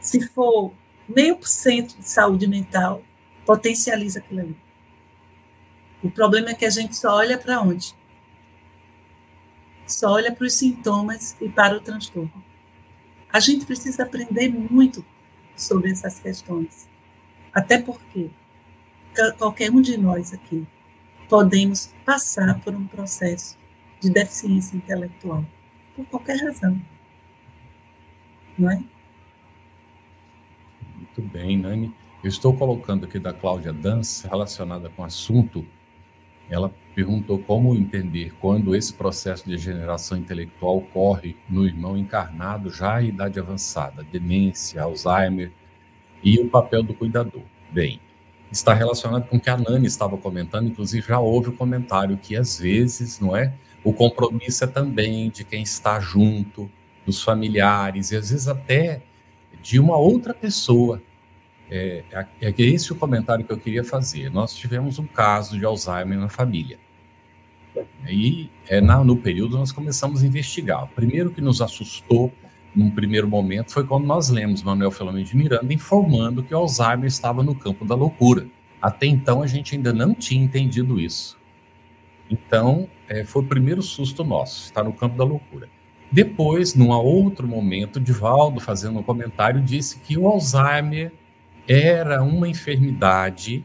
Se 0.00 0.26
for 0.28 0.72
meio 1.08 1.36
por 1.36 1.48
cento 1.48 1.98
de 1.98 2.08
saúde 2.08 2.46
mental, 2.46 3.02
potencializa 3.44 4.20
aquilo 4.20 4.40
ali. 4.40 4.56
O 6.02 6.10
problema 6.10 6.50
é 6.50 6.54
que 6.54 6.64
a 6.64 6.70
gente 6.70 6.96
só 6.96 7.16
olha 7.16 7.36
para 7.36 7.60
onde? 7.60 7.97
Só 9.88 10.12
olha 10.12 10.30
para 10.30 10.46
os 10.46 10.52
sintomas 10.52 11.34
e 11.40 11.48
para 11.48 11.74
o 11.74 11.80
transtorno. 11.80 12.44
A 13.32 13.40
gente 13.40 13.64
precisa 13.64 14.02
aprender 14.02 14.50
muito 14.50 15.04
sobre 15.56 15.90
essas 15.90 16.20
questões. 16.20 16.86
Até 17.52 17.80
porque 17.80 18.30
qualquer 19.38 19.70
um 19.70 19.80
de 19.80 19.96
nós 19.96 20.32
aqui 20.34 20.66
podemos 21.28 21.94
passar 22.04 22.60
por 22.60 22.74
um 22.74 22.86
processo 22.86 23.58
de 23.98 24.10
deficiência 24.10 24.76
intelectual, 24.76 25.44
por 25.96 26.04
qualquer 26.06 26.36
razão. 26.36 26.80
Não 28.58 28.70
é? 28.70 28.82
Muito 30.94 31.22
bem, 31.22 31.56
Nani. 31.56 31.94
Eu 32.22 32.28
estou 32.28 32.54
colocando 32.54 33.06
aqui 33.06 33.18
da 33.18 33.32
Cláudia 33.32 33.72
Dance, 33.72 34.26
relacionada 34.28 34.90
com 34.90 35.02
o 35.02 35.04
assunto. 35.04 35.66
Ela 36.50 36.72
perguntou 36.94 37.38
como 37.38 37.74
entender 37.74 38.34
quando 38.40 38.74
esse 38.74 38.92
processo 38.92 39.44
de 39.44 39.50
degeneração 39.50 40.18
intelectual 40.18 40.78
ocorre 40.78 41.36
no 41.48 41.66
irmão 41.66 41.96
encarnado 41.96 42.70
já 42.70 43.02
em 43.02 43.08
idade 43.08 43.38
avançada, 43.38 44.02
demência, 44.02 44.82
Alzheimer, 44.82 45.52
e 46.22 46.38
o 46.40 46.48
papel 46.48 46.82
do 46.82 46.94
cuidador. 46.94 47.42
Bem, 47.70 48.00
está 48.50 48.72
relacionado 48.74 49.28
com 49.28 49.36
o 49.36 49.40
que 49.40 49.50
a 49.50 49.56
Nani 49.56 49.86
estava 49.86 50.16
comentando, 50.16 50.68
inclusive 50.68 51.06
já 51.06 51.18
houve 51.20 51.50
o 51.50 51.52
comentário 51.52 52.16
que 52.16 52.34
às 52.34 52.58
vezes, 52.58 53.20
não 53.20 53.36
é, 53.36 53.54
o 53.84 53.92
compromisso 53.92 54.64
é 54.64 54.66
também 54.66 55.30
de 55.30 55.44
quem 55.44 55.62
está 55.62 56.00
junto, 56.00 56.70
dos 57.06 57.22
familiares, 57.22 58.10
e 58.10 58.16
às 58.16 58.30
vezes 58.30 58.48
até 58.48 59.02
de 59.62 59.78
uma 59.78 59.96
outra 59.96 60.34
pessoa. 60.34 61.00
É, 61.70 62.02
é, 62.10 62.26
é 62.40 62.54
esse 62.58 62.92
o 62.92 62.96
comentário 62.96 63.44
que 63.44 63.52
eu 63.52 63.58
queria 63.58 63.84
fazer. 63.84 64.30
Nós 64.30 64.54
tivemos 64.54 64.98
um 64.98 65.06
caso 65.06 65.58
de 65.58 65.64
Alzheimer 65.64 66.18
na 66.18 66.28
família. 66.28 66.78
E 68.08 68.50
é, 68.68 68.80
na, 68.80 69.04
no 69.04 69.16
período 69.16 69.58
nós 69.58 69.72
começamos 69.72 70.22
a 70.22 70.26
investigar. 70.26 70.84
O 70.84 70.88
primeiro 70.88 71.30
que 71.30 71.40
nos 71.40 71.60
assustou, 71.60 72.32
num 72.74 72.90
primeiro 72.90 73.28
momento, 73.28 73.72
foi 73.72 73.84
quando 73.84 74.06
nós 74.06 74.28
lemos 74.28 74.62
Manuel 74.62 74.90
Filomeno 74.90 75.24
de 75.24 75.36
Miranda 75.36 75.72
informando 75.72 76.42
que 76.42 76.54
o 76.54 76.58
Alzheimer 76.58 77.06
estava 77.06 77.42
no 77.42 77.54
campo 77.54 77.84
da 77.84 77.94
loucura. 77.94 78.46
Até 78.80 79.06
então 79.06 79.42
a 79.42 79.46
gente 79.46 79.74
ainda 79.74 79.92
não 79.92 80.14
tinha 80.14 80.42
entendido 80.42 81.00
isso. 81.00 81.36
Então, 82.30 82.88
é, 83.08 83.24
foi 83.24 83.42
o 83.42 83.46
primeiro 83.46 83.82
susto 83.82 84.22
nosso, 84.22 84.66
está 84.66 84.84
no 84.84 84.92
campo 84.92 85.16
da 85.16 85.24
loucura. 85.24 85.68
Depois, 86.10 86.74
num 86.74 86.90
outro 86.90 87.46
momento, 87.46 88.00
Divaldo, 88.00 88.60
fazendo 88.60 88.98
um 88.98 89.02
comentário, 89.02 89.60
disse 89.60 89.98
que 89.98 90.16
o 90.16 90.26
Alzheimer 90.26 91.12
era 91.68 92.22
uma 92.22 92.48
enfermidade 92.48 93.64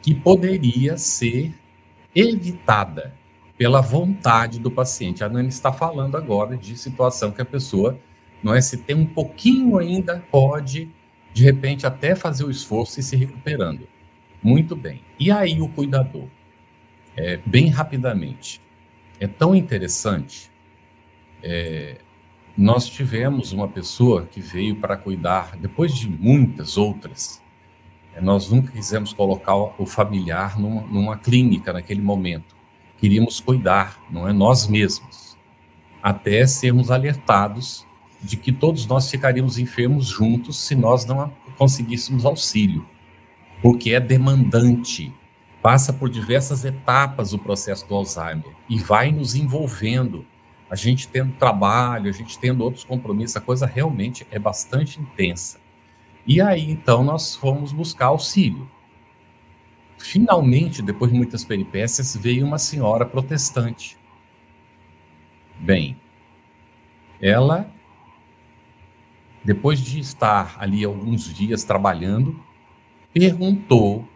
que 0.00 0.14
poderia 0.14 0.96
ser 0.96 1.52
evitada 2.14 3.12
pela 3.58 3.80
vontade 3.80 4.58
do 4.58 4.70
paciente. 4.70 5.22
A 5.22 5.28
Nani 5.28 5.48
está 5.48 5.72
falando 5.72 6.16
agora 6.16 6.56
de 6.56 6.76
situação 6.78 7.32
que 7.32 7.42
a 7.42 7.44
pessoa, 7.44 7.98
não 8.42 8.54
é 8.54 8.60
se 8.60 8.78
tem 8.78 8.96
um 8.96 9.04
pouquinho 9.04 9.76
ainda, 9.76 10.24
pode 10.30 10.88
de 11.34 11.44
repente 11.44 11.86
até 11.86 12.14
fazer 12.14 12.44
o 12.44 12.50
esforço 12.50 13.00
e 13.00 13.02
se 13.02 13.16
recuperando. 13.16 13.86
Muito 14.42 14.74
bem. 14.74 15.02
E 15.18 15.30
aí 15.30 15.60
o 15.60 15.68
cuidador? 15.68 16.26
É, 17.16 17.38
bem 17.44 17.68
rapidamente. 17.68 18.60
É 19.18 19.26
tão 19.26 19.54
interessante. 19.54 20.50
É, 21.42 21.98
nós 22.56 22.88
tivemos 22.88 23.52
uma 23.52 23.68
pessoa 23.68 24.26
que 24.26 24.40
veio 24.40 24.76
para 24.76 24.96
cuidar, 24.96 25.56
depois 25.56 25.94
de 25.94 26.08
muitas 26.08 26.76
outras. 26.76 27.42
É, 28.14 28.20
nós 28.20 28.50
nunca 28.50 28.72
quisemos 28.72 29.12
colocar 29.12 29.54
o 29.54 29.86
familiar 29.86 30.58
numa, 30.58 30.82
numa 30.82 31.16
clínica 31.16 31.72
naquele 31.72 32.02
momento. 32.02 32.56
Queríamos 32.98 33.40
cuidar, 33.40 34.02
não 34.10 34.28
é 34.28 34.32
nós 34.32 34.66
mesmos, 34.66 35.38
até 36.02 36.46
sermos 36.46 36.90
alertados 36.90 37.86
de 38.20 38.36
que 38.36 38.52
todos 38.52 38.86
nós 38.86 39.10
ficaríamos 39.10 39.58
enfermos 39.58 40.06
juntos 40.06 40.58
se 40.60 40.74
nós 40.74 41.06
não 41.06 41.32
conseguíssemos 41.56 42.26
auxílio, 42.26 42.86
porque 43.62 43.92
é 43.92 44.00
demandante 44.00 45.12
passa 45.62 45.92
por 45.92 46.08
diversas 46.08 46.64
etapas 46.64 47.32
o 47.32 47.38
processo 47.38 47.86
do 47.86 47.94
Alzheimer 47.94 48.52
e 48.68 48.78
vai 48.78 49.12
nos 49.12 49.34
envolvendo. 49.34 50.24
A 50.70 50.76
gente 50.76 51.08
tendo 51.08 51.32
trabalho, 51.32 52.08
a 52.08 52.12
gente 52.12 52.38
tendo 52.38 52.62
outros 52.62 52.84
compromissos, 52.84 53.36
a 53.36 53.40
coisa 53.40 53.66
realmente 53.66 54.24
é 54.30 54.38
bastante 54.38 55.00
intensa. 55.00 55.58
E 56.24 56.40
aí, 56.40 56.70
então, 56.70 57.02
nós 57.02 57.34
fomos 57.34 57.72
buscar 57.72 58.06
auxílio. 58.06 58.70
Finalmente, 59.98 60.80
depois 60.80 61.10
de 61.10 61.16
muitas 61.16 61.44
peripécias, 61.44 62.16
veio 62.16 62.46
uma 62.46 62.56
senhora 62.56 63.04
protestante. 63.04 63.98
Bem, 65.58 66.00
ela, 67.20 67.70
depois 69.44 69.80
de 69.80 69.98
estar 69.98 70.56
ali 70.58 70.84
alguns 70.84 71.34
dias 71.34 71.64
trabalhando, 71.64 72.40
perguntou 73.12 74.08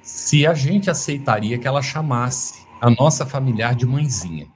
se 0.00 0.46
a 0.46 0.54
gente 0.54 0.90
aceitaria 0.90 1.58
que 1.58 1.68
ela 1.68 1.82
chamasse 1.82 2.66
a 2.80 2.90
nossa 2.90 3.24
familiar 3.24 3.74
de 3.74 3.86
mãezinha. 3.86 4.51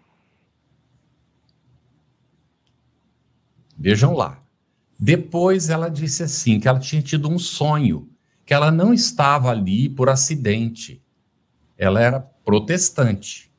Vejam 3.76 4.14
lá. 4.14 4.42
Depois 4.98 5.68
ela 5.68 5.88
disse 5.88 6.22
assim 6.22 6.58
que 6.58 6.66
ela 6.66 6.78
tinha 6.78 7.02
tido 7.02 7.28
um 7.28 7.38
sonho, 7.38 8.08
que 8.44 8.54
ela 8.54 8.70
não 8.70 8.94
estava 8.94 9.50
ali 9.50 9.88
por 9.88 10.08
acidente. 10.08 11.02
Ela 11.76 12.00
era 12.00 12.20
protestante, 12.20 13.52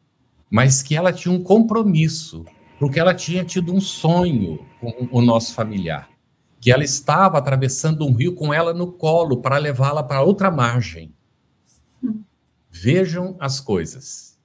mas 0.50 0.82
que 0.82 0.96
ela 0.96 1.14
tinha 1.14 1.34
um 1.34 1.44
compromisso, 1.44 2.44
porque 2.80 3.00
ela 3.00 3.14
tinha 3.14 3.44
tido 3.46 3.74
um 3.74 3.80
sonho 3.80 4.66
com 4.80 5.08
o 5.12 5.22
nosso 5.22 5.54
familiar, 5.54 6.10
que 6.60 6.72
ela 6.72 6.84
estava 6.84 7.38
atravessando 7.38 8.06
um 8.06 8.14
rio 8.14 8.34
com 8.34 8.52
ela 8.52 8.74
no 8.74 8.92
colo 8.92 9.42
para 9.42 9.58
levá-la 9.58 10.02
para 10.02 10.24
outra 10.24 10.50
margem. 10.50 11.14
Vejam 12.72 13.36
as 13.40 13.60
coisas. 13.60 14.40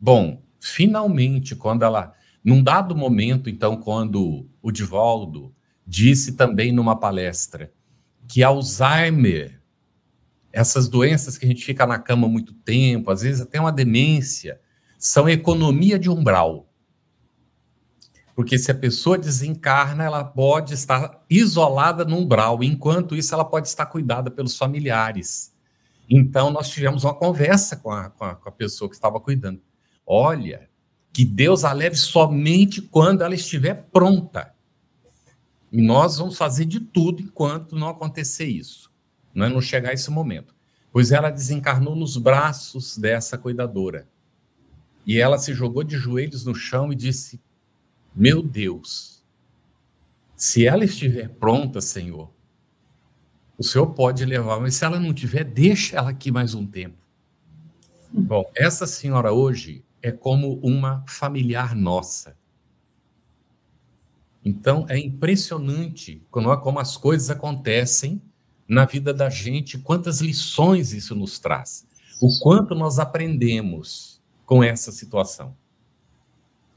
Bom, 0.00 0.42
finalmente, 0.60 1.54
quando 1.54 1.84
ela. 1.84 2.14
Num 2.44 2.60
dado 2.60 2.96
momento, 2.96 3.48
então, 3.48 3.76
quando 3.76 4.48
o 4.62 4.70
Divaldo 4.70 5.54
disse 5.86 6.32
também 6.32 6.72
numa 6.72 6.98
palestra 6.98 7.72
que 8.28 8.42
Alzheimer, 8.42 9.60
essas 10.52 10.88
doenças 10.88 11.36
que 11.36 11.44
a 11.44 11.48
gente 11.48 11.64
fica 11.64 11.86
na 11.86 11.98
cama 11.98 12.28
muito 12.28 12.54
tempo, 12.54 13.10
às 13.10 13.22
vezes 13.22 13.40
até 13.42 13.60
uma 13.60 13.72
demência, 13.72 14.60
são 14.98 15.28
economia 15.28 15.98
de 15.98 16.08
umbral. 16.08 16.68
Porque 18.34 18.58
se 18.58 18.70
a 18.70 18.74
pessoa 18.74 19.18
desencarna, 19.18 20.04
ela 20.04 20.24
pode 20.24 20.72
estar 20.72 21.22
isolada 21.28 22.04
no 22.04 22.16
umbral, 22.16 22.62
enquanto 22.62 23.14
isso 23.14 23.34
ela 23.34 23.44
pode 23.44 23.68
estar 23.68 23.86
cuidada 23.86 24.30
pelos 24.30 24.56
familiares. 24.56 25.54
Então, 26.08 26.50
nós 26.50 26.70
tivemos 26.70 27.04
uma 27.04 27.14
conversa 27.14 27.76
com 27.76 27.90
a, 27.90 28.08
com 28.10 28.24
a, 28.24 28.34
com 28.34 28.48
a 28.48 28.52
pessoa 28.52 28.88
que 28.88 28.94
estava 28.94 29.20
cuidando. 29.20 29.60
Olha, 30.06 30.68
que 31.12 31.24
Deus 31.24 31.64
a 31.64 31.72
leve 31.72 31.96
somente 31.96 32.80
quando 32.80 33.22
ela 33.22 33.34
estiver 33.34 33.74
pronta. 33.92 34.54
E 35.70 35.80
nós 35.80 36.18
vamos 36.18 36.36
fazer 36.36 36.64
de 36.64 36.80
tudo 36.80 37.22
enquanto 37.22 37.76
não 37.76 37.88
acontecer 37.88 38.46
isso, 38.46 38.90
não 39.34 39.46
é 39.46 39.48
não 39.48 39.60
chegar 39.60 39.92
esse 39.92 40.10
momento. 40.10 40.54
Pois 40.90 41.12
ela 41.12 41.30
desencarnou 41.30 41.96
nos 41.96 42.16
braços 42.16 42.98
dessa 42.98 43.38
cuidadora. 43.38 44.06
E 45.06 45.18
ela 45.18 45.38
se 45.38 45.54
jogou 45.54 45.82
de 45.82 45.96
joelhos 45.96 46.44
no 46.44 46.54
chão 46.54 46.92
e 46.92 46.96
disse: 46.96 47.40
Meu 48.14 48.42
Deus, 48.42 49.24
se 50.36 50.66
ela 50.66 50.84
estiver 50.84 51.28
pronta, 51.30 51.80
Senhor, 51.80 52.30
o 53.56 53.62
senhor 53.62 53.86
pode 53.94 54.24
levar, 54.24 54.60
mas 54.60 54.74
se 54.74 54.84
ela 54.84 54.98
não 54.98 55.14
tiver, 55.14 55.44
deixa 55.44 55.96
ela 55.96 56.10
aqui 56.10 56.30
mais 56.30 56.54
um 56.54 56.66
tempo. 56.66 56.96
Bom, 58.12 58.44
essa 58.54 58.86
senhora 58.86 59.32
hoje 59.32 59.84
é 60.02 60.10
como 60.10 60.58
uma 60.62 61.04
familiar 61.06 61.74
nossa. 61.74 62.36
Então 64.44 64.86
é 64.88 64.98
impressionante 64.98 66.20
como, 66.30 66.56
como 66.58 66.78
as 66.80 66.96
coisas 66.96 67.30
acontecem 67.30 68.20
na 68.66 68.84
vida 68.84 69.14
da 69.14 69.30
gente, 69.30 69.78
quantas 69.78 70.20
lições 70.20 70.92
isso 70.92 71.14
nos 71.14 71.38
traz, 71.38 71.86
o 72.20 72.28
quanto 72.40 72.74
nós 72.74 72.98
aprendemos 72.98 74.20
com 74.44 74.62
essa 74.62 74.90
situação. 74.90 75.56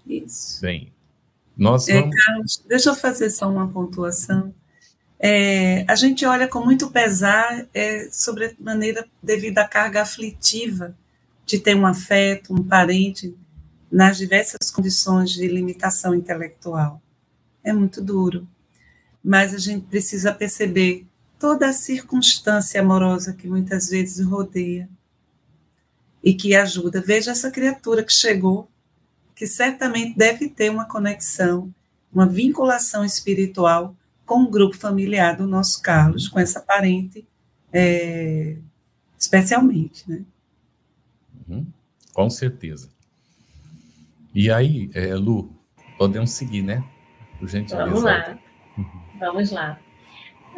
Isso. 0.05 0.61
Bem, 0.61 0.93
nós 1.57 1.87
vamos... 1.87 2.15
É, 2.15 2.25
Carlos, 2.25 2.63
deixa 2.67 2.89
eu 2.89 2.95
fazer 2.95 3.29
só 3.29 3.49
uma 3.49 3.67
pontuação 3.67 4.53
é, 5.19 5.85
a 5.87 5.95
gente 5.95 6.25
olha 6.25 6.47
com 6.47 6.63
muito 6.63 6.91
pesar 6.91 7.65
é, 7.73 8.07
maneira 8.59 9.07
devido 9.23 9.57
à 9.59 9.65
carga 9.65 10.01
aflitiva 10.01 10.95
de 11.45 11.59
ter 11.59 11.75
um 11.75 11.85
afeto, 11.85 12.53
um 12.53 12.63
parente, 12.63 13.35
nas 13.91 14.17
diversas 14.17 14.71
condições 14.71 15.31
de 15.31 15.47
limitação 15.47 16.15
intelectual. 16.15 17.01
É 17.63 17.71
muito 17.71 18.01
duro. 18.01 18.47
Mas 19.23 19.53
a 19.53 19.57
gente 19.57 19.85
precisa 19.85 20.33
perceber 20.33 21.05
toda 21.39 21.69
a 21.69 21.73
circunstância 21.73 22.81
amorosa 22.81 23.33
que 23.33 23.47
muitas 23.47 23.89
vezes 23.89 24.25
rodeia 24.25 24.89
e 26.23 26.33
que 26.33 26.55
ajuda. 26.55 27.01
Veja 27.01 27.31
essa 27.31 27.51
criatura 27.51 28.03
que 28.03 28.13
chegou, 28.13 28.67
que 29.35 29.45
certamente 29.45 30.17
deve 30.17 30.49
ter 30.49 30.69
uma 30.69 30.85
conexão, 30.85 31.73
uma 32.11 32.25
vinculação 32.25 33.05
espiritual 33.05 33.95
com 34.25 34.43
o 34.43 34.49
grupo 34.49 34.75
familiar 34.75 35.37
do 35.37 35.45
nosso 35.45 35.81
Carlos, 35.81 36.27
com 36.27 36.39
essa 36.39 36.59
parente, 36.59 37.25
é, 37.71 38.57
especialmente, 39.17 40.09
né? 40.09 40.23
Uhum, 41.47 41.65
com 42.13 42.29
certeza. 42.29 42.89
E 44.33 44.51
aí, 44.51 44.89
é, 44.93 45.13
Lu, 45.15 45.55
podemos 45.97 46.31
seguir, 46.31 46.61
né? 46.61 46.83
Por 47.39 47.47
gentileza. 47.47 47.85
Vamos 47.85 48.03
lá. 48.03 48.37
Uhum. 48.77 49.01
Vamos 49.19 49.51
lá. 49.51 49.79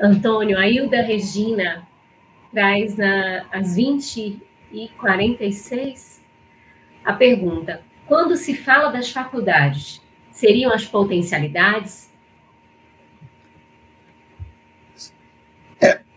Antônio, 0.01 0.57
a 0.57 0.67
Hilda 0.67 1.01
Regina 1.01 1.87
traz 2.51 2.95
na, 2.95 3.45
às 3.51 3.75
20 3.75 4.41
e 4.71 4.87
46 4.99 6.23
a 7.03 7.13
pergunta: 7.13 7.81
quando 8.05 8.35
se 8.35 8.55
fala 8.55 8.89
das 8.89 9.11
faculdades, 9.11 10.01
seriam 10.31 10.71
as 10.71 10.85
potencialidades? 10.85 12.07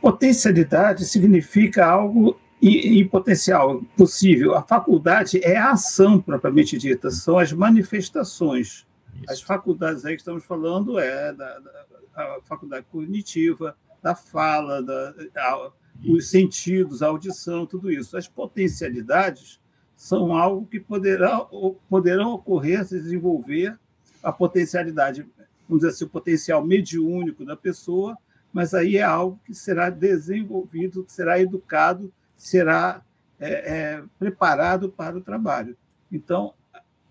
Potencialidade 0.00 1.04
significa 1.04 1.84
algo 1.84 2.40
em, 2.62 3.00
em 3.00 3.08
potencial 3.08 3.82
possível, 3.96 4.54
a 4.54 4.62
faculdade 4.62 5.40
é 5.42 5.56
a 5.56 5.72
ação 5.72 6.20
propriamente 6.20 6.76
dita, 6.76 7.10
são 7.10 7.38
as 7.38 7.52
manifestações. 7.52 8.86
Isso. 9.14 9.32
As 9.32 9.42
faculdades 9.42 10.04
aí 10.04 10.14
que 10.14 10.20
estamos 10.20 10.44
falando 10.44 10.98
é 10.98 11.32
da, 11.32 11.58
da 11.58 11.80
a 12.14 12.40
faculdade 12.44 12.86
cognitiva, 12.90 13.76
da 14.02 14.14
fala, 14.14 14.82
da, 14.82 15.14
a, 15.36 15.70
os 16.06 16.28
sentidos, 16.28 17.02
a 17.02 17.08
audição, 17.08 17.66
tudo 17.66 17.90
isso. 17.90 18.16
As 18.16 18.28
potencialidades 18.28 19.60
são 19.96 20.36
algo 20.36 20.66
que 20.66 20.80
poderá, 20.80 21.46
poderão 21.88 22.32
ocorrer, 22.32 22.84
se 22.84 22.98
desenvolver 22.98 23.78
a 24.22 24.32
potencialidade, 24.32 25.26
vamos 25.68 25.82
dizer 25.82 25.94
assim, 25.94 26.04
o 26.04 26.08
potencial 26.08 26.64
mediúnico 26.64 27.44
da 27.44 27.56
pessoa, 27.56 28.16
mas 28.52 28.74
aí 28.74 28.96
é 28.96 29.02
algo 29.02 29.38
que 29.44 29.54
será 29.54 29.90
desenvolvido, 29.90 31.04
que 31.04 31.12
será 31.12 31.40
educado, 31.40 32.12
será 32.40 33.02
é, 33.38 33.50
é, 33.50 34.02
preparado 34.18 34.88
para 34.88 35.18
o 35.18 35.20
trabalho. 35.20 35.76
Então, 36.10 36.54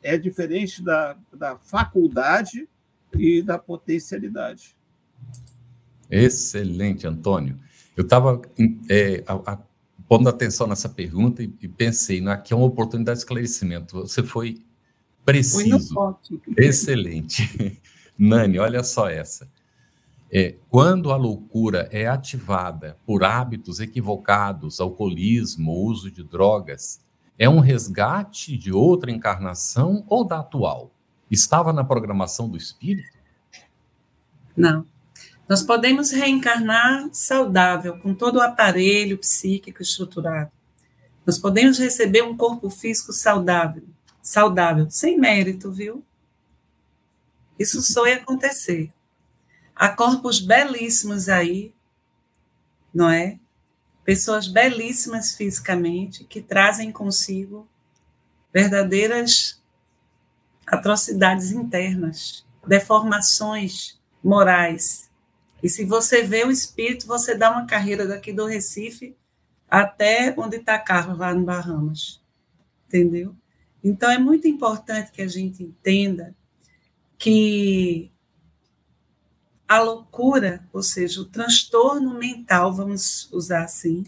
é 0.01 0.17
diferente 0.17 0.83
da, 0.83 1.15
da 1.31 1.55
faculdade 1.55 2.67
e 3.13 3.43
da 3.43 3.59
potencialidade. 3.59 4.75
Excelente, 6.09 7.05
Antônio. 7.05 7.59
Eu 7.95 8.03
estava 8.03 8.41
é, 8.89 9.23
pondo 10.07 10.27
atenção 10.27 10.65
nessa 10.65 10.89
pergunta 10.89 11.43
e, 11.43 11.53
e 11.61 11.67
pensei, 11.67 12.21
né, 12.21 12.31
aqui 12.31 12.51
é 12.51 12.55
uma 12.55 12.65
oportunidade 12.65 13.19
de 13.19 13.21
esclarecimento. 13.21 13.99
Você 13.99 14.23
foi 14.23 14.63
preciso. 15.23 15.95
Excelente. 16.57 17.79
Nani, 18.17 18.57
olha 18.57 18.83
só 18.83 19.07
essa. 19.07 19.47
É, 20.31 20.55
quando 20.69 21.11
a 21.11 21.15
loucura 21.15 21.89
é 21.91 22.07
ativada 22.07 22.97
por 23.05 23.23
hábitos 23.23 23.79
equivocados, 23.79 24.79
alcoolismo, 24.79 25.73
uso 25.73 26.11
de 26.11 26.23
drogas, 26.23 27.01
é 27.37 27.49
um 27.49 27.59
resgate 27.59 28.55
de 28.55 28.71
outra 28.71 29.09
encarnação 29.09 30.05
ou 30.07 30.23
da 30.23 30.39
atual? 30.39 30.91
Estava 31.31 31.73
na 31.73 31.83
programação 31.83 32.47
do 32.47 32.57
espírito? 32.57 33.17
Não. 34.55 34.85
Nós 35.47 35.63
podemos 35.63 36.11
reencarnar 36.11 37.09
saudável, 37.11 37.97
com 37.97 38.13
todo 38.13 38.35
o 38.35 38.41
aparelho 38.41 39.17
psíquico 39.17 39.81
estruturado. 39.81 40.51
Nós 41.25 41.39
podemos 41.39 41.79
receber 41.79 42.23
um 42.23 42.37
corpo 42.37 42.69
físico 42.69 43.11
saudável, 43.11 43.83
saudável, 44.21 44.87
sem 44.91 45.17
mérito, 45.17 45.71
viu? 45.71 46.03
Isso 47.57 47.81
só 47.81 48.07
ia 48.07 48.17
acontecer. 48.17 48.91
Há 49.79 49.89
corpos 49.89 50.39
belíssimos 50.39 51.29
aí, 51.29 51.73
não 52.93 53.09
é? 53.09 53.39
Pessoas 54.03 54.47
belíssimas 54.47 55.35
fisicamente 55.35 56.23
que 56.25 56.41
trazem 56.41 56.91
consigo 56.91 57.67
verdadeiras 58.53 59.59
atrocidades 60.67 61.51
internas, 61.51 62.45
deformações 62.67 63.99
morais 64.23 65.09
e 65.61 65.69
se 65.69 65.85
você 65.85 66.23
vê 66.23 66.43
o 66.45 66.51
espírito, 66.51 67.05
você 67.05 67.35
dá 67.35 67.51
uma 67.51 67.65
carreira 67.65 68.07
daqui 68.07 68.31
do 68.31 68.45
Recife 68.45 69.15
até 69.69 70.33
onde 70.37 70.57
está 70.57 70.79
Carlos, 70.79 71.19
lá 71.19 71.33
no 71.33 71.43
Bahamas. 71.43 72.21
Entendeu? 72.87 73.35
Então, 73.83 74.09
é 74.09 74.17
muito 74.17 74.47
importante 74.47 75.11
que 75.11 75.21
a 75.21 75.27
gente 75.27 75.63
entenda 75.63 76.35
que 77.17 78.11
a 79.69 79.79
loucura, 79.79 80.67
ou 80.73 80.83
seja, 80.83 81.21
o 81.21 81.25
transtorno 81.25 82.17
mental, 82.17 82.73
vamos 82.73 83.29
usar 83.31 83.63
assim, 83.63 84.03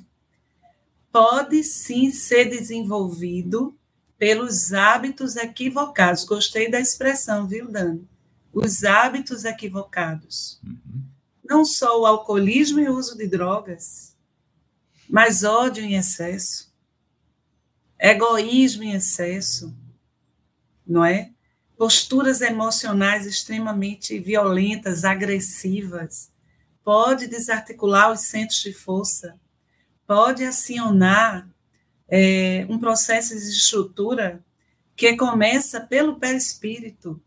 pode 1.11 1.63
sim 1.63 2.11
ser 2.11 2.45
desenvolvido 2.49 3.73
pelos 4.17 4.73
hábitos 4.73 5.37
equivocados. 5.37 6.25
Gostei 6.25 6.69
da 6.69 6.81
expressão, 6.81 7.47
viu, 7.47 7.71
Dani? 7.71 8.05
Os 8.51 8.83
hábitos 8.83 9.45
equivocados. 9.45 10.59
Uhum 10.65 11.11
não 11.51 11.65
só 11.65 11.99
o 11.99 12.05
alcoolismo 12.05 12.79
e 12.79 12.87
o 12.87 12.95
uso 12.95 13.17
de 13.17 13.27
drogas, 13.27 14.15
mas 15.09 15.43
ódio 15.43 15.83
em 15.83 15.95
excesso, 15.95 16.73
egoísmo 17.99 18.83
em 18.83 18.93
excesso, 18.93 19.75
não 20.87 21.03
é? 21.03 21.33
Posturas 21.81 22.41
emocionais 22.41 23.25
extremamente 23.25 24.19
violentas, 24.19 25.03
agressivas, 25.03 26.29
pode 26.83 27.25
desarticular 27.25 28.11
os 28.11 28.27
centros 28.27 28.59
de 28.59 28.71
força, 28.71 29.35
pode 30.05 30.43
acionar 30.43 31.49
é, 32.07 32.67
um 32.69 32.77
processo 32.77 33.29
de 33.29 33.49
estrutura 33.49 34.45
que 34.95 35.17
começa 35.17 35.81
pelo 35.81 36.19
perispírito. 36.19 37.19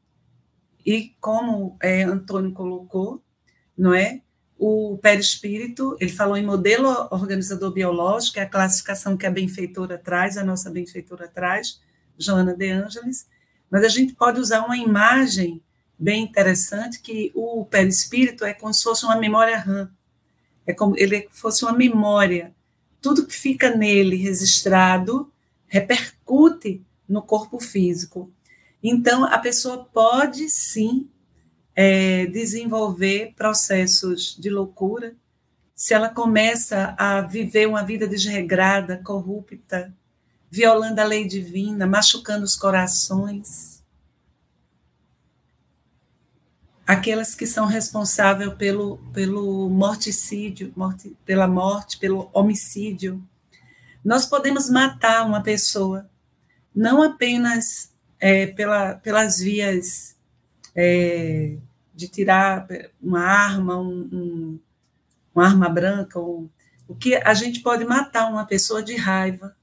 E 0.86 1.16
como 1.20 1.76
é, 1.82 2.04
Antônio 2.04 2.52
colocou, 2.52 3.20
não 3.76 3.92
é? 3.92 4.22
O 4.56 4.96
perispírito, 5.02 5.96
ele 5.98 6.12
falou 6.12 6.36
em 6.36 6.46
modelo 6.46 7.08
organizador 7.10 7.72
biológico, 7.72 8.38
é 8.38 8.42
a 8.42 8.48
classificação 8.48 9.16
que 9.16 9.26
a 9.26 9.32
benfeitora 9.32 9.98
traz, 9.98 10.38
a 10.38 10.44
nossa 10.44 10.70
benfeitora 10.70 11.26
traz, 11.26 11.80
Joana 12.16 12.54
de 12.54 12.70
Ângeles, 12.70 13.26
mas 13.74 13.82
a 13.82 13.88
gente 13.88 14.12
pode 14.12 14.38
usar 14.38 14.64
uma 14.64 14.76
imagem 14.76 15.60
bem 15.98 16.22
interessante 16.22 17.00
que 17.00 17.32
o 17.34 17.64
perispírito 17.64 18.44
é 18.44 18.54
como 18.54 18.72
se 18.72 18.84
fosse 18.84 19.04
uma 19.04 19.16
memória 19.16 19.58
RAM, 19.58 19.90
é 20.64 20.72
como 20.72 20.96
ele 20.96 21.26
fosse 21.32 21.64
uma 21.64 21.72
memória. 21.72 22.54
Tudo 23.02 23.26
que 23.26 23.34
fica 23.34 23.74
nele 23.74 24.14
registrado 24.14 25.28
repercute 25.66 26.86
no 27.08 27.20
corpo 27.20 27.58
físico. 27.58 28.30
Então, 28.80 29.24
a 29.24 29.38
pessoa 29.38 29.84
pode 29.92 30.48
sim 30.48 31.10
é, 31.74 32.26
desenvolver 32.26 33.34
processos 33.34 34.36
de 34.38 34.50
loucura, 34.50 35.16
se 35.74 35.92
ela 35.92 36.08
começa 36.08 36.94
a 36.96 37.22
viver 37.22 37.66
uma 37.66 37.82
vida 37.82 38.06
desregrada, 38.06 39.00
corrupta, 39.02 39.92
violando 40.54 41.00
a 41.00 41.04
lei 41.04 41.26
divina, 41.26 41.84
machucando 41.84 42.44
os 42.44 42.54
corações, 42.54 43.82
aquelas 46.86 47.34
que 47.34 47.44
são 47.44 47.66
responsáveis 47.66 48.54
pelo, 48.54 48.98
pelo 49.12 49.68
morticídio, 49.68 50.72
morte, 50.76 51.16
pela 51.24 51.48
morte, 51.48 51.98
pelo 51.98 52.30
homicídio. 52.32 53.20
Nós 54.04 54.26
podemos 54.26 54.70
matar 54.70 55.26
uma 55.26 55.42
pessoa, 55.42 56.08
não 56.72 57.02
apenas 57.02 57.92
é, 58.20 58.46
pela, 58.46 58.94
pelas 58.94 59.40
vias 59.40 60.14
é, 60.72 61.56
de 61.92 62.06
tirar 62.06 62.64
uma 63.02 63.24
arma, 63.24 63.76
um, 63.76 64.08
um, 64.12 64.60
uma 65.34 65.46
arma 65.46 65.68
branca, 65.68 66.20
ou, 66.20 66.48
o 66.86 66.94
que 66.94 67.16
a 67.16 67.34
gente 67.34 67.58
pode 67.58 67.84
matar 67.84 68.30
uma 68.30 68.46
pessoa 68.46 68.80
de 68.84 68.94
raiva, 68.94 69.56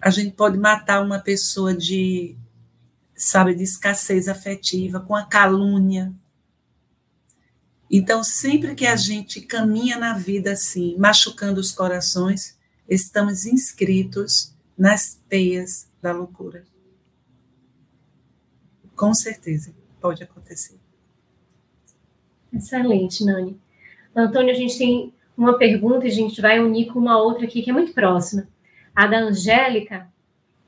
a 0.00 0.10
gente 0.10 0.32
pode 0.32 0.58
matar 0.58 1.02
uma 1.02 1.18
pessoa 1.18 1.74
de, 1.74 2.36
sabe, 3.14 3.54
de 3.54 3.62
escassez 3.62 4.28
afetiva, 4.28 5.00
com 5.00 5.14
a 5.14 5.24
calúnia. 5.24 6.12
Então, 7.90 8.22
sempre 8.22 8.74
que 8.74 8.86
a 8.86 8.96
gente 8.96 9.40
caminha 9.40 9.98
na 9.98 10.14
vida 10.14 10.52
assim, 10.52 10.96
machucando 10.98 11.60
os 11.60 11.72
corações, 11.72 12.58
estamos 12.88 13.46
inscritos 13.46 14.54
nas 14.76 15.20
teias 15.28 15.88
da 16.02 16.12
loucura. 16.12 16.64
Com 18.94 19.14
certeza 19.14 19.74
pode 20.00 20.22
acontecer. 20.22 20.78
Excelente, 22.52 23.24
Nani. 23.24 23.58
Antônio, 24.14 24.52
a 24.52 24.56
gente 24.56 24.78
tem 24.78 25.12
uma 25.36 25.58
pergunta 25.58 26.06
e 26.06 26.08
a 26.08 26.12
gente 26.12 26.40
vai 26.40 26.60
unir 26.60 26.86
com 26.86 26.98
uma 26.98 27.20
outra 27.20 27.44
aqui 27.44 27.62
que 27.62 27.70
é 27.70 27.72
muito 27.72 27.92
próxima. 27.92 28.48
A 28.96 29.06
da 29.06 29.18
Angélica, 29.18 30.10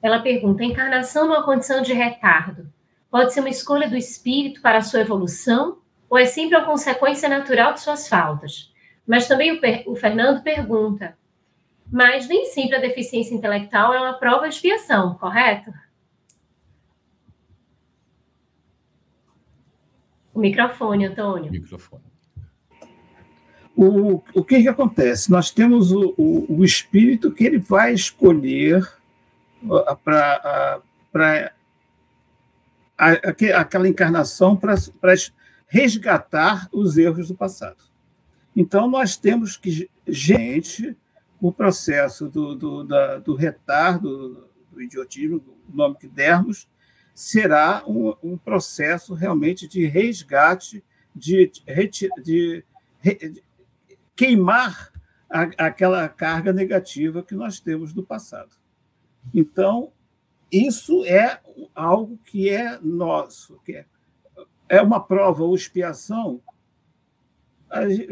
ela 0.03 0.21
pergunta: 0.21 0.63
encarnação 0.63 1.27
numa 1.27 1.43
condição 1.43 1.81
de 1.81 1.95
retardo 1.95 2.71
pode 3.11 3.33
ser 3.33 3.41
uma 3.41 3.49
escolha 3.49 3.89
do 3.89 3.97
espírito 3.97 4.61
para 4.61 4.79
a 4.79 4.83
sua 4.83 5.01
evolução 5.01 5.79
ou 6.11 6.19
é 6.19 6.27
sempre 6.27 6.57
a 6.57 6.65
consequência 6.65 7.27
natural 7.27 7.73
de 7.73 7.81
suas 7.81 8.07
faltas? 8.07 8.71
Mas 9.07 9.27
também 9.27 9.53
o, 9.53 9.91
o 9.91 9.97
Fernando 9.97 10.43
pergunta: 10.43 11.17
mas 11.91 12.29
nem 12.29 12.45
sempre 12.45 12.77
a 12.77 12.81
deficiência 12.81 13.35
intelectual 13.35 13.95
é 13.95 13.99
uma 13.99 14.19
prova 14.19 14.47
de 14.47 14.55
expiação, 14.55 15.15
correto? 15.15 15.73
O 20.35 20.39
microfone, 20.39 21.07
Antônio. 21.07 21.51
Microfone. 21.51 22.08
O, 23.81 24.25
o 24.35 24.43
que, 24.43 24.61
que 24.61 24.69
acontece? 24.69 25.31
Nós 25.31 25.53
temos 25.53 25.93
o, 25.93 26.13
o, 26.19 26.59
o 26.59 26.65
espírito 26.65 27.31
que 27.31 27.45
ele 27.45 27.59
vai 27.59 27.95
escolher 27.95 28.85
para 30.03 30.83
aquela 32.99 33.89
encarnação 33.89 34.57
para 34.57 34.75
resgatar 35.69 36.69
os 36.73 36.99
erros 36.99 37.29
do 37.29 37.37
passado. 37.37 37.85
Então, 38.57 38.91
nós 38.91 39.17
temos 39.17 39.57
que, 39.57 39.89
gente, 40.09 40.97
o 41.41 41.53
processo 41.53 42.29
do, 42.29 42.57
do, 42.57 42.83
da, 42.83 43.19
do 43.19 43.37
retardo, 43.37 44.49
do 44.73 44.83
idiotismo, 44.83 45.41
o 45.73 45.77
nome 45.77 45.95
que 45.95 46.09
dermos, 46.09 46.67
será 47.15 47.85
um, 47.87 48.13
um 48.25 48.37
processo 48.37 49.15
realmente 49.15 49.69
de 49.69 49.87
resgate, 49.87 50.83
de, 51.15 51.53
de, 51.65 52.11
de, 52.25 52.65
de 53.31 53.43
queimar 54.19 54.93
a, 55.31 55.43
aquela 55.67 56.09
carga 56.09 56.53
negativa 56.53 57.23
que 57.23 57.37
nós 57.37 57.61
temos 57.61 57.93
do 57.93 58.03
passado. 58.03 58.57
Então, 59.33 59.93
isso 60.51 61.05
é 61.05 61.41
algo 61.73 62.19
que 62.25 62.51
é 62.51 62.81
nosso, 62.83 63.61
que 63.65 63.77
é, 63.77 63.87
é 64.69 64.83
uma 64.83 64.99
prova 64.99 65.45
ou 65.45 65.55
expiação, 65.55 66.43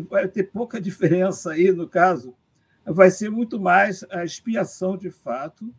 vai 0.09 0.29
ter 0.29 0.45
pouca 0.45 0.81
diferença 0.81 1.51
aí 1.51 1.73
no 1.73 1.89
caso, 1.89 2.37
vai 2.85 3.11
ser 3.11 3.29
muito 3.29 3.59
mais 3.59 4.05
a 4.09 4.23
expiação 4.23 4.97
de 4.97 5.11
fato 5.11 5.75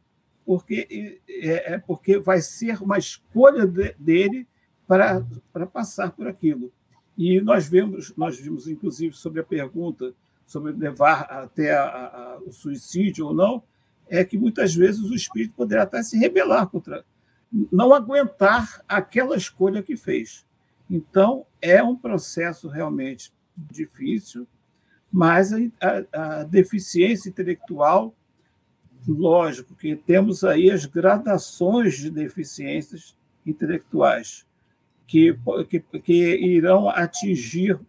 porque 0.46 1.22
é, 1.30 1.74
é 1.74 1.78
porque 1.78 2.20
vai 2.20 2.42
ser 2.42 2.82
uma 2.82 2.98
escolha 2.98 3.66
de, 3.66 3.94
dele 3.98 4.48
para, 4.86 5.26
para 5.52 5.68
passar 5.68 6.12
por 6.12 6.28
aquilo. 6.28 6.72
E 7.18 7.42
nós 7.42 7.68
vemos, 7.68 8.14
nós 8.16 8.40
vimos 8.40 8.68
inclusive 8.68 9.16
sobre 9.16 9.40
a 9.42 9.44
pergunta 9.44 10.14
sobre 10.48 10.72
levar 10.72 11.24
até 11.24 11.76
a, 11.76 11.84
a, 11.84 12.40
o 12.46 12.54
suicídio 12.54 13.28
ou 13.28 13.34
não, 13.34 13.62
é 14.08 14.24
que 14.24 14.38
muitas 14.38 14.74
vezes 14.74 15.02
o 15.02 15.14
espírito 15.14 15.54
poderá 15.54 15.84
até 15.84 16.02
se 16.02 16.18
rebelar 16.18 16.68
contra, 16.68 17.04
não 17.70 17.94
aguentar 17.94 18.82
aquela 18.88 19.36
escolha 19.36 19.84
que 19.84 19.98
fez. 19.98 20.46
Então, 20.90 21.46
é 21.62 21.84
um 21.84 21.98
processo 21.98 22.70
realmente 22.70 23.34
difícil, 23.58 24.48
mas 25.12 25.52
a, 25.52 25.58
a, 25.82 26.40
a 26.40 26.44
deficiência 26.44 27.28
intelectual 27.28 28.16
lógico 29.06 29.76
que 29.76 29.96
temos 29.96 30.46
aí 30.46 30.72
as 30.72 30.86
gradações 30.86 31.98
de 31.98 32.10
deficiências 32.10 33.18
intelectuais 33.46 34.47
que, 35.08 35.40
que, 35.70 35.80
que 35.80 36.36
irão 36.36 36.90
atingir, 36.90 37.80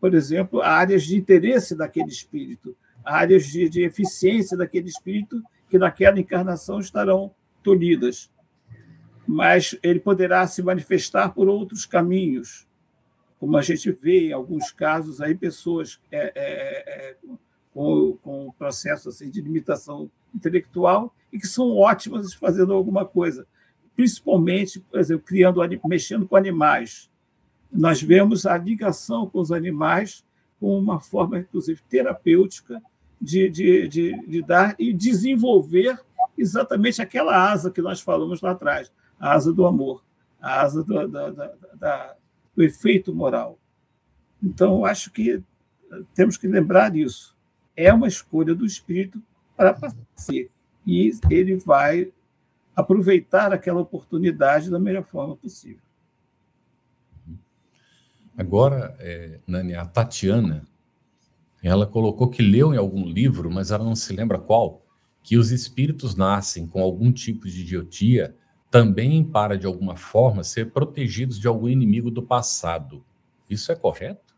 por 0.00 0.12
exemplo, 0.12 0.60
áreas 0.60 1.04
de 1.04 1.16
interesse 1.16 1.76
daquele 1.76 2.08
espírito, 2.08 2.76
áreas 3.04 3.46
de, 3.46 3.68
de 3.68 3.82
eficiência 3.82 4.56
daquele 4.56 4.88
espírito 4.88 5.40
que 5.70 5.78
naquela 5.78 6.18
encarnação 6.18 6.80
estarão 6.80 7.32
tolhidas. 7.62 8.30
Mas 9.26 9.78
ele 9.82 10.00
poderá 10.00 10.46
se 10.46 10.62
manifestar 10.62 11.30
por 11.30 11.48
outros 11.48 11.86
caminhos, 11.86 12.66
como 13.38 13.56
a 13.56 13.62
gente 13.62 13.90
vê 13.92 14.28
em 14.28 14.32
alguns 14.32 14.72
casos 14.72 15.20
aí 15.20 15.34
pessoas 15.34 16.00
é, 16.10 16.32
é, 16.34 17.10
é, 17.10 17.16
com, 17.72 18.18
com 18.22 18.52
processo 18.58 19.08
assim, 19.08 19.30
de 19.30 19.40
limitação 19.40 20.10
intelectual 20.34 21.14
e 21.32 21.38
que 21.38 21.46
são 21.46 21.76
ótimas 21.76 22.32
fazendo 22.34 22.72
alguma 22.72 23.04
coisa, 23.04 23.46
principalmente, 23.96 24.78
por 24.78 25.00
exemplo, 25.00 25.24
criando, 25.24 25.60
mexendo 25.86 26.28
com 26.28 26.36
animais. 26.36 27.10
Nós 27.72 28.00
vemos 28.02 28.44
a 28.46 28.56
ligação 28.56 29.26
com 29.26 29.40
os 29.40 29.50
animais 29.50 30.24
como 30.60 30.78
uma 30.78 31.00
forma, 31.00 31.38
inclusive, 31.38 31.80
terapêutica 31.88 32.80
de, 33.20 33.48
de, 33.48 33.88
de, 33.88 34.26
de 34.26 34.42
dar 34.42 34.76
e 34.78 34.92
desenvolver 34.92 35.98
exatamente 36.36 37.00
aquela 37.00 37.50
asa 37.50 37.70
que 37.70 37.80
nós 37.80 38.00
falamos 38.00 38.40
lá 38.42 38.50
atrás, 38.50 38.92
a 39.18 39.32
asa 39.32 39.52
do 39.52 39.66
amor, 39.66 40.04
a 40.40 40.60
asa 40.60 40.84
do, 40.84 41.08
da, 41.08 41.30
da, 41.30 41.52
da, 41.74 42.14
do 42.54 42.62
efeito 42.62 43.14
moral. 43.14 43.58
Então, 44.42 44.84
acho 44.84 45.10
que 45.10 45.42
temos 46.14 46.36
que 46.36 46.46
lembrar 46.46 46.90
disso. 46.90 47.34
É 47.74 47.92
uma 47.92 48.08
escolha 48.08 48.54
do 48.54 48.66
espírito 48.66 49.22
para 49.56 49.72
passar. 49.72 49.96
E 50.86 51.12
ele 51.30 51.56
vai 51.56 52.12
aproveitar 52.76 53.52
aquela 53.52 53.80
oportunidade 53.80 54.70
da 54.70 54.78
melhor 54.78 55.02
forma 55.02 55.34
possível. 55.34 55.80
Agora, 58.36 58.94
é, 59.00 59.40
Nani, 59.46 59.74
a 59.74 59.86
Tatiana, 59.86 60.66
ela 61.62 61.86
colocou 61.86 62.28
que 62.28 62.42
leu 62.42 62.74
em 62.74 62.76
algum 62.76 63.06
livro, 63.06 63.50
mas 63.50 63.70
ela 63.70 63.82
não 63.82 63.96
se 63.96 64.12
lembra 64.12 64.38
qual, 64.38 64.82
que 65.22 65.38
os 65.38 65.50
espíritos 65.50 66.14
nascem 66.14 66.66
com 66.66 66.82
algum 66.82 67.10
tipo 67.10 67.48
de 67.48 67.62
idiotia 67.62 68.36
também 68.70 69.24
para, 69.24 69.56
de 69.56 69.66
alguma 69.66 69.96
forma, 69.96 70.44
ser 70.44 70.70
protegidos 70.70 71.40
de 71.40 71.48
algum 71.48 71.68
inimigo 71.68 72.10
do 72.10 72.22
passado. 72.22 73.02
Isso 73.48 73.72
é 73.72 73.74
correto? 73.74 74.36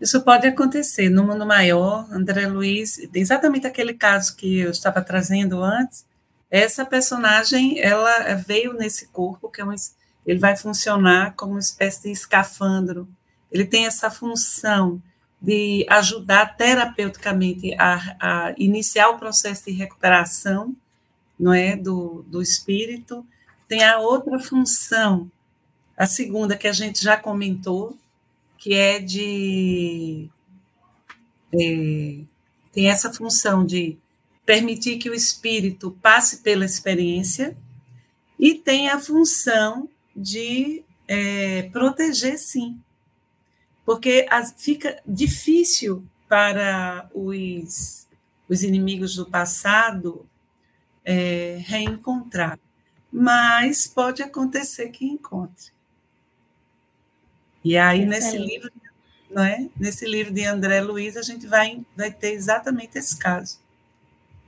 Isso 0.00 0.20
pode 0.24 0.46
acontecer 0.46 1.10
no 1.10 1.22
mundo 1.22 1.46
maior. 1.46 2.08
André 2.10 2.48
Luiz, 2.48 2.98
exatamente 3.14 3.66
aquele 3.66 3.94
caso 3.94 4.34
que 4.34 4.58
eu 4.58 4.70
estava 4.70 5.02
trazendo 5.02 5.62
antes, 5.62 6.06
essa 6.52 6.84
personagem 6.84 7.80
ela 7.80 8.34
veio 8.34 8.74
nesse 8.74 9.08
corpo 9.08 9.48
que 9.48 9.62
é 9.62 9.64
um, 9.64 9.74
ele 10.26 10.38
vai 10.38 10.54
funcionar 10.54 11.34
como 11.34 11.52
uma 11.52 11.58
espécie 11.58 12.02
de 12.02 12.10
escafandro. 12.10 13.08
Ele 13.50 13.64
tem 13.64 13.86
essa 13.86 14.10
função 14.10 15.02
de 15.40 15.86
ajudar 15.88 16.54
terapeuticamente 16.54 17.74
a, 17.78 18.16
a 18.20 18.54
iniciar 18.58 19.08
o 19.08 19.18
processo 19.18 19.64
de 19.64 19.72
recuperação, 19.72 20.76
não 21.40 21.54
é, 21.54 21.74
do, 21.74 22.22
do 22.28 22.42
espírito. 22.42 23.26
Tem 23.66 23.82
a 23.82 23.98
outra 23.98 24.38
função, 24.38 25.30
a 25.96 26.04
segunda 26.04 26.54
que 26.54 26.68
a 26.68 26.72
gente 26.72 27.02
já 27.02 27.16
comentou, 27.16 27.96
que 28.58 28.74
é 28.74 28.98
de. 28.98 30.28
É, 31.54 32.20
tem 32.72 32.90
essa 32.90 33.10
função 33.10 33.64
de 33.64 33.98
permitir 34.44 34.98
que 34.98 35.10
o 35.10 35.14
espírito 35.14 35.96
passe 36.02 36.38
pela 36.38 36.64
experiência, 36.64 37.56
e 38.38 38.54
tem 38.54 38.88
a 38.88 38.98
função 38.98 39.88
de 40.14 40.82
é, 41.06 41.62
proteger, 41.70 42.38
sim. 42.38 42.80
Porque 43.84 44.26
as, 44.30 44.54
fica 44.58 45.00
difícil 45.06 46.04
para 46.28 47.08
os, 47.14 48.08
os 48.48 48.62
inimigos 48.62 49.14
do 49.14 49.26
passado 49.26 50.26
é, 51.04 51.58
reencontrar. 51.64 52.58
Mas 53.12 53.86
pode 53.86 54.22
acontecer 54.22 54.88
que 54.88 55.04
encontre. 55.04 55.70
E 57.64 57.76
aí, 57.76 58.04
nesse 58.04 58.36
livro, 58.38 58.72
não 59.30 59.44
é? 59.44 59.68
nesse 59.78 60.04
livro 60.04 60.32
de 60.32 60.44
André 60.44 60.80
Luiz, 60.80 61.16
a 61.16 61.22
gente 61.22 61.46
vai, 61.46 61.84
vai 61.96 62.10
ter 62.10 62.32
exatamente 62.32 62.98
esse 62.98 63.16
caso. 63.16 63.61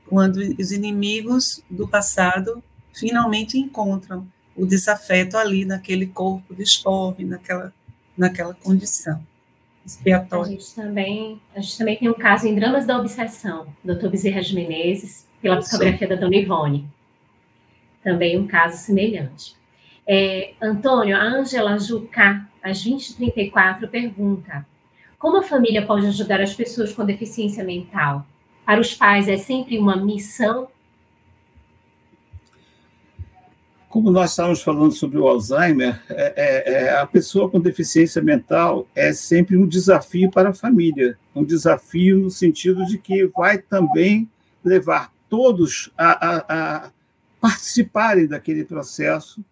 Quando 0.08 0.36
os 0.36 0.72
inimigos 0.72 1.62
do 1.70 1.88
passado 1.88 2.62
finalmente 2.92 3.58
encontram 3.58 4.26
o 4.56 4.64
desafeto 4.66 5.36
ali 5.36 5.64
naquele 5.64 6.06
corpo 6.06 6.54
disforme, 6.54 7.24
naquela, 7.24 7.72
naquela 8.16 8.54
condição 8.54 9.20
expiatória. 9.84 10.46
A 10.46 10.50
gente, 10.50 10.74
também, 10.74 11.40
a 11.54 11.60
gente 11.60 11.78
também 11.78 11.96
tem 11.96 12.08
um 12.08 12.14
caso 12.14 12.46
em 12.46 12.54
Dramas 12.54 12.86
da 12.86 12.98
Obsessão, 12.98 13.66
Dr. 13.84 14.08
Bezerra 14.08 14.40
de 14.40 14.54
Menezes, 14.54 15.26
pela 15.42 15.58
psicografia 15.58 16.08
da 16.08 16.14
Dona 16.14 16.36
Ivone. 16.36 16.88
Também 18.02 18.38
um 18.38 18.46
caso 18.46 18.78
semelhante. 18.78 19.54
É, 20.06 20.52
Antônio, 20.60 21.16
a 21.16 21.22
Ângela 21.22 21.78
Jucá 21.78 22.46
às 22.62 22.84
20h34, 22.84 23.88
pergunta: 23.88 24.66
Como 25.18 25.38
a 25.38 25.42
família 25.42 25.84
pode 25.84 26.06
ajudar 26.06 26.40
as 26.40 26.54
pessoas 26.54 26.92
com 26.92 27.04
deficiência 27.04 27.64
mental? 27.64 28.26
Para 28.64 28.80
os 28.80 28.94
pais 28.94 29.28
é 29.28 29.36
sempre 29.36 29.78
uma 29.78 29.96
missão? 29.96 30.68
Como 33.88 34.10
nós 34.10 34.30
estávamos 34.30 34.62
falando 34.62 34.92
sobre 34.92 35.18
o 35.18 35.28
Alzheimer, 35.28 36.02
é, 36.08 36.34
é, 36.36 36.72
é, 36.72 36.98
a 36.98 37.06
pessoa 37.06 37.48
com 37.48 37.60
deficiência 37.60 38.20
mental 38.20 38.88
é 38.94 39.12
sempre 39.12 39.56
um 39.56 39.68
desafio 39.68 40.30
para 40.30 40.48
a 40.48 40.54
família, 40.54 41.16
um 41.34 41.44
desafio 41.44 42.18
no 42.18 42.30
sentido 42.30 42.84
de 42.86 42.98
que 42.98 43.26
vai 43.26 43.58
também 43.58 44.28
levar 44.64 45.12
todos 45.28 45.92
a, 45.96 46.28
a, 46.28 46.84
a 46.86 46.92
participarem 47.40 48.26
daquele 48.26 48.64
processo 48.64 49.44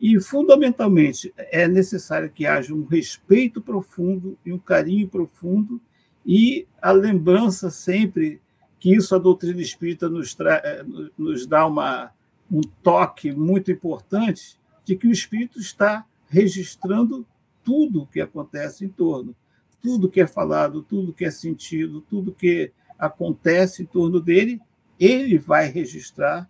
e, 0.00 0.20
fundamentalmente, 0.20 1.32
é 1.36 1.66
necessário 1.66 2.30
que 2.30 2.46
haja 2.46 2.72
um 2.72 2.84
respeito 2.84 3.60
profundo 3.60 4.38
e 4.44 4.52
um 4.52 4.58
carinho 4.58 5.08
profundo 5.08 5.80
e 6.24 6.66
a 6.80 6.92
lembrança 6.92 7.70
sempre 7.70 8.40
que 8.78 8.94
isso 8.94 9.14
a 9.14 9.18
doutrina 9.18 9.60
espírita 9.60 10.08
nos, 10.08 10.36
eh, 10.40 10.84
nos 11.16 11.46
dá 11.46 11.66
uma, 11.66 12.10
um 12.50 12.60
toque 12.82 13.32
muito 13.32 13.70
importante 13.70 14.58
de 14.84 14.96
que 14.96 15.06
o 15.06 15.12
espírito 15.12 15.58
está 15.58 16.04
registrando 16.28 17.26
tudo 17.64 18.02
o 18.02 18.06
que 18.06 18.20
acontece 18.20 18.84
em 18.84 18.88
torno, 18.88 19.34
tudo 19.82 20.08
que 20.08 20.20
é 20.20 20.26
falado, 20.26 20.82
tudo 20.82 21.12
que 21.12 21.24
é 21.24 21.30
sentido, 21.30 22.00
tudo 22.02 22.32
que 22.32 22.72
acontece 22.98 23.82
em 23.82 23.86
torno 23.86 24.20
dele, 24.20 24.60
ele 24.98 25.38
vai 25.38 25.68
registrar 25.68 26.48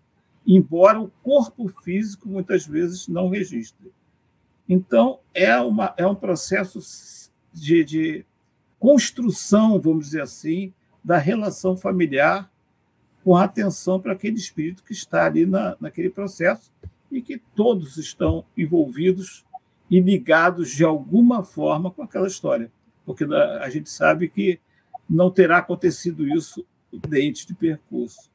embora 0.49 0.99
o 0.99 1.11
corpo 1.23 1.69
físico 1.83 2.27
muitas 2.27 2.67
vezes 2.67 3.07
não 3.07 3.29
registre. 3.29 3.93
Então, 4.67 5.21
é, 5.35 5.55
uma, 5.59 5.95
é 5.99 6.07
um 6.07 6.15
processo 6.15 6.81
de, 7.53 7.85
de 7.85 8.27
construção, 8.81 9.79
vamos 9.79 10.07
dizer 10.07 10.23
assim, 10.23 10.73
da 11.09 11.17
relação 11.17 11.75
familiar 11.75 12.51
com 13.25 13.35
atenção 13.35 13.99
para 13.99 14.13
aquele 14.13 14.37
espírito 14.37 14.85
que 14.85 14.93
está 14.93 15.25
ali 15.25 15.47
na, 15.47 15.75
naquele 15.81 16.11
processo 16.11 16.71
e 17.11 17.23
que 17.23 17.39
todos 17.57 17.97
estão 17.97 18.45
envolvidos 18.55 19.43
e 19.91 20.01
ligados 20.01 20.71
de 20.71 20.85
alguma 20.85 21.43
forma 21.43 21.91
com 21.91 22.03
aquela 22.03 22.27
história. 22.27 22.71
Porque 23.07 23.25
a 23.25 23.71
gente 23.71 23.89
sabe 23.89 24.29
que 24.29 24.61
não 25.09 25.31
terá 25.31 25.57
acontecido 25.57 26.29
isso 26.29 26.63
dente 26.93 27.47
de 27.47 27.55
percurso. 27.55 28.31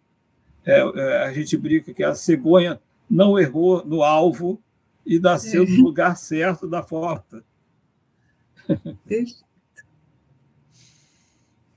É, 0.66 0.80
é, 0.80 1.18
a 1.26 1.32
gente 1.32 1.56
brinca 1.56 1.94
que 1.94 2.04
a 2.04 2.16
cegonha 2.16 2.82
não 3.08 3.38
errou 3.38 3.86
no 3.86 4.02
alvo 4.02 4.60
e 5.06 5.20
nasceu 5.20 5.64
no 5.64 5.84
lugar 5.84 6.18
certo 6.18 6.68
da 6.68 6.82
porta. 6.82 7.44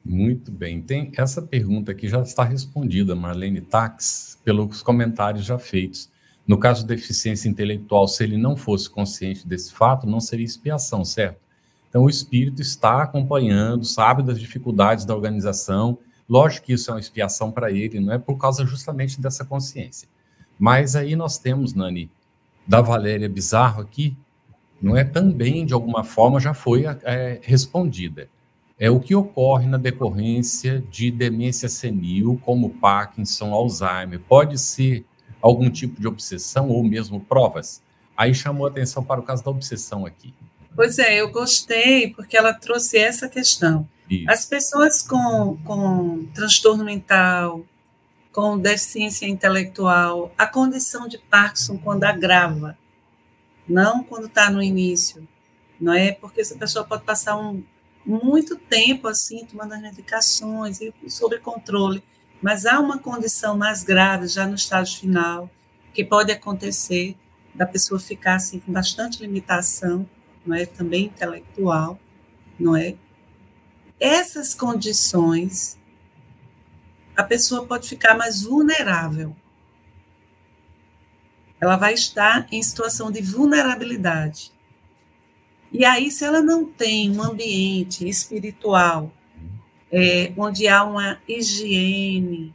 Muito 0.08 0.52
bem. 0.52 0.80
Tem 0.80 1.10
essa 1.16 1.42
pergunta 1.42 1.90
aqui 1.90 2.08
já 2.08 2.22
está 2.22 2.44
respondida, 2.44 3.16
Marlene 3.16 3.60
Tax, 3.60 4.38
pelos 4.44 4.80
comentários 4.80 5.44
já 5.44 5.58
feitos. 5.58 6.08
No 6.46 6.58
caso 6.58 6.82
de 6.82 6.94
deficiência 6.94 7.48
intelectual, 7.48 8.06
se 8.06 8.22
ele 8.22 8.36
não 8.36 8.56
fosse 8.56 8.88
consciente 8.88 9.44
desse 9.44 9.72
fato, 9.72 10.06
não 10.06 10.20
seria 10.20 10.46
expiação, 10.46 11.04
certo? 11.04 11.40
Então, 11.88 12.04
o 12.04 12.08
espírito 12.08 12.62
está 12.62 13.02
acompanhando, 13.02 13.84
sabe 13.84 14.22
das 14.22 14.38
dificuldades 14.38 15.04
da 15.04 15.12
organização. 15.12 15.98
Lógico 16.28 16.66
que 16.66 16.74
isso 16.74 16.88
é 16.92 16.94
uma 16.94 17.00
expiação 17.00 17.50
para 17.50 17.72
ele, 17.72 17.98
não 17.98 18.12
é 18.12 18.18
por 18.18 18.36
causa 18.36 18.64
justamente 18.64 19.20
dessa 19.20 19.44
consciência. 19.44 20.08
Mas 20.56 20.94
aí 20.94 21.16
nós 21.16 21.36
temos, 21.36 21.74
Nani, 21.74 22.08
da 22.64 22.80
Valéria 22.80 23.28
Bizarro 23.28 23.82
aqui, 23.82 24.16
não 24.80 24.96
é 24.96 25.02
também, 25.02 25.66
de 25.66 25.74
alguma 25.74 26.04
forma, 26.04 26.38
já 26.38 26.54
foi 26.54 26.84
é, 27.02 27.40
respondida 27.42 28.28
é 28.78 28.90
o 28.90 29.00
que 29.00 29.14
ocorre 29.14 29.66
na 29.66 29.78
decorrência 29.78 30.84
de 30.90 31.10
demência 31.10 31.68
senil, 31.68 32.40
como 32.44 32.70
Parkinson, 32.70 33.52
Alzheimer. 33.52 34.20
Pode 34.20 34.58
ser 34.58 35.04
algum 35.40 35.70
tipo 35.70 36.00
de 36.00 36.06
obsessão 36.06 36.68
ou 36.68 36.84
mesmo 36.84 37.20
provas? 37.20 37.82
Aí 38.16 38.34
chamou 38.34 38.66
atenção 38.66 39.02
para 39.02 39.20
o 39.20 39.22
caso 39.22 39.44
da 39.44 39.50
obsessão 39.50 40.04
aqui. 40.04 40.34
Pois 40.74 40.98
é, 40.98 41.20
eu 41.20 41.30
gostei 41.30 42.12
porque 42.12 42.36
ela 42.36 42.52
trouxe 42.52 42.98
essa 42.98 43.28
questão. 43.28 43.88
Isso. 44.10 44.30
As 44.30 44.44
pessoas 44.44 45.02
com, 45.02 45.56
com 45.64 46.26
transtorno 46.34 46.84
mental, 46.84 47.64
com 48.30 48.58
deficiência 48.58 49.26
intelectual, 49.26 50.32
a 50.36 50.46
condição 50.46 51.08
de 51.08 51.16
Parkinson 51.16 51.78
quando 51.78 52.04
agrava, 52.04 52.76
não 53.66 54.04
quando 54.04 54.26
está 54.26 54.50
no 54.50 54.62
início, 54.62 55.26
não 55.80 55.94
é? 55.94 56.12
Porque 56.12 56.42
essa 56.42 56.54
pessoa 56.56 56.84
pode 56.84 57.04
passar 57.04 57.38
um, 57.38 57.64
muito 58.06 58.56
tempo 58.56 59.08
assim 59.08 59.44
tomando 59.44 59.74
as 59.74 59.82
medicações 59.82 60.80
e 60.80 60.94
sob 61.08 61.38
controle, 61.40 62.02
mas 62.40 62.64
há 62.64 62.78
uma 62.78 62.98
condição 62.98 63.56
mais 63.56 63.82
grave 63.82 64.28
já 64.28 64.46
no 64.46 64.54
estágio 64.54 65.00
final 65.00 65.50
que 65.92 66.04
pode 66.04 66.30
acontecer 66.30 67.16
da 67.54 67.66
pessoa 67.66 67.98
ficar 67.98 68.36
assim 68.36 68.60
com 68.60 68.70
bastante 68.70 69.20
limitação, 69.20 70.08
não 70.44 70.54
é, 70.54 70.66
também 70.66 71.06
intelectual, 71.06 71.98
não 72.58 72.76
é? 72.76 72.94
Essas 73.98 74.54
condições 74.54 75.78
a 77.16 77.24
pessoa 77.24 77.66
pode 77.66 77.88
ficar 77.88 78.14
mais 78.14 78.42
vulnerável. 78.42 79.34
Ela 81.58 81.76
vai 81.76 81.94
estar 81.94 82.46
em 82.52 82.62
situação 82.62 83.10
de 83.10 83.22
vulnerabilidade. 83.22 84.52
E 85.72 85.84
aí, 85.84 86.10
se 86.10 86.24
ela 86.24 86.40
não 86.40 86.64
tem 86.64 87.10
um 87.10 87.22
ambiente 87.22 88.08
espiritual 88.08 89.12
é, 89.90 90.32
onde 90.36 90.68
há 90.68 90.84
uma 90.84 91.20
higiene, 91.28 92.54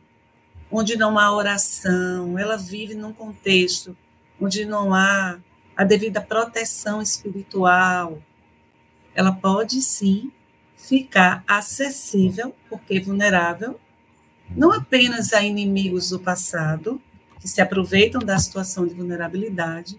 onde 0.72 0.96
não 0.96 1.18
há 1.20 1.36
oração, 1.36 2.38
ela 2.38 2.58
vive 2.58 2.96
num 2.96 3.14
contexto 3.14 3.96
onde 4.40 4.66
não 4.66 4.94
há 4.94 5.40
a 5.76 5.84
devida 5.84 6.22
proteção 6.22 7.02
espiritual, 7.02 8.22
ela 9.14 9.32
pode 9.32 9.82
sim 9.82 10.32
ficar 10.76 11.44
acessível, 11.48 12.56
porque 12.70 13.00
vulnerável, 13.00 13.80
não 14.50 14.72
apenas 14.72 15.32
a 15.32 15.44
inimigos 15.44 16.10
do 16.10 16.20
passado, 16.20 17.00
que 17.40 17.48
se 17.48 17.62
aproveitam 17.62 18.20
da 18.20 18.38
situação 18.38 18.86
de 18.86 18.94
vulnerabilidade, 18.94 19.98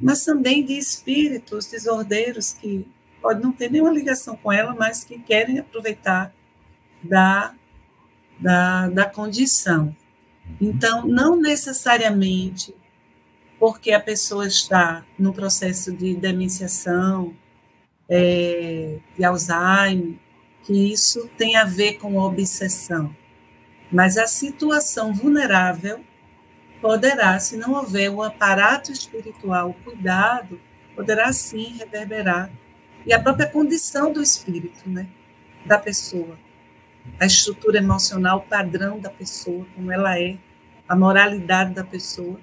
mas 0.00 0.24
também 0.24 0.64
de 0.64 0.74
espíritos 0.74 1.66
desordeiros 1.66 2.52
que 2.52 2.86
pode 3.20 3.42
não 3.42 3.52
ter 3.52 3.70
nenhuma 3.70 3.90
ligação 3.90 4.36
com 4.36 4.52
ela, 4.52 4.74
mas 4.74 5.04
que 5.04 5.18
querem 5.18 5.58
aproveitar 5.58 6.34
da, 7.02 7.54
da, 8.38 8.88
da 8.88 9.06
condição. 9.06 9.94
Então, 10.60 11.06
não 11.06 11.36
necessariamente 11.36 12.74
porque 13.58 13.92
a 13.92 14.00
pessoa 14.00 14.46
está 14.46 15.06
no 15.18 15.32
processo 15.32 15.90
de 15.92 16.14
demenciação, 16.14 17.34
é, 18.08 18.98
de 19.16 19.24
Alzheimer, 19.24 20.18
que 20.62 20.92
isso 20.92 21.28
tem 21.38 21.56
a 21.56 21.64
ver 21.64 21.94
com 21.94 22.16
obsessão. 22.16 23.14
Mas 23.90 24.18
a 24.18 24.26
situação 24.26 25.14
vulnerável 25.14 26.04
poderá, 26.84 27.38
se 27.38 27.56
não 27.56 27.72
houver 27.72 28.10
o 28.10 28.22
aparato 28.22 28.92
espiritual, 28.92 29.74
cuidado, 29.82 30.60
poderá 30.94 31.32
sim 31.32 31.78
reverberar. 31.78 32.50
E 33.06 33.12
a 33.14 33.18
própria 33.18 33.46
condição 33.46 34.12
do 34.12 34.20
espírito, 34.20 34.86
né, 34.86 35.08
da 35.64 35.78
pessoa, 35.78 36.38
a 37.18 37.24
estrutura 37.24 37.78
emocional, 37.78 38.42
padrão 38.42 39.00
da 39.00 39.08
pessoa, 39.08 39.66
como 39.74 39.90
ela 39.90 40.20
é, 40.20 40.36
a 40.86 40.94
moralidade 40.94 41.72
da 41.72 41.82
pessoa, 41.82 42.38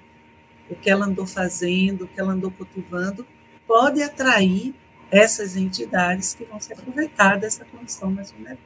o 0.68 0.74
que 0.74 0.90
ela 0.90 1.06
andou 1.06 1.24
fazendo, 1.24 2.02
o 2.02 2.08
que 2.08 2.18
ela 2.18 2.32
andou 2.32 2.50
cultivando, 2.50 3.24
pode 3.64 4.02
atrair 4.02 4.74
essas 5.08 5.54
entidades 5.56 6.34
que 6.34 6.44
vão 6.44 6.58
se 6.58 6.72
aproveitar 6.72 7.38
dessa 7.38 7.64
condição 7.64 8.10
mais 8.10 8.32
vulnerável. 8.32 8.64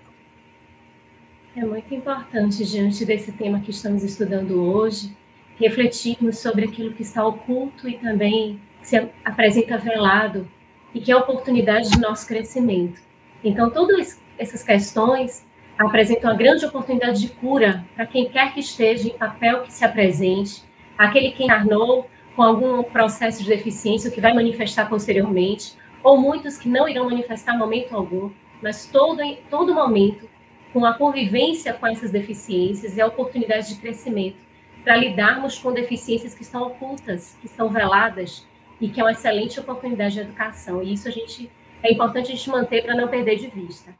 É 1.55 1.67
muito 1.67 1.95
importante, 1.95 2.65
diante 2.65 3.05
desse 3.05 3.31
tema 3.33 3.61
que 3.61 3.73
estamos 3.73 4.03
estudando 4.03 4.59
hoje, 4.59 5.15
refletirmos 5.59 6.39
sobre 6.39 6.67
aquilo 6.67 6.93
que 6.93 7.03
está 7.03 7.27
oculto 7.27 7.89
e 7.89 7.99
também 7.99 8.61
se 8.83 8.97
apresenta 9.25 9.79
velado 9.79 10.49
e 10.95 11.01
que 11.01 11.11
é 11.11 11.15
a 11.15 11.19
oportunidade 11.19 11.91
de 11.91 12.01
nosso 12.01 12.27
crescimento. 12.27 13.01
Então, 13.43 13.71
todas 13.71 14.21
essas 14.39 14.63
questões 14.63 15.45
apresentam 15.79 16.31
uma 16.31 16.37
grande 16.37 16.65
oportunidade 16.65 17.21
de 17.21 17.29
cura 17.29 17.85
para 17.95 18.07
quem 18.07 18.29
quer 18.29 18.53
que 18.55 18.61
esteja 18.61 19.09
em 19.09 19.13
papel 19.13 19.63
que 19.63 19.73
se 19.73 19.85
apresente, 19.85 20.63
aquele 20.97 21.33
que 21.33 21.45
encarnou 21.45 22.09
com 22.35 22.43
algum 22.43 22.83
processo 22.83 23.43
de 23.43 23.49
deficiência 23.49 24.11
que 24.11 24.21
vai 24.21 24.33
manifestar 24.33 24.89
posteriormente, 24.89 25.75
ou 26.03 26.19
muitos 26.19 26.57
que 26.57 26.69
não 26.69 26.89
irão 26.89 27.07
manifestar 27.07 27.59
momento 27.59 27.95
algum, 27.95 28.31
mas 28.63 28.87
todo, 28.87 29.21
todo 29.51 29.75
momento, 29.75 30.29
com 30.73 30.85
a 30.85 30.95
convivência 30.95 31.73
com 31.73 31.87
essas 31.87 32.11
deficiências, 32.11 32.97
é 32.97 33.03
a 33.03 33.07
oportunidade 33.07 33.75
de 33.75 33.81
crescimento 33.81 34.46
para 34.87 34.95
lidarmos 34.95 35.59
com 35.59 35.73
deficiências 35.73 36.33
que 36.33 36.43
estão 36.43 36.63
ocultas, 36.63 37.37
que 37.41 37.47
estão 37.47 37.69
veladas 37.69 38.47
e 38.81 38.89
que 38.89 39.01
é 39.01 39.03
uma 39.03 39.11
excelente 39.11 39.59
oportunidade 39.59 40.15
de 40.15 40.21
educação. 40.21 40.81
E 40.81 40.93
isso 40.93 41.09
a 41.09 41.11
gente 41.11 41.51
é 41.83 41.93
importante 41.93 42.31
a 42.31 42.37
gente 42.37 42.49
manter 42.49 42.85
para 42.85 42.95
não 42.95 43.09
perder 43.09 43.35
de 43.35 43.49
vista. 43.49 43.93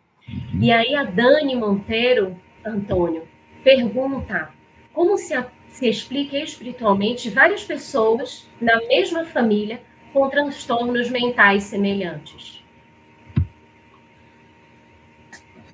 E 0.61 0.71
aí 0.71 0.95
a 0.95 1.03
Dani 1.03 1.57
Monteiro, 1.57 2.37
Antônio, 2.65 3.27
pergunta 3.65 4.51
como 4.93 5.19
se, 5.19 5.35
se 5.69 5.89
explica 5.89 6.39
espiritualmente 6.39 7.31
várias 7.31 7.65
pessoas 7.65 8.49
na 8.61 8.77
mesma 8.87 9.25
família 9.25 9.83
com 10.13 10.31
transtornos 10.31 11.11
mentais 11.11 11.65
semelhantes. 11.65 12.65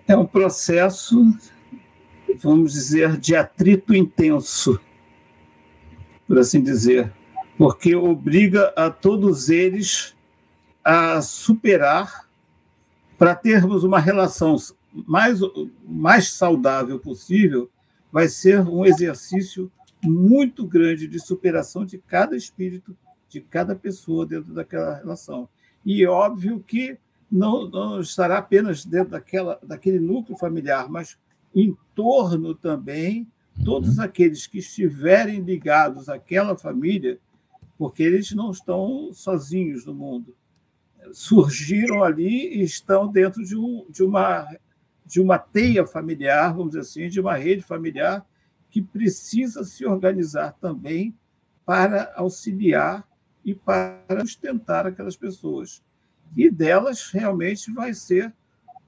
É 0.09 0.17
um 0.17 0.25
processo, 0.25 1.23
vamos 2.37 2.73
dizer, 2.73 3.19
de 3.19 3.37
atrito 3.37 3.95
intenso 3.95 4.81
por 6.33 6.39
assim 6.39 6.63
dizer, 6.63 7.13
porque 7.59 7.95
obriga 7.95 8.73
a 8.75 8.91
todos 8.91 9.51
eles 9.51 10.17
a 10.83 11.21
superar 11.21 12.27
para 13.19 13.35
termos 13.35 13.85
uma 13.85 13.99
relação 13.99 14.57
mais, 15.07 15.41
mais 15.87 16.33
saudável 16.33 16.99
possível, 16.99 17.71
vai 18.11 18.29
ser 18.29 18.61
um 18.61 18.87
exercício 18.87 19.71
muito 20.03 20.67
grande 20.67 21.07
de 21.07 21.21
superação 21.21 21.85
de 21.85 21.99
cada 21.99 22.35
espírito, 22.35 22.97
de 23.29 23.43
cada 23.43 23.77
pessoa 23.77 24.25
dentro 24.25 24.55
daquela 24.55 24.95
relação. 24.95 25.47
E 25.85 26.03
é 26.03 26.09
óbvio 26.09 26.65
que 26.67 26.97
não, 27.31 27.69
não 27.69 28.01
estará 28.01 28.39
apenas 28.39 28.87
dentro 28.87 29.11
daquela, 29.11 29.61
daquele 29.63 30.01
núcleo 30.01 30.39
familiar, 30.39 30.89
mas 30.89 31.19
em 31.55 31.77
torno 31.95 32.55
também 32.55 33.29
todos 33.65 33.99
uhum. 33.99 34.05
aqueles 34.05 34.47
que 34.47 34.59
estiverem 34.59 35.41
ligados 35.41 36.09
àquela 36.09 36.57
família, 36.57 37.19
porque 37.79 38.03
eles 38.03 38.33
não 38.33 38.51
estão 38.51 39.11
sozinhos 39.13 39.85
no 39.85 39.95
mundo, 39.95 40.35
surgiram 41.13 42.03
ali 42.03 42.59
e 42.59 42.63
estão 42.63 43.09
dentro 43.09 43.45
de, 43.45 43.57
um, 43.57 43.87
de, 43.91 44.03
uma, 44.03 44.47
de 45.05 45.21
uma 45.21 45.39
teia 45.39 45.87
familiar, 45.87 46.55
vamos 46.55 46.71
dizer 46.71 46.81
assim, 46.81 47.09
de 47.09 47.21
uma 47.21 47.37
rede 47.37 47.63
familiar 47.63 48.25
que 48.71 48.81
precisa 48.81 49.65
se 49.65 49.85
organizar 49.85 50.53
também 50.61 51.15
para 51.65 52.13
auxiliar 52.17 53.07
e 53.45 53.55
para 53.55 54.21
sustentar 54.21 54.87
aquelas 54.87 55.17
pessoas. 55.17 55.83
E 56.37 56.51
delas 56.51 57.11
realmente 57.11 57.71
vai 57.73 57.93
ser 57.93 58.33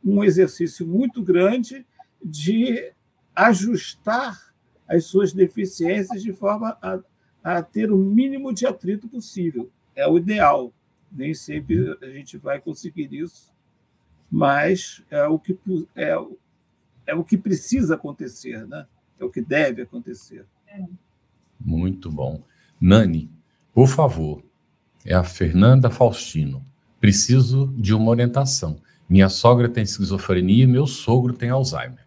um 0.03 0.24
exercício 0.24 0.86
muito 0.86 1.23
grande 1.23 1.86
de 2.23 2.93
ajustar 3.35 4.53
as 4.89 5.05
suas 5.06 5.32
deficiências 5.32 6.23
de 6.23 6.32
forma 6.32 6.77
a, 6.81 6.98
a 7.43 7.62
ter 7.62 7.90
o 7.90 7.97
mínimo 7.97 8.52
de 8.52 8.66
atrito 8.66 9.09
possível. 9.09 9.70
É 9.94 10.06
o 10.09 10.19
ideal. 10.19 10.73
Nem 11.11 11.32
sempre 11.32 11.97
a 12.02 12.06
gente 12.06 12.36
vai 12.36 12.61
conseguir 12.61 13.12
isso, 13.15 13.52
mas 14.31 15.02
é 15.11 15.27
o 15.27 15.39
que, 15.39 15.56
é, 15.94 16.16
é 17.06 17.15
o 17.15 17.23
que 17.23 17.39
precisa 17.39 17.94
acontecer, 17.94 18.66
né? 18.66 18.86
é 19.19 19.24
o 19.24 19.31
que 19.31 19.40
deve 19.40 19.82
acontecer. 19.82 20.44
Muito 21.59 22.11
bom. 22.11 22.43
Nani, 22.81 23.31
por 23.73 23.86
favor, 23.86 24.43
é 25.05 25.15
a 25.15 25.24
Fernanda 25.24 25.89
Faustino. 25.89 26.65
Preciso 27.01 27.73
de 27.77 27.94
uma 27.94 28.11
orientação. 28.11 28.81
Minha 29.09 29.28
sogra 29.28 29.69
tem 29.69 29.85
esquizofrenia 29.85 30.65
e 30.65 30.66
meu 30.66 30.86
sogro 30.86 31.32
tem 31.32 31.51
Alzheimer. 31.51 32.03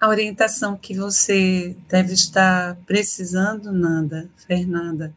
A 0.00 0.08
orientação 0.08 0.78
que 0.78 0.94
você 0.94 1.76
deve 1.86 2.14
estar 2.14 2.74
precisando, 2.86 3.70
Nanda, 3.70 4.30
Fernanda. 4.46 5.14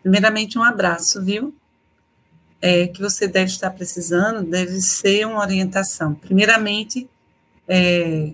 Primeiramente, 0.00 0.58
um 0.58 0.62
abraço, 0.62 1.22
viu? 1.22 1.54
É, 2.60 2.86
que 2.86 3.00
você 3.00 3.28
deve 3.28 3.50
estar 3.50 3.70
precisando 3.70 4.42
deve 4.42 4.80
ser 4.80 5.26
uma 5.26 5.40
orientação. 5.40 6.14
Primeiramente, 6.14 7.08
é, 7.68 8.32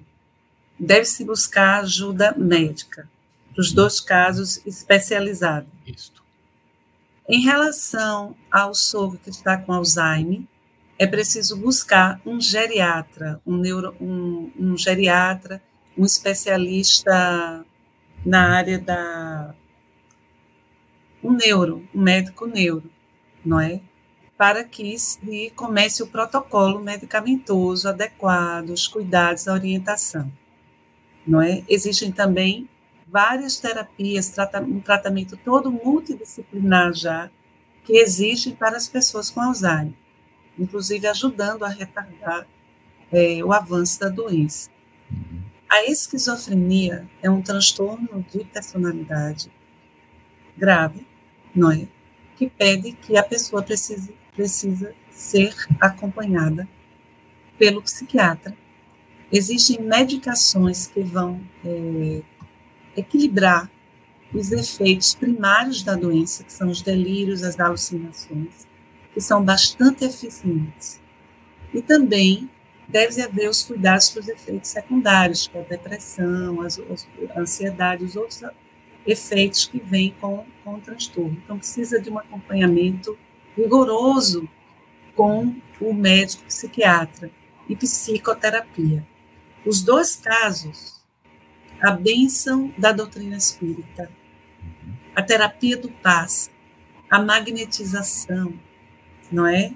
deve-se 0.79 1.25
buscar 1.25 1.81
ajuda 1.81 2.33
médica, 2.39 3.11
os 3.59 3.73
dois 3.73 4.01
casos 4.01 4.65
especializada. 4.65 5.67
Isso. 5.85 6.13
Em 7.29 7.41
relação 7.41 8.37
ao 8.49 8.75
sogro 8.75 9.19
que 9.19 9.31
está 9.31 9.57
com 9.57 9.73
Alzheimer, 9.73 10.43
é 10.99 11.07
preciso 11.07 11.57
buscar 11.57 12.21
um 12.25 12.41
geriatra, 12.41 13.41
um, 13.47 13.57
neuro, 13.57 13.95
um, 14.01 14.51
um 14.59 14.77
geriatra, 14.77 15.63
um 15.97 16.05
especialista 16.05 17.65
na 18.25 18.57
área 18.57 18.79
da. 18.79 19.55
um 21.23 21.33
neuro, 21.33 21.87
um 21.95 22.01
médico 22.01 22.47
neuro, 22.47 22.91
não 23.45 23.61
é? 23.61 23.81
Para 24.37 24.65
que 24.65 24.97
se 24.99 25.51
comece 25.55 26.03
o 26.03 26.07
protocolo 26.07 26.81
medicamentoso 26.81 27.89
adequado, 27.89 28.71
os 28.71 28.87
cuidados, 28.87 29.49
a 29.49 29.53
orientação, 29.53 30.31
não 31.27 31.41
é? 31.41 31.65
Existem 31.69 32.13
também 32.13 32.69
várias 33.07 33.59
terapias, 33.59 34.33
um 34.67 34.81
tratamento 34.81 35.37
todo 35.37 35.71
multidisciplinar 35.71 36.93
já, 36.95 37.31
que 37.85 37.95
existem 37.95 38.55
para 38.55 38.77
as 38.77 38.89
pessoas 38.89 39.31
com 39.31 39.41
Alzheimer 39.41 40.04
inclusive 40.59 41.07
ajudando 41.07 41.65
a 41.65 41.69
retardar 41.69 42.47
é, 43.13 43.45
o 43.45 43.53
avanço 43.53 44.01
da 44.01 44.09
doença. 44.09 44.71
A 45.69 45.85
esquizofrenia 45.85 47.09
é 47.23 47.31
um 47.31 47.43
transtorno 47.43 48.25
de 48.33 48.45
personalidade 48.45 49.51
grave, 50.57 51.07
não 51.55 51.71
é? 51.71 51.89
Que 52.37 52.49
pede 52.49 52.93
que 52.93 53.17
a 53.17 53.23
pessoa 53.23 53.63
precise, 53.63 54.15
precisa 54.35 54.95
ser 55.11 55.55
acompanhada 55.81 56.69
pelo 57.59 57.83
psiquiatra. 57.83 58.57
Existem 59.33 59.81
medicações 59.81 60.87
que 60.87 61.03
vão 61.03 61.41
é, 61.65 62.23
equilibrar 62.97 63.71
os 64.33 64.51
efeitos 64.51 65.15
primários 65.15 65.83
da 65.83 65.95
doença, 65.95 66.43
que 66.45 66.53
são 66.53 66.69
os 66.69 66.83
delírios, 66.83 67.43
as 67.43 67.59
alucinações, 67.59 68.67
que 69.15 69.21
são 69.21 69.43
bastante 69.43 70.05
eficientes. 70.05 71.01
E 71.73 71.81
também 71.81 72.51
deve 72.89 73.23
haver 73.23 73.49
os 73.49 73.63
cuidados 73.63 74.11
para 74.11 74.21
os 74.21 74.29
efeitos 74.29 74.71
secundários, 74.71 75.47
que 75.47 75.57
é 75.57 75.61
a 75.61 75.65
depressão, 75.65 76.59
a 76.61 77.41
ansiedade, 77.41 78.05
os 78.05 78.17
outros 78.17 78.43
efeitos 79.07 79.67
que 79.67 79.79
vêm 79.79 80.15
com, 80.21 80.45
com 80.65 80.75
o 80.75 80.81
transtorno. 80.81 81.41
Então, 81.45 81.59
precisa 81.59 82.01
de 82.01 82.11
um 82.11 82.19
acompanhamento 82.19 83.17
rigoroso 83.57 84.49
com 85.15 85.55
o 85.81 85.95
médico 85.95 86.45
psiquiatra 86.45 87.31
e 87.69 87.77
psicoterapia. 87.77 89.07
Os 89.65 89.83
dois 89.83 90.17
casos, 90.17 91.01
a 91.81 91.93
bênção 91.93 92.75
da 92.77 92.93
doutrina 92.93 93.37
espírita, 93.37 94.11
a 95.15 95.23
terapia 95.23 95.77
do 95.77 95.89
passe, 95.89 96.51
a 97.09 97.21
magnetização, 97.21 98.53
não 99.35 99.47
é? 99.49 99.73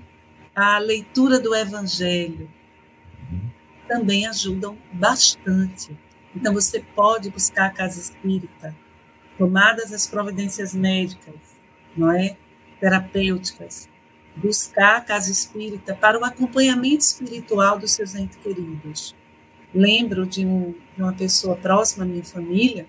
A 0.54 0.78
leitura 0.78 1.40
do 1.40 1.54
Evangelho 1.54 2.48
também 3.88 4.26
ajudam 4.26 4.78
bastante. 4.92 5.98
Então, 6.34 6.54
você 6.54 6.80
pode 6.94 7.28
buscar 7.30 7.66
a 7.66 7.70
casa 7.70 8.00
espírita, 8.00 8.74
tomadas 9.36 9.92
as 9.92 10.06
providências 10.06 10.74
médicas, 10.74 11.34
não 11.96 12.12
é? 12.12 12.36
Terapêuticas, 12.80 13.88
buscar 14.36 14.98
a 14.98 15.00
casa 15.00 15.32
espírita 15.32 15.94
para 15.96 16.20
o 16.20 16.24
acompanhamento 16.24 17.02
espiritual 17.02 17.78
dos 17.78 17.92
seus 17.92 18.14
entes 18.14 18.38
queridos. 18.38 19.16
Lembro 19.74 20.24
de, 20.24 20.46
um, 20.46 20.72
de 20.96 21.02
uma 21.02 21.12
pessoa 21.12 21.56
próxima 21.56 22.04
à 22.04 22.06
minha 22.06 22.24
família, 22.24 22.86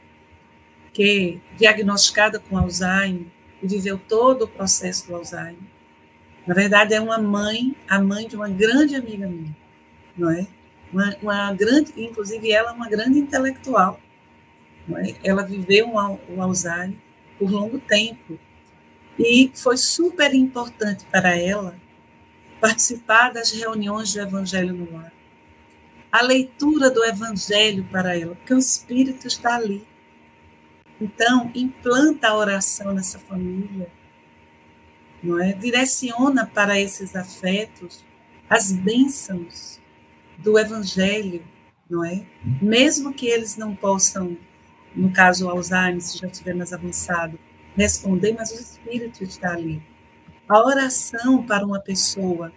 que 0.94 1.42
diagnosticada 1.58 2.40
com 2.40 2.58
Alzheimer 2.58 3.26
e 3.62 3.68
viveu 3.68 3.98
todo 3.98 4.44
o 4.44 4.48
processo 4.48 5.08
do 5.08 5.16
Alzheimer, 5.16 5.79
na 6.50 6.56
verdade, 6.56 6.96
é 6.96 7.00
uma 7.00 7.20
mãe, 7.20 7.76
a 7.88 8.02
mãe 8.02 8.28
de 8.28 8.36
uma 8.36 8.50
grande 8.50 8.96
amiga 8.96 9.28
minha, 9.28 9.56
não 10.18 10.32
é? 10.32 10.48
Uma, 10.92 11.16
uma 11.22 11.54
grande, 11.54 11.94
inclusive 11.96 12.52
ela 12.52 12.72
é 12.72 12.74
uma 12.74 12.90
grande 12.90 13.20
intelectual. 13.20 14.00
É? 14.96 15.14
Ela 15.24 15.44
viveu 15.44 15.92
o 15.92 16.42
Alzheimer 16.42 16.98
por 17.38 17.52
longo 17.52 17.78
tempo 17.78 18.40
e 19.20 19.52
foi 19.54 19.78
super 19.78 20.34
importante 20.34 21.06
para 21.12 21.38
ela 21.38 21.76
participar 22.60 23.32
das 23.32 23.52
reuniões 23.52 24.12
do 24.12 24.20
Evangelho 24.20 24.74
no 24.74 24.92
lar. 24.92 25.14
A 26.12 26.24
leitura 26.24 26.90
do 26.90 27.06
Evangelho 27.06 27.88
para 27.92 28.18
ela, 28.18 28.34
porque 28.34 28.56
o 28.56 28.58
Espírito 28.58 29.28
está 29.28 29.54
ali. 29.54 29.88
Então, 31.00 31.52
implanta 31.54 32.30
a 32.30 32.36
oração 32.36 32.92
nessa 32.92 33.20
família, 33.20 33.99
não 35.22 35.42
é? 35.42 35.54
Direciona 35.54 36.46
para 36.46 36.80
esses 36.80 37.16
afetos 37.16 38.04
as 38.50 38.72
bênçãos 38.72 39.80
do 40.38 40.58
Evangelho, 40.58 41.44
não 41.90 42.04
é? 42.04 42.26
Mesmo 42.62 43.14
que 43.14 43.28
eles 43.28 43.56
não 43.56 43.76
possam, 43.76 44.38
no 44.96 45.12
caso 45.12 45.50
Alzheimer, 45.50 46.02
se 46.02 46.18
já 46.18 46.28
estiver 46.28 46.56
mais 46.56 46.74
avançado, 46.74 47.38
responder, 47.76 48.34
mas 48.34 48.52
o 48.52 48.56
Espírito 48.56 49.24
está 49.24 49.54
ali. 49.54 49.82
A 50.48 50.60
oração 50.66 51.46
para 51.46 51.66
uma 51.66 51.80
pessoa 51.80 52.52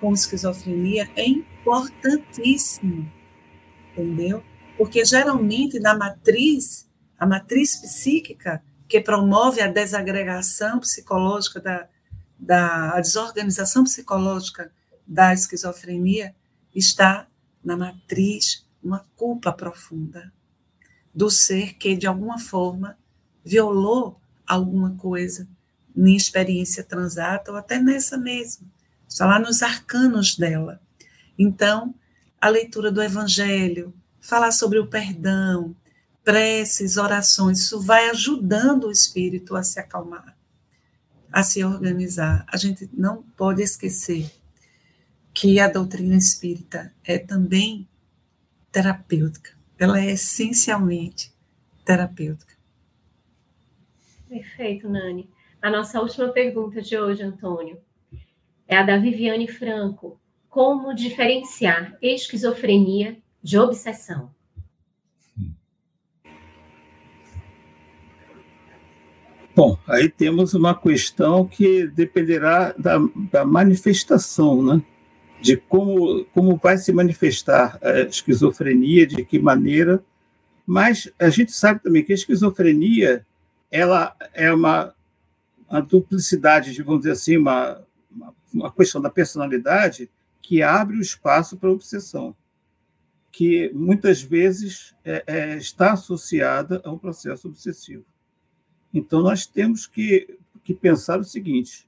com 0.00 0.12
esquizofrenia 0.12 1.10
é 1.16 1.26
importantíssimo, 1.26 3.10
entendeu? 3.92 4.42
Porque 4.78 5.04
geralmente 5.04 5.78
na 5.78 5.94
matriz, 5.94 6.88
a 7.18 7.26
matriz 7.26 7.76
psíquica, 7.76 8.62
que 8.88 9.00
promove 9.00 9.60
a 9.60 9.66
desagregação 9.66 10.78
psicológica 10.78 11.60
da, 11.60 11.88
da 12.38 13.00
desorganização 13.00 13.84
psicológica 13.84 14.70
da 15.06 15.32
esquizofrenia 15.32 16.34
está 16.74 17.26
na 17.64 17.76
matriz 17.76 18.64
uma 18.82 19.04
culpa 19.16 19.52
profunda 19.52 20.32
do 21.14 21.30
ser 21.30 21.74
que 21.74 21.96
de 21.96 22.06
alguma 22.06 22.38
forma 22.38 22.96
violou 23.44 24.20
alguma 24.46 24.94
coisa 24.96 25.48
em 25.96 26.14
experiência 26.14 26.84
transata 26.84 27.50
ou 27.50 27.56
até 27.56 27.78
nessa 27.78 28.18
mesma. 28.18 28.66
Está 29.08 29.24
lá 29.24 29.38
nos 29.38 29.62
arcanos 29.62 30.36
dela. 30.36 30.80
Então, 31.38 31.94
a 32.40 32.48
leitura 32.48 32.92
do 32.92 33.02
evangelho, 33.02 33.94
falar 34.20 34.52
sobre 34.52 34.78
o 34.78 34.86
perdão, 34.86 35.74
preces, 36.22 36.96
orações, 36.96 37.60
isso 37.60 37.80
vai 37.80 38.10
ajudando 38.10 38.84
o 38.84 38.90
espírito 38.90 39.56
a 39.56 39.62
se 39.62 39.80
acalmar 39.80 40.35
a 41.36 41.42
se 41.42 41.62
organizar. 41.62 42.46
A 42.50 42.56
gente 42.56 42.88
não 42.94 43.22
pode 43.22 43.62
esquecer 43.62 44.30
que 45.34 45.60
a 45.60 45.68
doutrina 45.68 46.16
espírita 46.16 46.94
é 47.04 47.18
também 47.18 47.86
terapêutica. 48.72 49.50
Ela 49.78 50.00
é 50.00 50.12
essencialmente 50.12 51.30
terapêutica. 51.84 52.54
Perfeito, 54.26 54.88
Nani. 54.88 55.28
A 55.60 55.68
nossa 55.68 56.00
última 56.00 56.30
pergunta 56.30 56.80
de 56.80 56.96
hoje, 56.96 57.22
Antônio, 57.22 57.82
é 58.66 58.78
a 58.78 58.82
da 58.82 58.96
Viviane 58.96 59.46
Franco. 59.46 60.18
Como 60.48 60.94
diferenciar 60.94 61.98
esquizofrenia 62.00 63.18
de 63.42 63.58
obsessão? 63.58 64.34
Bom, 69.56 69.78
aí 69.88 70.10
temos 70.10 70.52
uma 70.52 70.78
questão 70.78 71.46
que 71.46 71.86
dependerá 71.86 72.74
da, 72.76 72.98
da 73.32 73.42
manifestação, 73.42 74.62
né? 74.62 74.82
de 75.40 75.56
como, 75.56 76.26
como 76.26 76.56
vai 76.56 76.76
se 76.76 76.92
manifestar 76.92 77.78
a 77.82 78.00
esquizofrenia, 78.00 79.06
de 79.06 79.24
que 79.24 79.38
maneira, 79.38 80.04
mas 80.66 81.10
a 81.18 81.30
gente 81.30 81.52
sabe 81.52 81.82
também 81.82 82.04
que 82.04 82.12
a 82.12 82.14
esquizofrenia 82.14 83.24
ela 83.70 84.14
é 84.34 84.52
uma, 84.52 84.94
uma 85.70 85.80
duplicidade, 85.80 86.74
de, 86.74 86.82
vamos 86.82 87.00
dizer 87.00 87.12
assim, 87.12 87.38
uma, 87.38 87.82
uma 88.52 88.70
questão 88.70 89.00
da 89.00 89.08
personalidade 89.08 90.10
que 90.42 90.62
abre 90.62 90.98
o 90.98 91.00
espaço 91.00 91.56
para 91.56 91.70
a 91.70 91.72
obsessão, 91.72 92.36
que 93.32 93.70
muitas 93.72 94.20
vezes 94.20 94.94
é, 95.02 95.24
é, 95.26 95.56
está 95.56 95.94
associada 95.94 96.82
ao 96.84 96.98
processo 96.98 97.48
obsessivo. 97.48 98.04
Então, 98.96 99.20
nós 99.20 99.44
temos 99.44 99.86
que, 99.86 100.38
que 100.64 100.72
pensar 100.72 101.20
o 101.20 101.24
seguinte: 101.24 101.86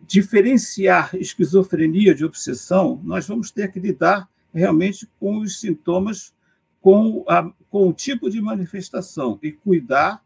diferenciar 0.00 1.14
esquizofrenia 1.14 2.16
de 2.16 2.24
obsessão, 2.24 3.00
nós 3.04 3.28
vamos 3.28 3.52
ter 3.52 3.70
que 3.70 3.78
lidar 3.78 4.28
realmente 4.52 5.08
com 5.20 5.38
os 5.38 5.60
sintomas, 5.60 6.34
com, 6.80 7.24
a, 7.28 7.48
com 7.70 7.88
o 7.88 7.92
tipo 7.92 8.28
de 8.28 8.40
manifestação 8.40 9.38
e 9.40 9.52
cuidar 9.52 10.20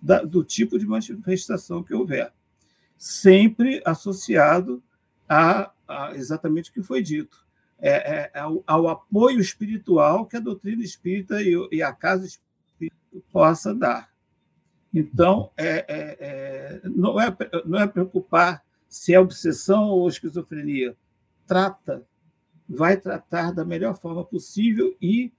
da, 0.00 0.22
do 0.22 0.44
tipo 0.44 0.78
de 0.78 0.86
manifestação 0.86 1.82
que 1.82 1.94
houver, 1.94 2.30
sempre 2.98 3.80
associado 3.86 4.82
a, 5.26 5.72
a 5.88 6.14
exatamente 6.14 6.68
o 6.68 6.72
que 6.74 6.82
foi 6.82 7.02
dito, 7.02 7.46
é, 7.78 8.28
é, 8.34 8.38
ao, 8.38 8.62
ao, 8.66 8.88
apoio 8.88 9.40
espiritual 9.40 10.26
que 10.26 10.36
a 10.36 10.40
doutrina 10.40 10.84
espírita 10.84 11.40
e, 11.40 11.54
e 11.72 11.82
a 11.82 11.94
casa 11.94 12.26
espírita 12.26 12.96
possa 13.32 13.74
dar. 13.74 14.11
Então, 14.92 15.50
é, 15.56 15.68
é, 15.68 16.16
é, 16.20 16.80
não, 16.84 17.20
é, 17.20 17.34
não 17.64 17.78
é 17.80 17.86
preocupar 17.86 18.62
se 18.88 19.14
é 19.14 19.18
obsessão 19.18 19.84
ou 19.84 20.08
esquizofrenia. 20.08 20.94
Trata, 21.46 22.06
vai 22.68 22.96
tratar 22.96 23.52
da 23.52 23.64
melhor 23.64 23.96
forma 23.96 24.24
possível 24.24 24.94
e 25.00 25.32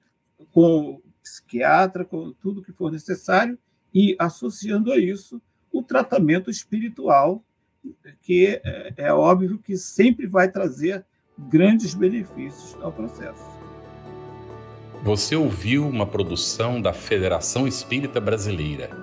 com 0.51 1.01
psiquiatra, 1.21 2.03
com 2.03 2.33
tudo 2.33 2.63
que 2.63 2.73
for 2.73 2.91
necessário, 2.91 3.57
e 3.93 4.15
associando 4.19 4.91
a 4.91 4.97
isso 4.97 5.41
o 5.71 5.81
tratamento 5.83 6.49
espiritual, 6.49 7.43
que 8.21 8.59
é, 8.63 8.93
é 8.97 9.13
óbvio 9.13 9.57
que 9.59 9.77
sempre 9.77 10.27
vai 10.27 10.49
trazer 10.49 11.05
grandes 11.37 11.93
benefícios 11.93 12.75
ao 12.81 12.91
processo. 12.91 13.43
Você 15.03 15.35
ouviu 15.35 15.85
uma 15.87 16.05
produção 16.05 16.81
da 16.81 16.93
Federação 16.93 17.67
Espírita 17.67 18.21
Brasileira. 18.21 19.02